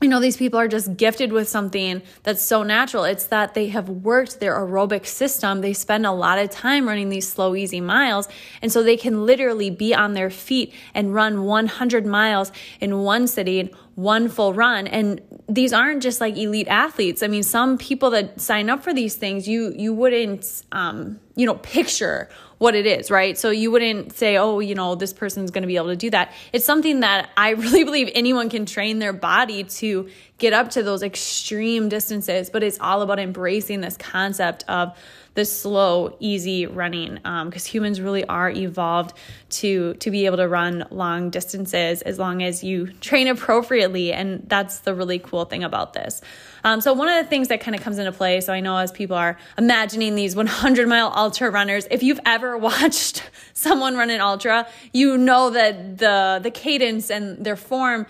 you 0.00 0.08
know, 0.08 0.20
these 0.20 0.36
people 0.36 0.60
are 0.60 0.68
just 0.68 0.96
gifted 0.96 1.32
with 1.32 1.48
something 1.48 2.02
that's 2.22 2.40
so 2.40 2.62
natural. 2.62 3.02
It's 3.02 3.26
that 3.26 3.54
they 3.54 3.68
have 3.68 3.88
worked 3.88 4.38
their 4.38 4.54
aerobic 4.54 5.06
system. 5.06 5.60
They 5.60 5.72
spend 5.72 6.06
a 6.06 6.12
lot 6.12 6.38
of 6.38 6.50
time 6.50 6.86
running 6.86 7.08
these 7.08 7.26
slow, 7.26 7.56
easy 7.56 7.80
miles. 7.80 8.28
And 8.62 8.70
so 8.70 8.84
they 8.84 8.96
can 8.96 9.26
literally 9.26 9.70
be 9.70 9.92
on 9.92 10.14
their 10.14 10.30
feet 10.30 10.72
and 10.94 11.14
run 11.14 11.42
100 11.42 12.06
miles 12.06 12.52
in 12.80 12.98
one 13.00 13.26
sitting, 13.26 13.70
one 13.96 14.28
full 14.28 14.54
run. 14.54 14.86
And 14.86 15.20
these 15.48 15.72
aren't 15.72 16.02
just 16.02 16.20
like 16.20 16.36
elite 16.36 16.68
athletes. 16.68 17.22
I 17.22 17.26
mean, 17.26 17.42
some 17.42 17.78
people 17.78 18.10
that 18.10 18.40
sign 18.40 18.68
up 18.68 18.82
for 18.82 18.92
these 18.92 19.14
things, 19.14 19.48
you, 19.48 19.72
you 19.74 19.94
wouldn't, 19.94 20.62
um, 20.72 21.20
you 21.36 21.46
know, 21.46 21.54
picture 21.54 22.28
what 22.58 22.74
it 22.74 22.86
is, 22.86 23.10
right? 23.10 23.38
So 23.38 23.50
you 23.50 23.70
wouldn't 23.70 24.12
say, 24.12 24.36
oh, 24.36 24.58
you 24.58 24.74
know, 24.74 24.94
this 24.94 25.12
person's 25.12 25.50
going 25.50 25.62
to 25.62 25.68
be 25.68 25.76
able 25.76 25.88
to 25.88 25.96
do 25.96 26.10
that. 26.10 26.32
It's 26.52 26.64
something 26.64 27.00
that 27.00 27.30
I 27.36 27.50
really 27.52 27.84
believe 27.84 28.10
anyone 28.14 28.50
can 28.50 28.66
train 28.66 28.98
their 28.98 29.12
body 29.12 29.64
to 29.64 30.10
get 30.36 30.52
up 30.52 30.70
to 30.70 30.82
those 30.82 31.02
extreme 31.02 31.88
distances, 31.88 32.50
but 32.50 32.62
it's 32.62 32.78
all 32.80 33.00
about 33.00 33.18
embracing 33.18 33.80
this 33.80 33.96
concept 33.96 34.64
of 34.68 34.96
the 35.38 35.44
slow, 35.44 36.16
easy 36.18 36.66
running 36.66 37.14
because 37.14 37.66
um, 37.66 37.70
humans 37.70 38.00
really 38.00 38.24
are 38.24 38.50
evolved 38.50 39.16
to 39.50 39.94
to 39.94 40.10
be 40.10 40.26
able 40.26 40.36
to 40.36 40.48
run 40.48 40.84
long 40.90 41.30
distances 41.30 42.02
as 42.02 42.18
long 42.18 42.42
as 42.42 42.64
you 42.64 42.88
train 42.94 43.28
appropriately, 43.28 44.12
and 44.12 44.42
that's 44.48 44.80
the 44.80 44.92
really 44.92 45.20
cool 45.20 45.44
thing 45.44 45.62
about 45.62 45.92
this. 45.92 46.20
Um, 46.64 46.80
so 46.80 46.92
one 46.92 47.08
of 47.08 47.22
the 47.24 47.30
things 47.30 47.46
that 47.48 47.60
kind 47.60 47.76
of 47.76 47.82
comes 47.82 47.98
into 47.98 48.10
play. 48.10 48.40
So 48.40 48.52
I 48.52 48.58
know 48.58 48.78
as 48.78 48.90
people 48.90 49.14
are 49.14 49.38
imagining 49.56 50.16
these 50.16 50.34
100 50.34 50.88
mile 50.88 51.12
ultra 51.14 51.50
runners, 51.50 51.86
if 51.88 52.02
you've 52.02 52.20
ever 52.26 52.58
watched 52.70 53.22
someone 53.52 53.96
run 53.96 54.10
an 54.10 54.20
ultra, 54.20 54.66
you 54.92 55.16
know 55.16 55.50
that 55.50 55.98
the 55.98 56.40
the 56.42 56.50
cadence 56.50 57.12
and 57.12 57.44
their 57.44 57.54
form 57.54 58.08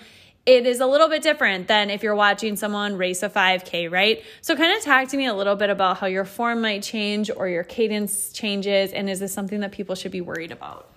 it 0.48 0.64
is 0.64 0.80
a 0.80 0.86
little 0.86 1.10
bit 1.10 1.22
different 1.22 1.68
than 1.68 1.90
if 1.90 2.02
you're 2.02 2.14
watching 2.14 2.56
someone 2.56 2.96
race 2.96 3.22
a 3.22 3.28
5K, 3.28 3.90
right? 3.90 4.24
So, 4.40 4.56
kind 4.56 4.74
of 4.74 4.82
talk 4.82 5.08
to 5.08 5.16
me 5.18 5.26
a 5.26 5.34
little 5.34 5.56
bit 5.56 5.68
about 5.68 5.98
how 5.98 6.06
your 6.06 6.24
form 6.24 6.62
might 6.62 6.82
change 6.82 7.30
or 7.30 7.48
your 7.48 7.64
cadence 7.64 8.32
changes, 8.32 8.92
and 8.92 9.10
is 9.10 9.20
this 9.20 9.30
something 9.30 9.60
that 9.60 9.72
people 9.72 9.94
should 9.94 10.10
be 10.10 10.22
worried 10.22 10.50
about? 10.50 10.88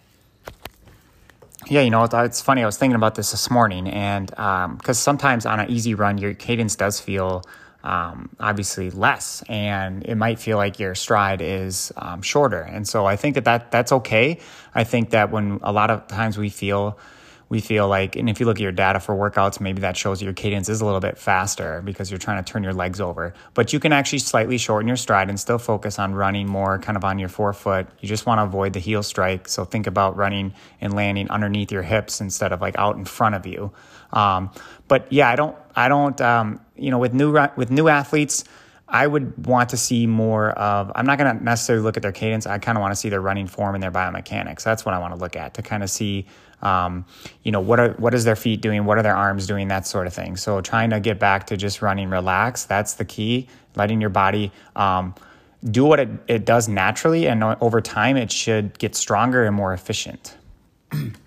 Yeah, 1.68 1.82
you 1.82 1.90
know, 1.90 2.06
it's 2.06 2.42
funny. 2.42 2.64
I 2.64 2.66
was 2.66 2.78
thinking 2.78 2.96
about 2.96 3.16
this 3.16 3.32
this 3.32 3.52
morning, 3.52 3.90
and 3.90 4.28
because 4.28 4.88
um, 4.88 4.94
sometimes 4.94 5.46
on 5.46 5.60
an 5.60 5.70
easy 5.70 5.96
run, 5.96 6.18
your 6.18 6.34
cadence 6.34 6.78
does 6.78 7.02
feel 7.02 7.44
um, 7.84 8.30
obviously 8.40 8.90
less, 8.90 9.44
and 9.50 10.06
it 10.06 10.16
might 10.16 10.40
feel 10.40 10.56
like 10.56 10.80
your 10.80 10.96
stride 10.96 11.42
is 11.42 11.92
um, 11.98 12.22
shorter. 12.22 12.62
And 12.62 12.88
so 12.88 13.06
I 13.06 13.18
think 13.18 13.36
that, 13.36 13.44
that 13.44 13.70
that's 13.70 13.92
okay. 13.92 14.40
I 14.74 14.86
think 14.86 15.10
that 15.10 15.30
when 15.30 15.60
a 15.62 15.74
lot 15.74 15.92
of 15.92 16.08
times 16.08 16.38
we 16.38 16.48
feel 16.50 16.98
we 17.52 17.60
feel 17.60 17.86
like, 17.90 18.16
and 18.16 18.30
if 18.30 18.40
you 18.40 18.46
look 18.46 18.56
at 18.56 18.62
your 18.62 18.72
data 18.72 19.02
for 19.02 19.14
workouts, 19.14 19.60
maybe 19.60 19.82
that 19.82 19.98
shows 19.98 20.22
your 20.22 20.32
cadence 20.32 20.70
is 20.70 20.80
a 20.80 20.86
little 20.86 21.02
bit 21.02 21.18
faster 21.18 21.82
because 21.84 22.10
you're 22.10 22.18
trying 22.18 22.42
to 22.42 22.50
turn 22.50 22.64
your 22.64 22.72
legs 22.72 23.02
over. 23.02 23.34
But 23.56 23.74
you 23.74 23.80
can 23.82 23.92
actually 23.92 24.20
slightly 24.20 24.58
shorten 24.58 24.88
your 24.88 24.96
stride 24.96 25.28
and 25.28 25.38
still 25.38 25.58
focus 25.58 26.00
on 26.00 26.16
running 26.16 26.48
more 26.48 26.80
kind 26.80 26.96
of 26.96 27.04
on 27.04 27.20
your 27.20 27.28
forefoot. 27.28 27.88
You 28.00 28.08
just 28.08 28.26
want 28.26 28.40
to 28.40 28.44
avoid 28.44 28.72
the 28.72 28.80
heel 28.80 29.04
strike. 29.04 29.50
So 29.50 29.66
think 29.66 29.86
about 29.86 30.16
running 30.16 30.54
and 30.80 30.94
landing 30.94 31.30
underneath 31.30 31.74
your 31.74 31.84
hips 31.84 32.22
instead 32.22 32.54
of 32.54 32.62
like 32.62 32.78
out 32.78 32.96
in 32.96 33.04
front 33.04 33.36
of 33.36 33.46
you. 33.46 33.74
Um, 34.14 34.52
but 34.88 35.12
yeah, 35.12 35.30
I 35.30 35.36
don't, 35.36 35.58
I 35.76 35.90
don't, 35.90 36.22
um, 36.22 36.62
you 36.78 36.90
know, 36.90 37.00
with 37.00 37.14
new 37.14 37.38
with 37.58 37.70
new 37.70 37.90
athletes. 37.90 38.46
I 38.88 39.08
would 39.08 39.46
want 39.46 39.70
to 39.70 39.78
see 39.78 40.06
more 40.06 40.52
of, 40.52 40.92
I'm 40.96 41.06
not 41.06 41.18
going 41.18 41.38
to 41.38 41.42
necessarily 41.42 41.82
look 41.82 41.96
at 41.96 42.04
their 42.04 42.12
cadence. 42.12 42.46
I 42.46 42.58
kind 42.60 42.78
of 42.78 42.82
want 42.82 42.92
to 42.92 42.96
see 42.98 43.08
their 43.08 43.22
running 43.22 43.48
form 43.48 43.74
and 43.74 43.82
their 43.82 43.92
biomechanics. 43.92 44.64
That's 44.64 44.86
what 44.86 44.94
I 44.94 45.00
want 45.00 45.14
to 45.14 45.18
look 45.18 45.38
at 45.38 45.54
to 45.54 45.62
kind 45.62 45.82
of 45.82 45.90
see 45.90 46.28
um, 46.62 47.06
you 47.44 47.52
know, 47.52 47.60
what 47.60 47.80
are 47.80 47.94
what 47.94 48.14
is 48.14 48.24
their 48.24 48.36
feet 48.36 48.62
doing? 48.62 48.86
What 48.86 48.98
are 48.98 49.04
their 49.04 49.16
arms 49.16 49.48
doing? 49.48 49.68
That 49.68 49.88
sort 49.88 50.08
of 50.08 50.14
thing. 50.14 50.38
So 50.38 50.62
trying 50.62 50.90
to 50.92 51.00
get 51.00 51.20
back 51.20 51.48
to 51.48 51.58
just 51.58 51.82
running 51.82 52.10
relaxed. 52.10 52.70
That's 52.70 52.94
the 52.94 53.06
key. 53.06 53.48
Letting 53.76 54.02
your 54.02 54.10
body 54.10 54.52
um, 54.76 55.16
do 55.70 55.86
what 55.86 56.00
it, 56.00 56.10
it 56.28 56.46
does 56.46 56.68
naturally, 56.68 57.28
and 57.28 57.44
over 57.44 57.82
time, 57.82 58.18
it 58.18 58.32
should 58.32 58.78
get 58.80 58.96
stronger 58.96 59.46
and 59.46 59.56
more 59.56 59.74
efficient. 59.74 60.36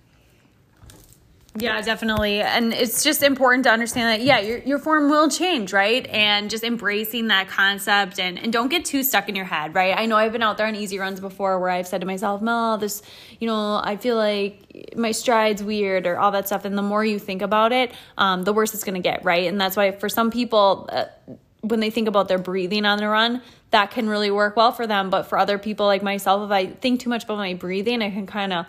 Yeah, 1.56 1.80
definitely. 1.82 2.40
And 2.40 2.72
it's 2.72 3.04
just 3.04 3.22
important 3.22 3.62
to 3.64 3.70
understand 3.70 4.08
that, 4.08 4.26
yeah, 4.26 4.40
your, 4.40 4.58
your 4.58 4.78
form 4.80 5.08
will 5.08 5.30
change, 5.30 5.72
right? 5.72 6.04
And 6.08 6.50
just 6.50 6.64
embracing 6.64 7.28
that 7.28 7.46
concept 7.46 8.18
and, 8.18 8.40
and 8.40 8.52
don't 8.52 8.68
get 8.68 8.84
too 8.84 9.04
stuck 9.04 9.28
in 9.28 9.36
your 9.36 9.44
head, 9.44 9.72
right? 9.72 9.96
I 9.96 10.06
know 10.06 10.16
I've 10.16 10.32
been 10.32 10.42
out 10.42 10.58
there 10.58 10.66
on 10.66 10.74
easy 10.74 10.98
runs 10.98 11.20
before 11.20 11.60
where 11.60 11.70
I've 11.70 11.86
said 11.86 12.00
to 12.00 12.08
myself, 12.08 12.42
Mel, 12.42 12.76
this, 12.78 13.02
you 13.38 13.46
know, 13.46 13.80
I 13.84 13.96
feel 13.96 14.16
like 14.16 14.94
my 14.96 15.12
stride's 15.12 15.62
weird 15.62 16.08
or 16.08 16.18
all 16.18 16.32
that 16.32 16.48
stuff. 16.48 16.64
And 16.64 16.76
the 16.76 16.82
more 16.82 17.04
you 17.04 17.20
think 17.20 17.40
about 17.40 17.70
it, 17.70 17.92
um, 18.18 18.42
the 18.42 18.52
worse 18.52 18.74
it's 18.74 18.82
going 18.82 19.00
to 19.00 19.08
get, 19.08 19.24
right? 19.24 19.46
And 19.46 19.60
that's 19.60 19.76
why 19.76 19.92
for 19.92 20.08
some 20.08 20.32
people, 20.32 20.88
uh, 20.90 21.04
when 21.60 21.78
they 21.78 21.90
think 21.90 22.08
about 22.08 22.26
their 22.26 22.38
breathing 22.38 22.84
on 22.84 22.98
the 22.98 23.08
run, 23.08 23.42
that 23.70 23.92
can 23.92 24.08
really 24.08 24.32
work 24.32 24.56
well 24.56 24.72
for 24.72 24.88
them. 24.88 25.08
But 25.08 25.28
for 25.28 25.38
other 25.38 25.58
people 25.58 25.86
like 25.86 26.02
myself, 26.02 26.44
if 26.44 26.50
I 26.50 26.66
think 26.66 26.98
too 26.98 27.10
much 27.10 27.22
about 27.22 27.38
my 27.38 27.54
breathing, 27.54 28.02
I 28.02 28.10
can 28.10 28.26
kind 28.26 28.52
of 28.52 28.66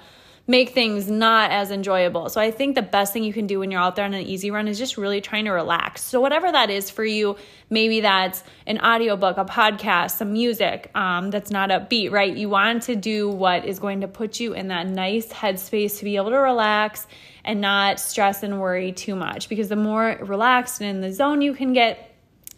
make 0.47 0.69
things 0.69 1.09
not 1.09 1.49
as 1.49 1.71
enjoyable. 1.71 2.29
So 2.29 2.39
I 2.39 2.51
think 2.51 2.75
the 2.75 2.83
best 2.83 3.13
thing 3.13 3.23
you 3.23 3.33
can 3.33 3.47
do 3.47 3.59
when 3.59 3.71
you're 3.71 3.81
out 3.81 3.95
there 3.95 4.05
on 4.05 4.13
an 4.13 4.21
easy 4.21 4.51
run 4.51 4.67
is 4.67 4.77
just 4.77 4.95
really 4.95 5.19
trying 5.19 5.45
to 5.45 5.51
relax. 5.51 6.03
So 6.03 6.21
whatever 6.21 6.51
that 6.51 6.69
is 6.69 6.91
for 6.91 7.03
you, 7.03 7.35
maybe 7.69 8.01
that's 8.01 8.43
an 8.67 8.79
audiobook, 8.79 9.37
a 9.37 9.45
podcast, 9.45 10.11
some 10.11 10.33
music 10.33 10.91
um, 10.93 11.31
that's 11.31 11.49
not 11.49 11.69
upbeat, 11.71 12.11
right? 12.11 12.35
You 12.35 12.49
want 12.49 12.83
to 12.83 12.95
do 12.95 13.27
what 13.27 13.65
is 13.65 13.79
going 13.79 14.01
to 14.01 14.07
put 14.07 14.39
you 14.39 14.53
in 14.53 14.67
that 14.67 14.87
nice 14.87 15.27
headspace 15.27 15.97
to 15.99 16.03
be 16.05 16.15
able 16.15 16.29
to 16.29 16.37
relax 16.37 17.07
and 17.43 17.59
not 17.59 17.99
stress 17.99 18.43
and 18.43 18.61
worry 18.61 18.91
too 18.91 19.15
much 19.15 19.49
because 19.49 19.69
the 19.69 19.75
more 19.75 20.17
relaxed 20.21 20.79
and 20.79 20.89
in 20.89 21.01
the 21.01 21.11
zone 21.11 21.41
you 21.41 21.53
can 21.53 21.73
get, 21.73 22.11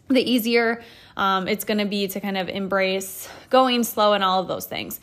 the 0.09 0.21
easier 0.21 0.81
um, 1.17 1.47
it's 1.47 1.65
going 1.65 1.79
to 1.79 1.85
be 1.85 2.07
to 2.07 2.19
kind 2.21 2.37
of 2.37 2.47
embrace 2.47 3.27
going 3.49 3.83
slow 3.83 4.13
and 4.13 4.23
all 4.23 4.39
of 4.39 4.47
those 4.47 4.65
things. 4.65 4.99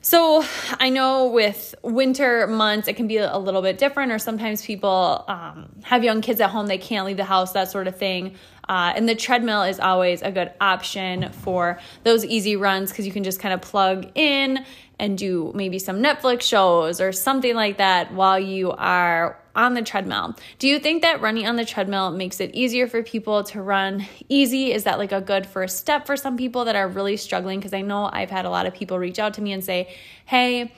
So 0.00 0.44
I 0.78 0.90
know 0.90 1.28
with 1.28 1.74
winter 1.82 2.46
months, 2.46 2.88
it 2.88 2.96
can 2.96 3.08
be 3.08 3.18
a 3.18 3.38
little 3.38 3.62
bit 3.62 3.78
different, 3.78 4.12
or 4.12 4.18
sometimes 4.18 4.64
people 4.64 5.24
um, 5.28 5.68
have 5.82 6.04
young 6.04 6.20
kids 6.20 6.40
at 6.40 6.50
home, 6.50 6.66
they 6.66 6.78
can't 6.78 7.06
leave 7.06 7.16
the 7.16 7.24
house, 7.24 7.52
that 7.52 7.70
sort 7.70 7.88
of 7.88 7.96
thing. 7.96 8.36
Uh, 8.68 8.92
and 8.94 9.08
the 9.08 9.14
treadmill 9.14 9.62
is 9.62 9.80
always 9.80 10.20
a 10.22 10.30
good 10.30 10.52
option 10.60 11.32
for 11.32 11.78
those 12.04 12.24
easy 12.24 12.54
runs 12.54 12.90
because 12.90 13.06
you 13.06 13.12
can 13.12 13.24
just 13.24 13.40
kind 13.40 13.54
of 13.54 13.62
plug 13.62 14.06
in 14.14 14.64
and 14.98 15.16
do 15.16 15.52
maybe 15.54 15.78
some 15.78 16.02
Netflix 16.02 16.42
shows 16.42 17.00
or 17.00 17.12
something 17.12 17.54
like 17.54 17.78
that 17.78 18.12
while 18.12 18.38
you 18.38 18.72
are 18.72 19.38
on 19.58 19.74
the 19.74 19.82
treadmill. 19.82 20.36
Do 20.60 20.68
you 20.68 20.78
think 20.78 21.02
that 21.02 21.20
running 21.20 21.46
on 21.46 21.56
the 21.56 21.64
treadmill 21.64 22.12
makes 22.12 22.40
it 22.40 22.54
easier 22.54 22.86
for 22.86 23.02
people 23.02 23.42
to 23.44 23.60
run 23.60 24.06
easy? 24.28 24.72
Is 24.72 24.84
that 24.84 24.98
like 24.98 25.10
a 25.10 25.20
good 25.20 25.46
first 25.46 25.78
step 25.78 26.06
for 26.06 26.16
some 26.16 26.36
people 26.36 26.64
that 26.66 26.76
are 26.76 26.88
really 26.88 27.16
struggling? 27.16 27.58
Because 27.58 27.74
I 27.74 27.82
know 27.82 28.08
I've 28.10 28.30
had 28.30 28.44
a 28.44 28.50
lot 28.50 28.66
of 28.66 28.72
people 28.72 28.98
reach 28.98 29.18
out 29.18 29.34
to 29.34 29.42
me 29.42 29.52
and 29.52 29.62
say, 29.62 29.94
hey, 30.24 30.72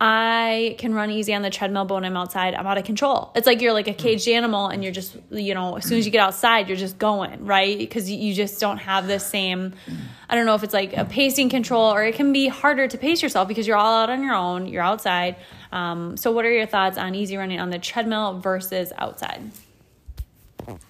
I 0.00 0.76
can 0.78 0.94
run 0.94 1.10
easy 1.10 1.34
on 1.34 1.42
the 1.42 1.50
treadmill, 1.50 1.84
but 1.84 1.96
when 1.96 2.04
I'm 2.04 2.16
outside, 2.16 2.54
I'm 2.54 2.66
out 2.66 2.78
of 2.78 2.84
control. 2.84 3.32
It's 3.34 3.46
like 3.46 3.60
you're 3.60 3.74
like 3.74 3.88
a 3.88 3.92
caged 3.92 4.26
hmm. 4.26 4.34
animal 4.34 4.68
and 4.68 4.82
you're 4.82 4.92
just, 4.92 5.14
you 5.30 5.52
know, 5.52 5.76
as 5.76 5.84
soon 5.84 5.98
as 5.98 6.06
you 6.06 6.12
get 6.12 6.22
outside, 6.22 6.68
you're 6.68 6.78
just 6.78 6.98
going, 6.98 7.44
right? 7.44 7.76
Because 7.76 8.10
you 8.10 8.32
just 8.32 8.60
don't 8.60 8.78
have 8.78 9.08
the 9.08 9.18
same, 9.18 9.74
I 10.28 10.36
don't 10.36 10.46
know 10.46 10.54
if 10.54 10.62
it's 10.62 10.72
like 10.72 10.96
a 10.96 11.04
pacing 11.04 11.50
control 11.50 11.92
or 11.92 12.04
it 12.04 12.14
can 12.14 12.32
be 12.32 12.46
harder 12.46 12.86
to 12.88 12.96
pace 12.96 13.22
yourself 13.22 13.48
because 13.48 13.66
you're 13.66 13.76
all 13.76 14.02
out 14.02 14.08
on 14.08 14.22
your 14.22 14.34
own, 14.34 14.68
you're 14.68 14.82
outside. 14.82 15.36
Um, 15.72 16.16
so, 16.16 16.32
what 16.32 16.44
are 16.44 16.52
your 16.52 16.66
thoughts 16.66 16.98
on 16.98 17.14
easy 17.14 17.36
running 17.36 17.60
on 17.60 17.70
the 17.70 17.78
treadmill 17.78 18.40
versus 18.40 18.92
outside? 18.98 19.50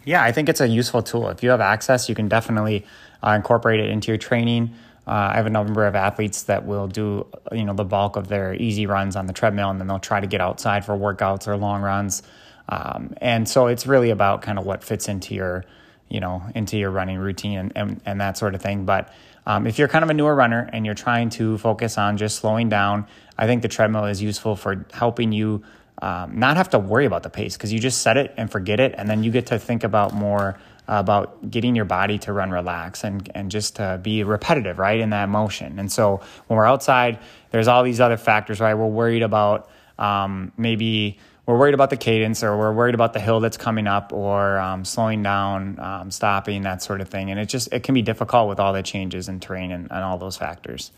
Yeah, 0.05 0.23
I 0.23 0.33
think 0.33 0.49
it's 0.49 0.61
a 0.61 0.69
useful 0.69 1.03
tool. 1.03 1.29
If 1.29 1.43
you 1.43 1.51
have 1.51 1.61
access, 1.61 2.09
you 2.09 2.15
can 2.15 2.29
definitely 2.29 2.85
uh, 3.23 3.31
incorporate 3.31 3.81
it 3.81 3.91
into 3.91 4.09
your 4.09 4.19
training. 4.19 4.75
Uh, 5.07 5.31
I 5.33 5.37
have 5.37 5.47
a 5.47 5.51
number 5.51 5.87
of 5.87 5.95
athletes 5.95 6.45
that 6.45 6.67
will 6.67 6.87
do, 6.87 7.27
you 7.53 7.65
know, 7.65 7.75
the 7.75 7.85
bulk 7.85 8.17
of 8.17 8.29
their 8.29 8.55
easy 8.55 8.87
runs 8.87 9.17
on 9.17 9.27
the 9.27 9.33
treadmill, 9.33 9.71
and 9.71 9.81
then 9.81 9.87
they'll 9.87 9.99
try 9.99 10.21
to 10.21 10.27
get 10.27 10.41
outside 10.41 10.85
for 10.85 10.97
workouts 10.97 11.49
or 11.49 11.57
long 11.57 11.83
runs. 11.83 12.23
Um, 12.69 13.15
and 13.21 13.49
so 13.49 13.67
it's 13.67 13.87
really 13.87 14.11
about 14.11 14.43
kind 14.43 14.59
of 14.59 14.65
what 14.65 14.85
fits 14.85 15.09
into 15.09 15.35
your, 15.35 15.65
you 16.09 16.21
know, 16.21 16.43
into 16.55 16.79
your 16.79 16.91
running 16.91 17.19
routine 17.19 17.59
and, 17.59 17.73
and, 17.75 18.01
and 18.07 18.21
that 18.21 18.39
sort 18.39 18.55
of 18.55 18.63
thing. 18.63 18.85
But 18.85 19.13
um, 19.51 19.67
if 19.67 19.79
you're 19.79 19.89
kind 19.89 20.05
of 20.05 20.11
a 20.11 20.15
newer 20.15 20.35
runner 20.35 20.71
and 20.73 20.87
you're 20.87 20.95
trying 20.95 21.29
to 21.31 21.59
focus 21.59 21.99
on 21.99 22.17
just 22.17 22.37
slowing 22.37 22.69
down, 22.69 23.07
I 23.37 23.47
think 23.49 23.63
the 23.63 23.69
treadmill 23.69 24.05
is 24.05 24.23
useful 24.23 24.55
for 24.55 24.87
helping 24.93 25.33
you 25.33 25.65
um, 26.03 26.39
not 26.39 26.57
have 26.57 26.71
to 26.71 26.79
worry 26.79 27.05
about 27.05 27.25
the 27.25 27.31
pace 27.31 27.57
because 27.57 27.73
you 27.73 27.81
just 27.81 28.01
set 28.01 28.17
it 28.17 28.33
and 28.37 28.49
forget 28.51 28.79
it, 28.79 28.95
and 28.97 29.11
then 29.11 29.25
you 29.25 29.33
get 29.33 29.47
to 29.47 29.59
think 29.59 29.83
about 29.83 30.15
more 30.15 30.57
about 30.87 31.51
getting 31.51 31.75
your 31.75 31.85
body 31.85 32.19
to 32.19 32.33
run 32.33 32.51
relax 32.51 33.03
and, 33.03 33.29
and 33.35 33.51
just 33.51 33.77
to 33.77 33.99
be 34.03 34.23
repetitive, 34.25 34.79
right, 34.79 35.01
in 35.01 35.11
that 35.11 35.29
motion. 35.29 35.79
And 35.81 35.91
so 35.91 36.21
when 36.47 36.57
we're 36.57 36.67
outside, 36.67 37.19
there's 37.51 37.69
all 37.69 37.83
these 37.83 38.01
other 38.01 38.17
factors, 38.17 38.61
right? 38.61 38.75
We're 38.75 38.87
worried 38.87 39.23
about 39.23 39.69
um, 39.99 40.53
maybe 40.57 41.19
we're 41.51 41.59
worried 41.59 41.75
about 41.75 41.91
the 41.91 41.97
cadence 41.97 42.45
or 42.45 42.57
we're 42.57 42.73
worried 42.73 42.95
about 42.95 43.13
the 43.13 43.21
hill 43.21 43.41
that's 43.41 43.57
coming 43.57 43.87
up 43.87 44.13
or 44.13 44.59
um, 44.59 44.85
slowing 44.85 45.23
down, 45.23 45.81
um, 45.81 46.11
stopping, 46.11 46.63
that 46.63 46.83
sort 46.83 47.01
of 47.01 47.09
thing. 47.09 47.31
And 47.31 47.41
it 47.41 47.47
just, 47.47 47.73
it 47.73 47.83
can 47.83 47.95
be 47.95 48.03
difficult 48.03 48.49
with 48.49 48.61
all 48.61 48.73
the 48.73 48.83
changes 48.83 49.29
in 49.29 49.41
terrain 49.41 49.73
and, 49.73 49.91
and 49.91 50.05
all 50.05 50.17
those 50.17 50.37
factors. 50.37 50.93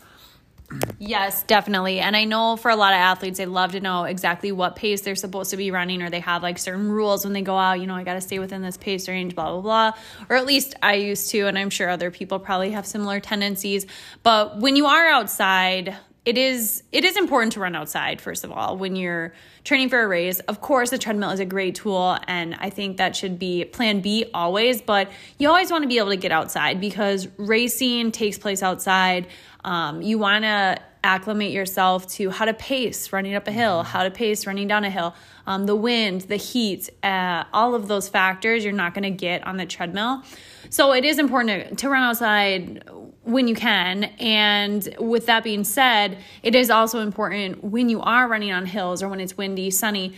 Yes, 0.99 1.43
definitely. 1.43 1.99
And 1.99 2.15
I 2.15 2.25
know 2.25 2.55
for 2.55 2.69
a 2.69 2.75
lot 2.75 2.93
of 2.93 2.97
athletes, 2.97 3.37
they 3.37 3.45
love 3.45 3.71
to 3.71 3.79
know 3.79 4.03
exactly 4.03 4.51
what 4.51 4.75
pace 4.75 5.01
they're 5.01 5.15
supposed 5.15 5.51
to 5.51 5.57
be 5.57 5.71
running, 5.71 6.01
or 6.01 6.09
they 6.09 6.19
have 6.19 6.43
like 6.43 6.57
certain 6.57 6.91
rules 6.91 7.23
when 7.25 7.33
they 7.33 7.41
go 7.41 7.57
out, 7.57 7.79
you 7.79 7.87
know, 7.87 7.95
I 7.95 8.03
got 8.03 8.13
to 8.13 8.21
stay 8.21 8.39
within 8.39 8.61
this 8.61 8.77
pace 8.77 9.07
range, 9.07 9.35
blah, 9.35 9.51
blah, 9.51 9.61
blah. 9.61 9.91
Or 10.29 10.35
at 10.35 10.45
least 10.45 10.75
I 10.81 10.95
used 10.95 11.29
to, 11.31 11.47
and 11.47 11.57
I'm 11.57 11.69
sure 11.69 11.89
other 11.89 12.11
people 12.11 12.39
probably 12.39 12.71
have 12.71 12.85
similar 12.85 13.19
tendencies. 13.19 13.85
But 14.23 14.59
when 14.59 14.75
you 14.75 14.85
are 14.85 15.07
outside, 15.07 15.95
it 16.25 16.37
is 16.37 16.83
it 16.91 17.03
is 17.03 17.17
important 17.17 17.53
to 17.53 17.59
run 17.59 17.75
outside 17.75 18.21
first 18.21 18.43
of 18.43 18.51
all 18.51 18.77
when 18.77 18.95
you're 18.95 19.33
training 19.63 19.89
for 19.89 20.01
a 20.01 20.07
race. 20.07 20.39
Of 20.41 20.61
course 20.61 20.89
the 20.89 20.97
treadmill 20.97 21.31
is 21.31 21.39
a 21.39 21.45
great 21.45 21.75
tool 21.75 22.17
and 22.27 22.55
i 22.55 22.69
think 22.69 22.97
that 22.97 23.15
should 23.15 23.39
be 23.39 23.65
plan 23.65 24.01
b 24.01 24.25
always 24.33 24.81
but 24.81 25.09
you 25.37 25.47
always 25.47 25.71
want 25.71 25.83
to 25.83 25.87
be 25.87 25.97
able 25.97 26.09
to 26.09 26.17
get 26.17 26.31
outside 26.31 26.79
because 26.79 27.27
racing 27.37 28.11
takes 28.11 28.37
place 28.37 28.63
outside. 28.63 29.27
Um, 29.63 30.01
you 30.01 30.17
want 30.17 30.43
to 30.43 30.79
acclimate 31.03 31.51
yourself 31.51 32.07
to 32.07 32.29
how 32.29 32.45
to 32.45 32.53
pace 32.53 33.11
running 33.11 33.35
up 33.35 33.47
a 33.47 33.51
hill, 33.51 33.83
how 33.83 34.03
to 34.03 34.11
pace 34.11 34.47
running 34.47 34.67
down 34.67 34.85
a 34.85 34.89
hill, 34.89 35.13
um, 35.45 35.65
the 35.65 35.75
wind, 35.75 36.21
the 36.21 36.37
heat, 36.37 36.89
uh, 37.03 37.43
all 37.51 37.75
of 37.75 37.87
those 37.87 38.07
factors 38.07 38.63
you're 38.63 38.73
not 38.73 38.93
going 38.93 39.03
to 39.03 39.09
get 39.09 39.45
on 39.45 39.57
the 39.57 39.65
treadmill. 39.65 40.23
So 40.69 40.93
it 40.93 41.03
is 41.03 41.19
important 41.19 41.69
to, 41.69 41.75
to 41.75 41.89
run 41.89 42.03
outside 42.03 42.83
when 43.23 43.47
you 43.47 43.55
can. 43.55 44.05
And 44.19 44.95
with 44.99 45.25
that 45.27 45.43
being 45.43 45.63
said, 45.63 46.17
it 46.41 46.55
is 46.55 46.69
also 46.69 46.99
important 46.99 47.63
when 47.63 47.89
you 47.89 48.01
are 48.01 48.27
running 48.27 48.51
on 48.51 48.65
hills 48.65 49.01
or 49.01 49.09
when 49.09 49.19
it's 49.19 49.37
windy, 49.37 49.71
sunny 49.71 50.13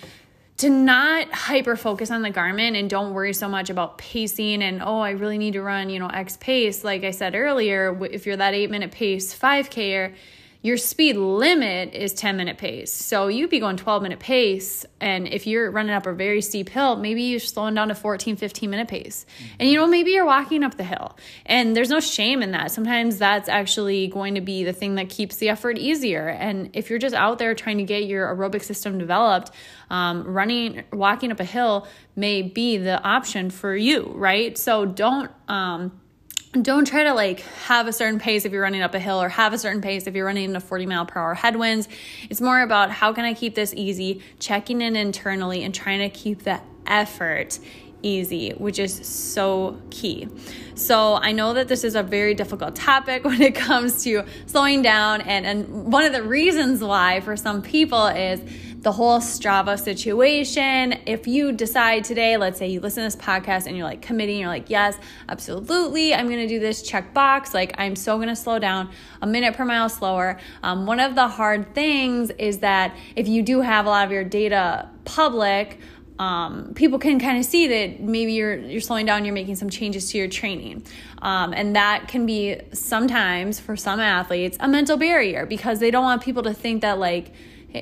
to 0.58 0.70
not 0.70 1.30
hyper 1.34 1.76
focus 1.76 2.10
on 2.10 2.22
the 2.22 2.32
Garmin 2.32 2.80
and 2.80 2.90
don't 2.90 3.14
worry 3.14 3.34
so 3.34 3.50
much 3.50 3.70
about 3.70 3.98
pacing 3.98 4.64
and 4.64 4.82
oh 4.82 5.00
i 5.00 5.12
really 5.12 5.38
need 5.38 5.54
to 5.54 5.62
run 5.62 5.90
you 5.90 6.00
know 6.00 6.08
x 6.08 6.38
pace 6.38 6.84
like 6.84 7.04
i 7.04 7.12
said 7.12 7.36
earlier 7.36 8.06
if 8.06 8.26
you're 8.26 8.38
that 8.38 8.54
eight 8.54 8.72
minute 8.72 8.92
pace 8.92 9.38
5k 9.38 10.14
your 10.66 10.78
speed 10.78 11.16
limit 11.16 11.94
is 11.94 12.12
10 12.14 12.38
minute 12.38 12.58
pace. 12.58 12.92
So 12.92 13.28
you'd 13.28 13.52
be 13.52 13.60
going 13.60 13.78
12 13.78 14.02
minute 14.02 14.18
pace. 14.18 14.84
And 15.00 15.28
if 15.28 15.46
you're 15.46 15.70
running 15.70 15.94
up 15.94 16.08
a 16.08 16.12
very 16.12 16.42
steep 16.42 16.70
hill, 16.70 16.96
maybe 16.96 17.22
you're 17.22 17.40
slowing 17.40 17.76
down 17.76 17.90
to 17.90 17.96
14, 17.96 18.36
15 18.36 18.70
minute 18.72 18.88
pace. 18.88 19.28
Mm-hmm. 19.38 19.56
And 19.60 19.70
you 19.70 19.78
know, 19.78 19.86
maybe 19.86 20.10
you're 20.10 20.26
walking 20.26 20.64
up 20.64 20.76
the 20.76 20.84
hill. 20.84 21.16
And 21.46 21.76
there's 21.76 21.92
no 21.92 22.00
shame 22.00 22.42
in 22.42 22.50
that. 22.52 22.72
Sometimes 22.72 23.20
that's 23.20 23.48
actually 23.48 24.08
going 24.08 24.34
to 24.34 24.42
be 24.42 24.64
the 24.64 24.74
thing 24.74 24.96
that 24.96 25.08
keeps 25.08 25.38
the 25.38 25.50
effort 25.50 25.78
easier. 25.78 26.30
And 26.30 26.72
if 26.74 26.90
you're 26.90 26.98
just 26.98 27.14
out 27.14 27.38
there 27.38 27.54
trying 27.54 27.78
to 27.78 27.84
get 27.84 28.06
your 28.06 28.36
aerobic 28.36 28.64
system 28.64 28.98
developed, 28.98 29.52
um, 29.92 30.24
running, 30.24 30.84
walking 30.92 31.32
up 31.32 31.40
a 31.40 31.46
hill 31.46 31.88
may 32.16 32.42
be 32.42 32.78
the 32.78 33.00
option 33.04 33.52
for 33.52 33.76
you, 33.76 34.12
right? 34.16 34.58
So 34.58 34.88
don't, 34.88 35.30
um, 35.48 36.02
don't 36.64 36.86
try 36.86 37.04
to 37.04 37.14
like 37.14 37.42
have 37.66 37.88
a 37.88 37.94
certain 37.94 38.20
pace 38.20 38.46
if 38.46 38.52
you're 38.52 38.62
running 38.62 38.82
up 38.82 38.94
a 38.94 39.00
hill 39.00 39.22
or 39.22 39.30
have 39.30 39.54
a 39.54 39.58
certain 39.58 39.82
pace 39.82 40.08
if 40.08 40.16
you're 40.16 40.26
running 40.26 40.50
in 40.50 40.56
a 40.56 40.62
40 40.62 40.86
mile 40.86 41.06
per 41.06 41.20
hour 41.20 41.34
headwinds. 41.34 41.88
It's 42.30 42.42
more 42.42 42.62
about 42.62 42.92
how 42.92 43.14
can 43.14 43.26
I 43.26 43.34
keep 43.34 43.56
this 43.56 43.74
easy, 43.74 44.22
checking 44.40 44.82
in 44.82 44.96
internally 44.96 45.64
and 45.64 45.74
trying 45.74 46.00
to 46.00 46.10
keep 46.10 46.44
the 46.44 46.62
effort 46.88 47.60
easy, 48.02 48.52
which 48.52 48.80
is 48.80 48.94
so 49.06 49.82
key. 49.90 50.28
So 50.76 51.16
I 51.16 51.32
know 51.32 51.54
that 51.54 51.68
this 51.68 51.84
is 51.84 51.96
a 51.96 52.04
very 52.04 52.36
difficult 52.36 52.76
topic 52.76 53.24
when 53.26 53.42
it 53.42 53.56
comes 53.56 54.04
to 54.04 54.24
slowing 54.46 54.82
down. 54.82 55.22
And, 55.22 55.46
and 55.46 55.92
one 55.92 56.04
of 56.06 56.14
the 56.14 56.24
reasons 56.24 56.82
why 56.82 57.22
for 57.22 57.36
some 57.36 57.62
people 57.62 58.08
is 58.08 58.42
the 58.86 58.92
whole 58.92 59.18
Strava 59.20 59.80
situation. 59.80 61.00
If 61.08 61.26
you 61.26 61.52
decide 61.52 62.04
today, 62.04 62.38
let's 62.38 62.60
say 62.60 62.68
you 62.68 62.80
listen 62.80 63.02
to 63.02 63.08
this 63.08 63.16
podcast 63.16 63.66
and 63.66 63.76
you're 63.76 63.86
like 63.86 64.04
committing, 64.04 64.40
you're 64.40 64.48
like, 64.48 64.70
yes, 64.70 64.96
absolutely, 65.28 66.14
I'm 66.14 66.30
gonna 66.30 66.48
do 66.48 66.60
this 66.60 66.84
check 66.84 67.12
box. 67.12 67.52
Like, 67.52 67.74
I'm 67.80 67.96
so 67.96 68.20
gonna 68.20 68.36
slow 68.36 68.60
down 68.60 68.92
a 69.24 69.26
minute 69.26 69.56
per 69.56 69.66
mile 69.66 69.90
slower. 69.90 70.40
Um, 70.62 70.86
one 70.86 71.00
of 71.00 71.16
the 71.16 71.28
hard 71.28 71.74
things 71.74 72.30
is 72.38 72.60
that 72.60 72.96
if 73.16 73.28
you 73.28 73.42
do 73.42 73.62
have 73.62 73.88
a 73.88 73.90
lot 73.90 74.06
of 74.06 74.12
your 74.12 74.24
data 74.24 74.88
public, 75.04 75.80
um, 76.20 76.76
people 76.76 77.00
can 77.00 77.20
kind 77.20 77.40
of 77.40 77.46
see 77.46 77.66
that 77.66 78.02
maybe 78.02 78.34
you're 78.34 78.56
you're 78.56 78.82
slowing 78.82 79.08
down, 79.08 79.26
you're 79.26 79.34
making 79.34 79.56
some 79.56 79.72
changes 79.72 80.12
to 80.12 80.20
your 80.20 80.28
training, 80.28 80.86
um, 81.24 81.54
and 81.54 81.76
that 81.76 82.08
can 82.08 82.28
be 82.28 82.62
sometimes 82.72 83.60
for 83.60 83.76
some 83.76 84.00
athletes 84.00 84.58
a 84.60 84.68
mental 84.68 84.96
barrier 84.96 85.48
because 85.48 85.80
they 85.80 85.90
don't 85.90 86.04
want 86.04 86.22
people 86.22 86.44
to 86.44 86.54
think 86.54 86.84
that 86.84 87.00
like 87.00 87.34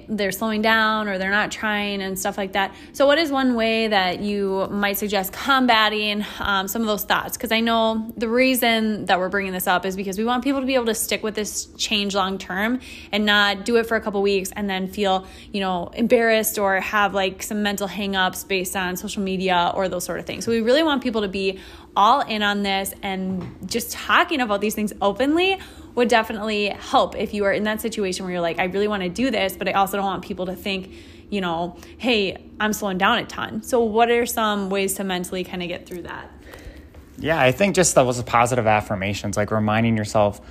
they're 0.08 0.32
slowing 0.32 0.62
down 0.62 1.08
or 1.08 1.18
they're 1.18 1.32
not 1.32 1.52
trying 1.52 2.02
and 2.02 2.18
stuff 2.18 2.38
like 2.38 2.54
that. 2.54 2.74
So, 2.94 3.06
what 3.06 3.18
is 3.18 3.32
one 3.32 3.56
way 3.56 3.88
that 3.88 4.20
you 4.22 4.68
might 4.70 4.98
suggest 4.98 5.34
combating 5.34 6.26
um, 6.40 6.68
some 6.68 6.82
of 6.82 6.88
those 6.88 7.04
thoughts? 7.04 7.38
Because 7.38 7.52
I 7.52 7.60
know 7.60 8.12
the 8.18 8.30
reason 8.30 9.06
that 9.06 9.20
we're 9.20 9.30
bringing 9.30 9.54
this 9.54 9.68
up 9.68 9.86
is 9.86 9.96
because 9.96 10.18
we 10.18 10.26
want 10.26 10.44
people 10.44 10.60
to 10.60 10.66
be 10.66 10.76
able 10.76 10.86
to 10.86 10.96
stick 10.96 11.24
with 11.24 11.36
this 11.36 11.66
change 11.78 12.16
long 12.16 12.38
term 12.38 12.80
and 13.12 13.26
not 13.26 13.66
do 13.66 13.78
it 13.78 13.86
for 13.86 13.96
a 13.96 14.02
couple 14.02 14.22
weeks 14.22 14.52
and 14.56 14.70
then 14.70 14.88
feel, 14.88 15.26
you 15.52 15.60
know, 15.60 15.88
embarrassed 15.96 16.58
or 16.58 16.80
have 16.80 17.14
like 17.14 17.44
some 17.44 17.64
mental 17.64 17.88
hangups 17.88 18.48
based 18.48 18.76
on 18.76 18.96
social 18.96 19.24
media 19.24 19.72
or 19.76 19.90
those 19.90 20.04
sort 20.04 20.20
of 20.20 20.26
things. 20.26 20.46
So, 20.46 20.52
we 20.52 20.62
really 20.62 20.84
want 20.84 21.04
people 21.04 21.22
to 21.22 21.28
be 21.28 21.60
all 21.96 22.22
in 22.22 22.42
on 22.42 22.64
this 22.64 22.94
and 23.04 23.56
just 23.66 23.92
talking 23.92 24.42
about 24.42 24.62
these 24.62 24.76
things 24.76 24.94
openly 25.02 25.60
would 25.96 26.08
definitely 26.08 26.70
help 26.70 27.16
if 27.16 27.34
you 27.34 27.46
are 27.46 27.52
in 27.52 27.64
that 27.64 27.82
situation 27.82 28.26
where 28.26 28.32
you're 28.32 28.42
like, 28.42 28.60
I 28.60 28.66
really 28.66 28.88
want 28.88 29.04
to 29.04 29.10
do 29.10 29.30
this, 29.30 29.56
but 29.56 29.68
I 29.68 29.74
also 29.74 29.98
don't 29.98 30.06
want 30.06 30.24
people 30.24 30.46
to 30.48 30.56
think, 30.56 30.92
you 31.30 31.42
know, 31.42 31.78
hey, 31.98 32.44
I'm 32.60 32.74
slowing 32.74 32.98
down 32.98 33.20
a 33.20 33.26
ton. 33.26 33.64
So, 33.64 33.82
what 33.82 34.10
are 34.10 34.26
some 34.26 34.70
ways 34.70 34.96
to 34.96 35.04
mentally 35.04 35.44
kind 35.44 35.62
of 35.62 35.70
get 35.70 35.86
through 35.86 36.04
that? 36.04 36.30
Yeah, 37.18 37.40
I 37.40 37.52
think 37.52 37.76
just 37.76 37.96
those 37.96 38.22
positive 38.24 38.68
affirmations, 38.68 39.38
like 39.38 39.52
reminding 39.52 39.96
yourself 39.96 40.42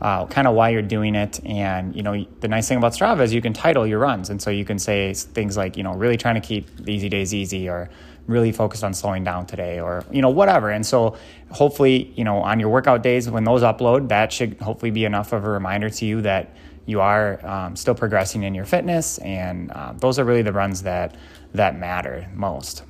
uh, 0.00 0.26
kind 0.26 0.46
of 0.46 0.54
why 0.54 0.70
you're 0.70 0.82
doing 0.82 1.14
it. 1.14 1.44
And, 1.44 1.94
you 1.94 2.02
know, 2.02 2.24
the 2.40 2.48
nice 2.48 2.68
thing 2.68 2.78
about 2.78 2.92
Strava 2.92 3.22
is 3.22 3.34
you 3.34 3.42
can 3.42 3.52
title 3.52 3.86
your 3.86 3.98
runs. 3.98 4.30
And 4.30 4.40
so 4.40 4.50
you 4.50 4.64
can 4.64 4.78
say 4.78 5.12
things 5.14 5.56
like, 5.56 5.76
you 5.76 5.82
know, 5.82 5.94
really 5.94 6.16
trying 6.16 6.36
to 6.36 6.40
keep 6.40 6.68
the 6.76 6.92
easy 6.92 7.08
days 7.08 7.34
easy 7.34 7.68
or 7.68 7.90
really 8.28 8.52
focused 8.52 8.84
on 8.84 8.94
slowing 8.94 9.24
down 9.24 9.46
today 9.46 9.80
or, 9.80 10.04
you 10.12 10.22
know, 10.22 10.28
whatever. 10.28 10.70
And 10.70 10.86
so 10.86 11.16
hopefully, 11.50 12.12
you 12.14 12.22
know, 12.22 12.38
on 12.38 12.60
your 12.60 12.68
workout 12.68 13.02
days 13.02 13.28
when 13.28 13.42
those 13.42 13.62
upload, 13.62 14.08
that 14.08 14.32
should 14.32 14.60
hopefully 14.60 14.92
be 14.92 15.04
enough 15.04 15.32
of 15.32 15.44
a 15.44 15.50
reminder 15.50 15.90
to 15.90 16.04
you 16.04 16.20
that 16.22 16.54
you 16.86 17.00
are 17.00 17.44
um, 17.44 17.74
still 17.74 17.94
progressing 17.94 18.44
in 18.44 18.54
your 18.54 18.66
fitness. 18.66 19.18
And 19.18 19.72
uh, 19.72 19.94
those 19.96 20.18
are 20.18 20.24
really 20.24 20.42
the 20.42 20.52
runs 20.52 20.82
that, 20.82 21.16
that 21.54 21.78
matter 21.78 22.28
most. 22.34 22.84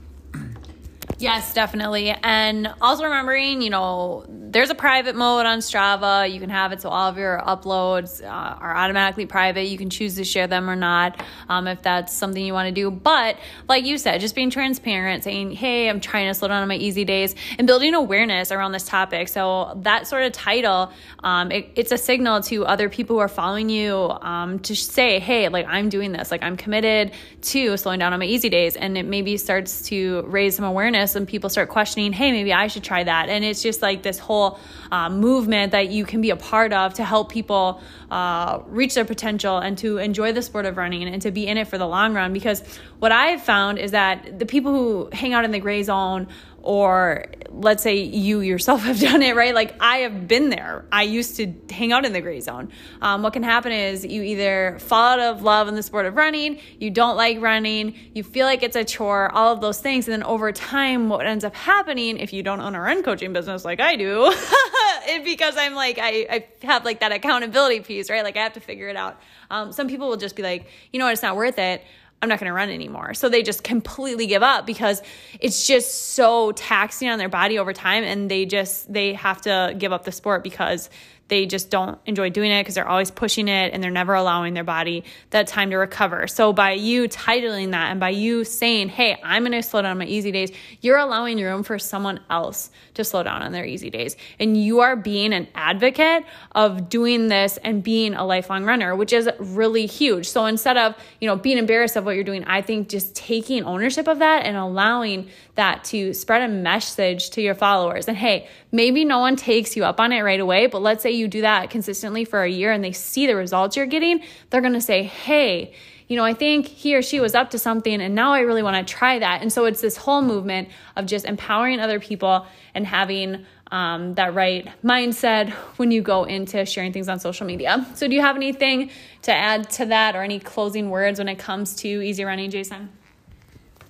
Yes, 1.20 1.52
definitely. 1.52 2.14
And 2.22 2.72
also 2.80 3.02
remembering, 3.02 3.60
you 3.60 3.70
know, 3.70 4.24
there's 4.28 4.70
a 4.70 4.74
private 4.74 5.16
mode 5.16 5.46
on 5.46 5.58
Strava. 5.58 6.32
You 6.32 6.38
can 6.38 6.48
have 6.48 6.70
it 6.70 6.80
so 6.80 6.90
all 6.90 7.08
of 7.08 7.18
your 7.18 7.42
uploads 7.44 8.22
uh, 8.22 8.26
are 8.26 8.76
automatically 8.76 9.26
private. 9.26 9.64
You 9.64 9.76
can 9.76 9.90
choose 9.90 10.14
to 10.14 10.24
share 10.24 10.46
them 10.46 10.70
or 10.70 10.76
not 10.76 11.20
um, 11.48 11.66
if 11.66 11.82
that's 11.82 12.12
something 12.12 12.44
you 12.44 12.52
want 12.52 12.68
to 12.68 12.72
do. 12.72 12.92
But 12.92 13.36
like 13.68 13.84
you 13.84 13.98
said, 13.98 14.20
just 14.20 14.36
being 14.36 14.48
transparent, 14.48 15.24
saying, 15.24 15.50
hey, 15.50 15.88
I'm 15.88 15.98
trying 15.98 16.28
to 16.28 16.34
slow 16.34 16.48
down 16.48 16.62
on 16.62 16.68
my 16.68 16.76
easy 16.76 17.04
days, 17.04 17.34
and 17.58 17.66
building 17.66 17.94
awareness 17.94 18.52
around 18.52 18.70
this 18.70 18.84
topic. 18.84 19.26
So 19.26 19.72
that 19.82 20.06
sort 20.06 20.22
of 20.22 20.30
title, 20.32 20.92
um, 21.24 21.50
it, 21.50 21.72
it's 21.74 21.90
a 21.90 21.98
signal 21.98 22.42
to 22.42 22.64
other 22.64 22.88
people 22.88 23.16
who 23.16 23.20
are 23.20 23.28
following 23.28 23.68
you 23.68 23.94
um, 24.20 24.60
to 24.60 24.76
say, 24.76 25.18
hey, 25.18 25.48
like 25.48 25.66
I'm 25.66 25.88
doing 25.88 26.12
this, 26.12 26.30
like 26.30 26.44
I'm 26.44 26.56
committed 26.56 27.10
to 27.42 27.76
slowing 27.76 27.98
down 27.98 28.12
on 28.12 28.20
my 28.20 28.26
easy 28.26 28.48
days. 28.48 28.76
And 28.76 28.96
it 28.96 29.04
maybe 29.04 29.36
starts 29.36 29.82
to 29.88 30.22
raise 30.22 30.54
some 30.54 30.64
awareness 30.64 31.07
and 31.16 31.26
people 31.26 31.50
start 31.50 31.68
questioning, 31.68 32.12
hey, 32.12 32.32
maybe 32.32 32.52
I 32.52 32.66
should 32.66 32.84
try 32.84 33.04
that. 33.04 33.28
And 33.28 33.44
it's 33.44 33.62
just 33.62 33.82
like 33.82 34.02
this 34.02 34.18
whole 34.18 34.58
uh, 34.90 35.10
movement 35.10 35.72
that 35.72 35.88
you 35.88 36.04
can 36.04 36.20
be 36.20 36.30
a 36.30 36.36
part 36.36 36.72
of 36.72 36.94
to 36.94 37.04
help 37.04 37.30
people 37.30 37.80
uh, 38.10 38.60
reach 38.66 38.94
their 38.94 39.04
potential 39.04 39.58
and 39.58 39.76
to 39.78 39.98
enjoy 39.98 40.32
the 40.32 40.42
sport 40.42 40.66
of 40.66 40.76
running 40.76 41.06
and 41.08 41.22
to 41.22 41.30
be 41.30 41.46
in 41.46 41.56
it 41.58 41.68
for 41.68 41.78
the 41.78 41.86
long 41.86 42.14
run. 42.14 42.32
Because 42.32 42.62
what 42.98 43.12
I've 43.12 43.42
found 43.42 43.78
is 43.78 43.92
that 43.92 44.38
the 44.38 44.46
people 44.46 44.72
who 44.72 45.08
hang 45.12 45.32
out 45.32 45.44
in 45.44 45.50
the 45.50 45.60
gray 45.60 45.82
zone 45.82 46.28
or 46.68 47.24
let's 47.48 47.82
say 47.82 47.96
you 47.96 48.40
yourself 48.40 48.82
have 48.84 49.00
done 49.00 49.22
it, 49.22 49.34
right? 49.34 49.54
Like 49.54 49.74
I 49.80 49.98
have 49.98 50.28
been 50.28 50.50
there. 50.50 50.84
I 50.92 51.04
used 51.04 51.36
to 51.36 51.50
hang 51.70 51.92
out 51.92 52.04
in 52.04 52.12
the 52.12 52.20
gray 52.20 52.40
zone. 52.40 52.70
Um, 53.00 53.22
what 53.22 53.32
can 53.32 53.42
happen 53.42 53.72
is 53.72 54.04
you 54.04 54.22
either 54.22 54.76
fall 54.78 55.12
out 55.12 55.18
of 55.18 55.42
love 55.42 55.68
in 55.68 55.74
the 55.74 55.82
sport 55.82 56.04
of 56.04 56.14
running, 56.14 56.60
you 56.78 56.90
don't 56.90 57.16
like 57.16 57.40
running, 57.40 57.94
you 58.12 58.22
feel 58.22 58.44
like 58.44 58.62
it's 58.62 58.76
a 58.76 58.84
chore, 58.84 59.32
all 59.32 59.54
of 59.54 59.62
those 59.62 59.80
things. 59.80 60.06
And 60.06 60.12
then 60.12 60.22
over 60.24 60.52
time, 60.52 61.08
what 61.08 61.26
ends 61.26 61.42
up 61.42 61.54
happening 61.54 62.18
if 62.18 62.34
you 62.34 62.42
don't 62.42 62.60
own 62.60 62.74
a 62.74 62.80
run 62.82 63.02
coaching 63.02 63.32
business 63.32 63.64
like 63.64 63.80
I 63.80 63.96
do, 63.96 64.26
it 65.08 65.24
because 65.24 65.56
I'm 65.56 65.74
like, 65.74 65.98
I, 65.98 66.26
I 66.30 66.46
have 66.66 66.84
like 66.84 67.00
that 67.00 67.12
accountability 67.12 67.80
piece, 67.80 68.10
right? 68.10 68.22
Like 68.22 68.36
I 68.36 68.42
have 68.42 68.52
to 68.52 68.60
figure 68.60 68.88
it 68.88 68.96
out. 68.96 69.18
Um, 69.50 69.72
some 69.72 69.88
people 69.88 70.08
will 70.08 70.18
just 70.18 70.36
be 70.36 70.42
like, 70.42 70.66
you 70.92 70.98
know 70.98 71.06
what, 71.06 71.12
it's 71.12 71.22
not 71.22 71.34
worth 71.34 71.58
it. 71.58 71.82
I'm 72.20 72.28
not 72.28 72.40
going 72.40 72.48
to 72.48 72.52
run 72.52 72.68
anymore. 72.68 73.14
So 73.14 73.28
they 73.28 73.42
just 73.42 73.62
completely 73.62 74.26
give 74.26 74.42
up 74.42 74.66
because 74.66 75.02
it's 75.38 75.66
just 75.66 76.12
so 76.14 76.52
taxing 76.52 77.08
on 77.08 77.18
their 77.18 77.28
body 77.28 77.58
over 77.58 77.72
time 77.72 78.02
and 78.02 78.30
they 78.30 78.44
just 78.44 78.92
they 78.92 79.12
have 79.12 79.40
to 79.42 79.74
give 79.78 79.92
up 79.92 80.04
the 80.04 80.12
sport 80.12 80.42
because 80.42 80.90
they 81.28 81.46
just 81.46 81.70
don't 81.70 81.98
enjoy 82.06 82.30
doing 82.30 82.50
it 82.50 82.62
because 82.62 82.74
they're 82.74 82.88
always 82.88 83.10
pushing 83.10 83.48
it 83.48 83.72
and 83.72 83.82
they're 83.82 83.90
never 83.90 84.14
allowing 84.14 84.54
their 84.54 84.64
body 84.64 85.04
that 85.30 85.46
time 85.46 85.70
to 85.70 85.76
recover. 85.76 86.26
So 86.26 86.52
by 86.52 86.72
you 86.72 87.08
titling 87.08 87.70
that 87.70 87.90
and 87.90 88.00
by 88.00 88.10
you 88.10 88.44
saying, 88.44 88.88
"Hey, 88.88 89.18
I'm 89.22 89.42
going 89.42 89.52
to 89.52 89.62
slow 89.62 89.82
down 89.82 89.98
my 89.98 90.04
easy 90.04 90.32
days," 90.32 90.50
you're 90.80 90.98
allowing 90.98 91.38
room 91.42 91.62
for 91.62 91.78
someone 91.78 92.20
else 92.30 92.70
to 92.94 93.04
slow 93.04 93.22
down 93.22 93.42
on 93.42 93.52
their 93.52 93.64
easy 93.64 93.90
days. 93.90 94.16
And 94.38 94.56
you 94.56 94.80
are 94.80 94.96
being 94.96 95.32
an 95.32 95.48
advocate 95.54 96.24
of 96.52 96.88
doing 96.88 97.28
this 97.28 97.58
and 97.58 97.82
being 97.82 98.14
a 98.14 98.24
lifelong 98.24 98.64
runner, 98.64 98.96
which 98.96 99.12
is 99.12 99.28
really 99.38 99.86
huge. 99.86 100.28
So 100.28 100.46
instead 100.46 100.76
of, 100.76 100.94
you 101.20 101.28
know, 101.28 101.36
being 101.36 101.58
embarrassed 101.58 101.96
of 101.96 102.04
what 102.04 102.14
you're 102.14 102.24
doing, 102.24 102.44
I 102.44 102.62
think 102.62 102.88
just 102.88 103.14
taking 103.14 103.64
ownership 103.64 104.08
of 104.08 104.18
that 104.20 104.46
and 104.46 104.56
allowing 104.56 105.28
that 105.54 105.84
to 105.84 106.14
spread 106.14 106.42
a 106.42 106.48
message 106.48 107.30
to 107.30 107.42
your 107.42 107.54
followers. 107.54 108.08
And 108.08 108.16
hey, 108.16 108.48
maybe 108.72 109.04
no 109.04 109.18
one 109.18 109.36
takes 109.36 109.76
you 109.76 109.84
up 109.84 110.00
on 110.00 110.12
it 110.12 110.22
right 110.22 110.40
away, 110.40 110.66
but 110.66 110.82
let's 110.82 111.02
say 111.02 111.10
you 111.18 111.28
do 111.28 111.42
that 111.42 111.70
consistently 111.70 112.24
for 112.24 112.42
a 112.42 112.48
year 112.48 112.72
and 112.72 112.82
they 112.82 112.92
see 112.92 113.26
the 113.26 113.36
results 113.36 113.76
you're 113.76 113.86
getting, 113.86 114.22
they're 114.50 114.60
going 114.60 114.72
to 114.72 114.80
say, 114.80 115.02
hey, 115.02 115.74
you 116.08 116.16
know, 116.16 116.24
I 116.24 116.32
think 116.32 116.66
he 116.66 116.96
or 116.96 117.02
she 117.02 117.20
was 117.20 117.34
up 117.34 117.50
to 117.50 117.58
something 117.58 118.00
and 118.00 118.14
now 118.14 118.32
I 118.32 118.40
really 118.40 118.62
want 118.62 118.86
to 118.86 118.94
try 118.94 119.18
that. 119.18 119.42
And 119.42 119.52
so 119.52 119.66
it's 119.66 119.82
this 119.82 119.96
whole 119.96 120.22
movement 120.22 120.68
of 120.96 121.04
just 121.04 121.26
empowering 121.26 121.80
other 121.80 122.00
people 122.00 122.46
and 122.74 122.86
having 122.86 123.44
um, 123.70 124.14
that 124.14 124.34
right 124.34 124.68
mindset 124.82 125.50
when 125.76 125.90
you 125.90 126.00
go 126.00 126.24
into 126.24 126.64
sharing 126.64 126.92
things 126.92 127.08
on 127.08 127.20
social 127.20 127.46
media. 127.46 127.86
So, 127.94 128.08
do 128.08 128.14
you 128.14 128.22
have 128.22 128.36
anything 128.36 128.90
to 129.22 129.32
add 129.32 129.68
to 129.72 129.86
that 129.86 130.16
or 130.16 130.22
any 130.22 130.40
closing 130.40 130.90
words 130.90 131.18
when 131.18 131.28
it 131.28 131.38
comes 131.38 131.76
to 131.76 131.88
easy 131.88 132.24
running, 132.24 132.50
Jason? 132.50 132.88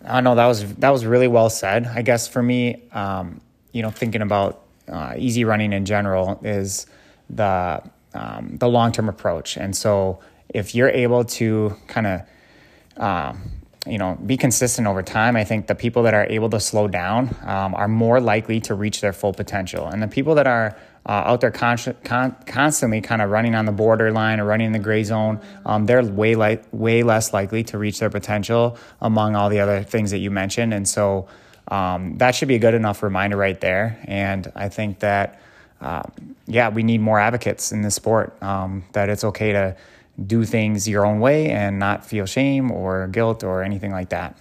I 0.05 0.19
uh, 0.19 0.21
know 0.21 0.35
that 0.35 0.47
was 0.47 0.75
that 0.75 0.91
was 0.91 1.07
really 1.07 1.29
well 1.29 1.51
said. 1.51 1.87
I 1.87 2.03
guess 2.03 2.27
for 2.29 2.43
me, 2.43 2.83
um, 2.93 3.41
you 3.73 3.83
know, 3.83 3.91
thinking 3.91 4.23
about 4.23 4.63
uh, 4.89 5.15
easy 5.17 5.45
running 5.45 5.73
in 5.73 5.85
general 5.85 6.41
is 6.43 6.87
the 7.31 7.83
um, 8.15 8.57
the 8.59 8.69
long 8.69 8.93
term 8.93 9.09
approach. 9.09 9.57
And 9.57 9.77
so 9.77 10.21
if 10.49 10.75
you're 10.75 10.89
able 10.89 11.25
to 11.25 11.77
kind 11.87 12.07
of 12.07 12.23
um, 12.97 13.43
you 13.87 13.99
know 13.99 14.19
be 14.25 14.37
consistent 14.37 14.87
over 14.87 15.03
time, 15.03 15.37
I 15.37 15.45
think 15.45 15.67
the 15.67 15.75
people 15.75 16.03
that 16.05 16.15
are 16.15 16.27
able 16.27 16.51
to 16.51 16.61
slow 16.61 16.89
down 16.89 17.37
um, 17.45 17.75
are 17.75 17.89
more 17.89 18.21
likely 18.21 18.61
to 18.63 18.75
reach 18.75 19.01
their 19.01 19.13
full 19.13 19.33
potential, 19.33 19.87
and 19.87 20.03
the 20.03 20.09
people 20.09 20.35
that 20.37 20.47
are 20.47 20.77
uh, 21.07 21.25
out 21.25 21.41
there 21.41 21.51
con- 21.51 21.79
con- 22.05 22.37
constantly 22.47 23.01
kind 23.01 23.23
of 23.23 23.31
running 23.31 23.55
on 23.55 23.65
the 23.65 23.73
borderline 23.73 24.41
or 24.41 24.45
running 24.45 24.67
in 24.67 24.73
the 24.73 24.79
gray 24.79 25.03
zone, 25.03 25.41
um, 25.65 25.87
they're 25.87 26.05
way 26.05 26.35
li- 26.35 26.59
way 26.71 27.03
less 27.03 27.33
likely 27.33 27.65
to 27.65 27.79
reach 27.79 27.99
their 27.99 28.11
potential 28.11 28.77
among 29.01 29.35
all 29.35 29.49
the 29.49 29.61
other 29.61 29.83
things 29.83 30.11
that 30.11 30.19
you 30.19 30.31
mentioned. 30.31 30.75
And 30.75 30.87
so 30.87 31.27
um, 31.69 32.19
that 32.19 32.35
should 32.35 32.49
be 32.49 32.57
a 32.57 32.59
good 32.59 32.75
enough 32.75 33.03
reminder 33.03 33.37
right 33.37 33.59
there. 33.61 33.99
And 34.05 34.53
I 34.55 34.69
think 34.69 34.99
that 35.01 35.41
um, 35.81 36.37
yeah, 36.47 36.69
we 36.69 36.83
need 36.83 37.01
more 37.01 37.21
advocates 37.21 37.73
in 37.73 37.83
this 37.83 37.95
sport. 37.95 38.41
Um, 38.43 38.85
that 38.93 39.09
it's 39.09 39.25
okay 39.25 39.53
to 39.53 39.77
do 40.27 40.45
things 40.45 40.89
your 40.89 41.07
own 41.07 41.21
way 41.21 41.51
and 41.51 41.79
not 41.79 42.05
feel 42.05 42.27
shame 42.27 42.71
or 42.71 43.07
guilt 43.09 43.45
or 43.45 43.63
anything 43.63 43.93
like 43.93 44.09
that. 44.09 44.37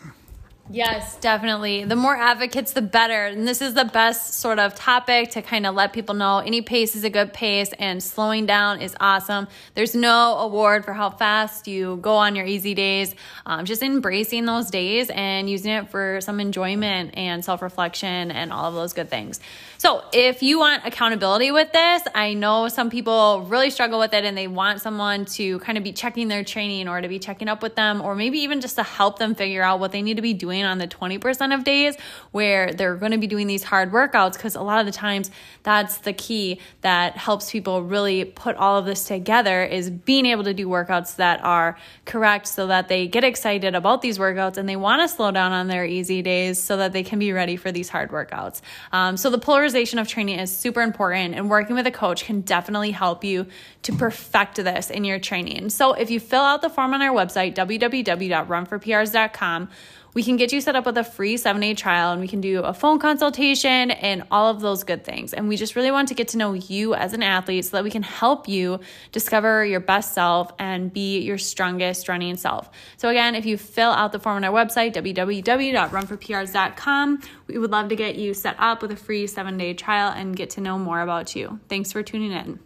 Yes, 0.69 1.15
definitely. 1.17 1.85
The 1.85 1.95
more 1.95 2.17
advocates, 2.17 2.73
the 2.73 2.81
better. 2.81 3.27
And 3.27 3.47
this 3.47 3.61
is 3.61 3.73
the 3.73 3.85
best 3.85 4.33
sort 4.33 4.59
of 4.59 4.75
topic 4.75 5.31
to 5.31 5.41
kind 5.41 5.65
of 5.65 5.75
let 5.75 5.93
people 5.93 6.13
know 6.13 6.39
any 6.39 6.61
pace 6.61 6.93
is 6.93 7.05
a 7.05 7.09
good 7.09 7.31
pace 7.31 7.71
and 7.79 8.03
slowing 8.03 8.45
down 8.45 8.81
is 8.81 8.93
awesome. 8.99 9.47
There's 9.75 9.95
no 9.95 10.35
award 10.39 10.83
for 10.83 10.91
how 10.91 11.09
fast 11.09 11.69
you 11.69 11.97
go 12.01 12.15
on 12.17 12.35
your 12.35 12.45
easy 12.45 12.73
days. 12.73 13.15
Um, 13.45 13.63
just 13.63 13.81
embracing 13.81 14.43
those 14.43 14.69
days 14.69 15.09
and 15.09 15.49
using 15.49 15.71
it 15.71 15.89
for 15.89 16.19
some 16.19 16.41
enjoyment 16.41 17.11
and 17.15 17.45
self 17.45 17.61
reflection 17.61 18.29
and 18.31 18.51
all 18.51 18.65
of 18.65 18.73
those 18.73 18.91
good 18.91 19.09
things. 19.09 19.39
So, 19.77 20.03
if 20.11 20.43
you 20.43 20.59
want 20.59 20.85
accountability 20.85 21.51
with 21.51 21.71
this, 21.71 22.01
I 22.13 22.33
know 22.33 22.67
some 22.67 22.89
people 22.89 23.43
really 23.43 23.69
struggle 23.69 23.99
with 23.99 24.13
it 24.13 24.25
and 24.25 24.37
they 24.37 24.47
want 24.47 24.81
someone 24.81 25.23
to 25.25 25.59
kind 25.59 25.77
of 25.77 25.83
be 25.85 25.93
checking 25.93 26.27
their 26.27 26.43
training 26.43 26.89
or 26.89 26.99
to 26.99 27.07
be 27.07 27.19
checking 27.19 27.47
up 27.47 27.63
with 27.63 27.75
them, 27.75 28.01
or 28.01 28.15
maybe 28.15 28.39
even 28.39 28.59
just 28.59 28.75
to 28.75 28.83
help 28.83 29.17
them 29.17 29.33
figure 29.33 29.63
out 29.63 29.79
what 29.79 29.93
they 29.93 30.01
need 30.01 30.15
to 30.15 30.21
be 30.21 30.33
doing 30.33 30.56
on 30.65 30.77
the 30.77 30.87
20% 30.87 31.53
of 31.53 31.63
days 31.63 31.95
where 32.31 32.73
they're 32.73 32.95
going 32.95 33.11
to 33.11 33.17
be 33.17 33.27
doing 33.27 33.47
these 33.47 33.63
hard 33.63 33.91
workouts. 33.91 34.33
Because 34.33 34.55
a 34.55 34.61
lot 34.61 34.79
of 34.79 34.85
the 34.85 34.91
times, 34.91 35.31
that's 35.63 35.99
the 35.99 36.13
key 36.13 36.59
that 36.81 37.17
helps 37.17 37.51
people 37.51 37.83
really 37.83 38.25
put 38.25 38.55
all 38.55 38.77
of 38.77 38.85
this 38.85 39.05
together 39.05 39.63
is 39.63 39.89
being 39.89 40.25
able 40.25 40.43
to 40.43 40.53
do 40.53 40.67
workouts 40.67 41.15
that 41.17 41.43
are 41.43 41.77
correct 42.05 42.47
so 42.47 42.67
that 42.67 42.87
they 42.87 43.07
get 43.07 43.23
excited 43.23 43.75
about 43.75 44.01
these 44.01 44.17
workouts 44.17 44.57
and 44.57 44.67
they 44.67 44.75
want 44.75 45.01
to 45.01 45.07
slow 45.07 45.31
down 45.31 45.51
on 45.51 45.67
their 45.67 45.85
easy 45.85 46.21
days 46.21 46.61
so 46.61 46.77
that 46.77 46.93
they 46.93 47.03
can 47.03 47.19
be 47.19 47.31
ready 47.31 47.55
for 47.55 47.71
these 47.71 47.89
hard 47.89 48.11
workouts. 48.11 48.61
Um, 48.91 49.17
so, 49.17 49.29
the 49.29 49.37
polarization 49.37 49.99
of 49.99 50.07
training 50.07 50.39
is 50.39 50.55
super 50.55 50.81
important, 50.81 51.35
and 51.35 51.49
working 51.49 51.75
with 51.75 51.87
a 51.87 51.91
coach 51.91 52.25
can 52.25 52.41
definitely 52.41 52.91
help 52.91 53.23
you 53.23 53.47
to 53.83 53.93
perfect 53.93 54.55
this 54.55 54.89
in 54.89 55.03
your 55.03 55.19
training. 55.19 55.69
So, 55.69 55.93
if 55.93 56.09
you 56.09 56.19
fill 56.19 56.41
out 56.41 56.61
the 56.61 56.69
form 56.69 56.93
on 56.93 57.01
our 57.01 57.13
website, 57.13 57.55
www.runforprs.com, 57.55 59.69
we 60.17 60.23
can 60.23 60.35
get 60.35 60.51
you 60.51 60.59
set 60.59 60.75
up 60.75 60.87
with 60.87 60.97
a 60.97 61.03
free 61.03 61.37
seven 61.37 61.61
day 61.61 61.75
trial 61.75 62.11
and 62.11 62.19
we 62.19 62.27
can 62.27 62.41
do 62.41 62.63
a 62.63 62.73
phone 62.73 62.97
consultation 62.97 63.91
and 63.91 64.23
all 64.31 64.49
of 64.49 64.61
those 64.61 64.83
good 64.83 65.03
things. 65.03 65.31
And 65.31 65.47
we 65.47 65.57
just 65.57 65.75
really 65.75 65.91
want 65.91 66.07
to 66.07 66.15
get 66.15 66.29
to 66.29 66.39
know 66.39 66.53
you 66.53 66.95
as 66.95 67.13
an 67.13 67.21
athlete 67.21 67.65
so 67.65 67.77
that 67.77 67.83
we 67.83 67.91
can 67.91 68.01
help 68.01 68.47
you 68.47 68.79
discover 69.11 69.63
your 69.63 69.79
best 69.79 70.15
self 70.15 70.51
and 70.57 70.91
be 70.91 71.19
your 71.19 71.37
strongest 71.37 72.09
running 72.09 72.35
self. 72.35 72.67
So, 72.97 73.09
again, 73.09 73.35
if 73.35 73.45
you 73.45 73.59
fill 73.59 73.91
out 73.91 74.11
the 74.11 74.17
form 74.17 74.37
on 74.37 74.43
our 74.43 74.51
website, 74.51 74.95
www.runforprs.com, 74.95 77.21
we 77.45 77.59
would 77.59 77.69
love 77.69 77.89
to 77.89 77.95
get 77.95 78.15
you 78.15 78.33
set 78.33 78.55
up 78.57 78.81
with 78.81 78.89
a 78.89 78.95
free 78.95 79.27
seven 79.27 79.55
day 79.55 79.75
trial 79.75 80.11
and 80.11 80.35
get 80.35 80.49
to 80.49 80.61
know 80.61 80.79
more 80.79 81.01
about 81.01 81.35
you. 81.35 81.59
Thanks 81.69 81.91
for 81.91 82.01
tuning 82.01 82.31
in. 82.31 82.57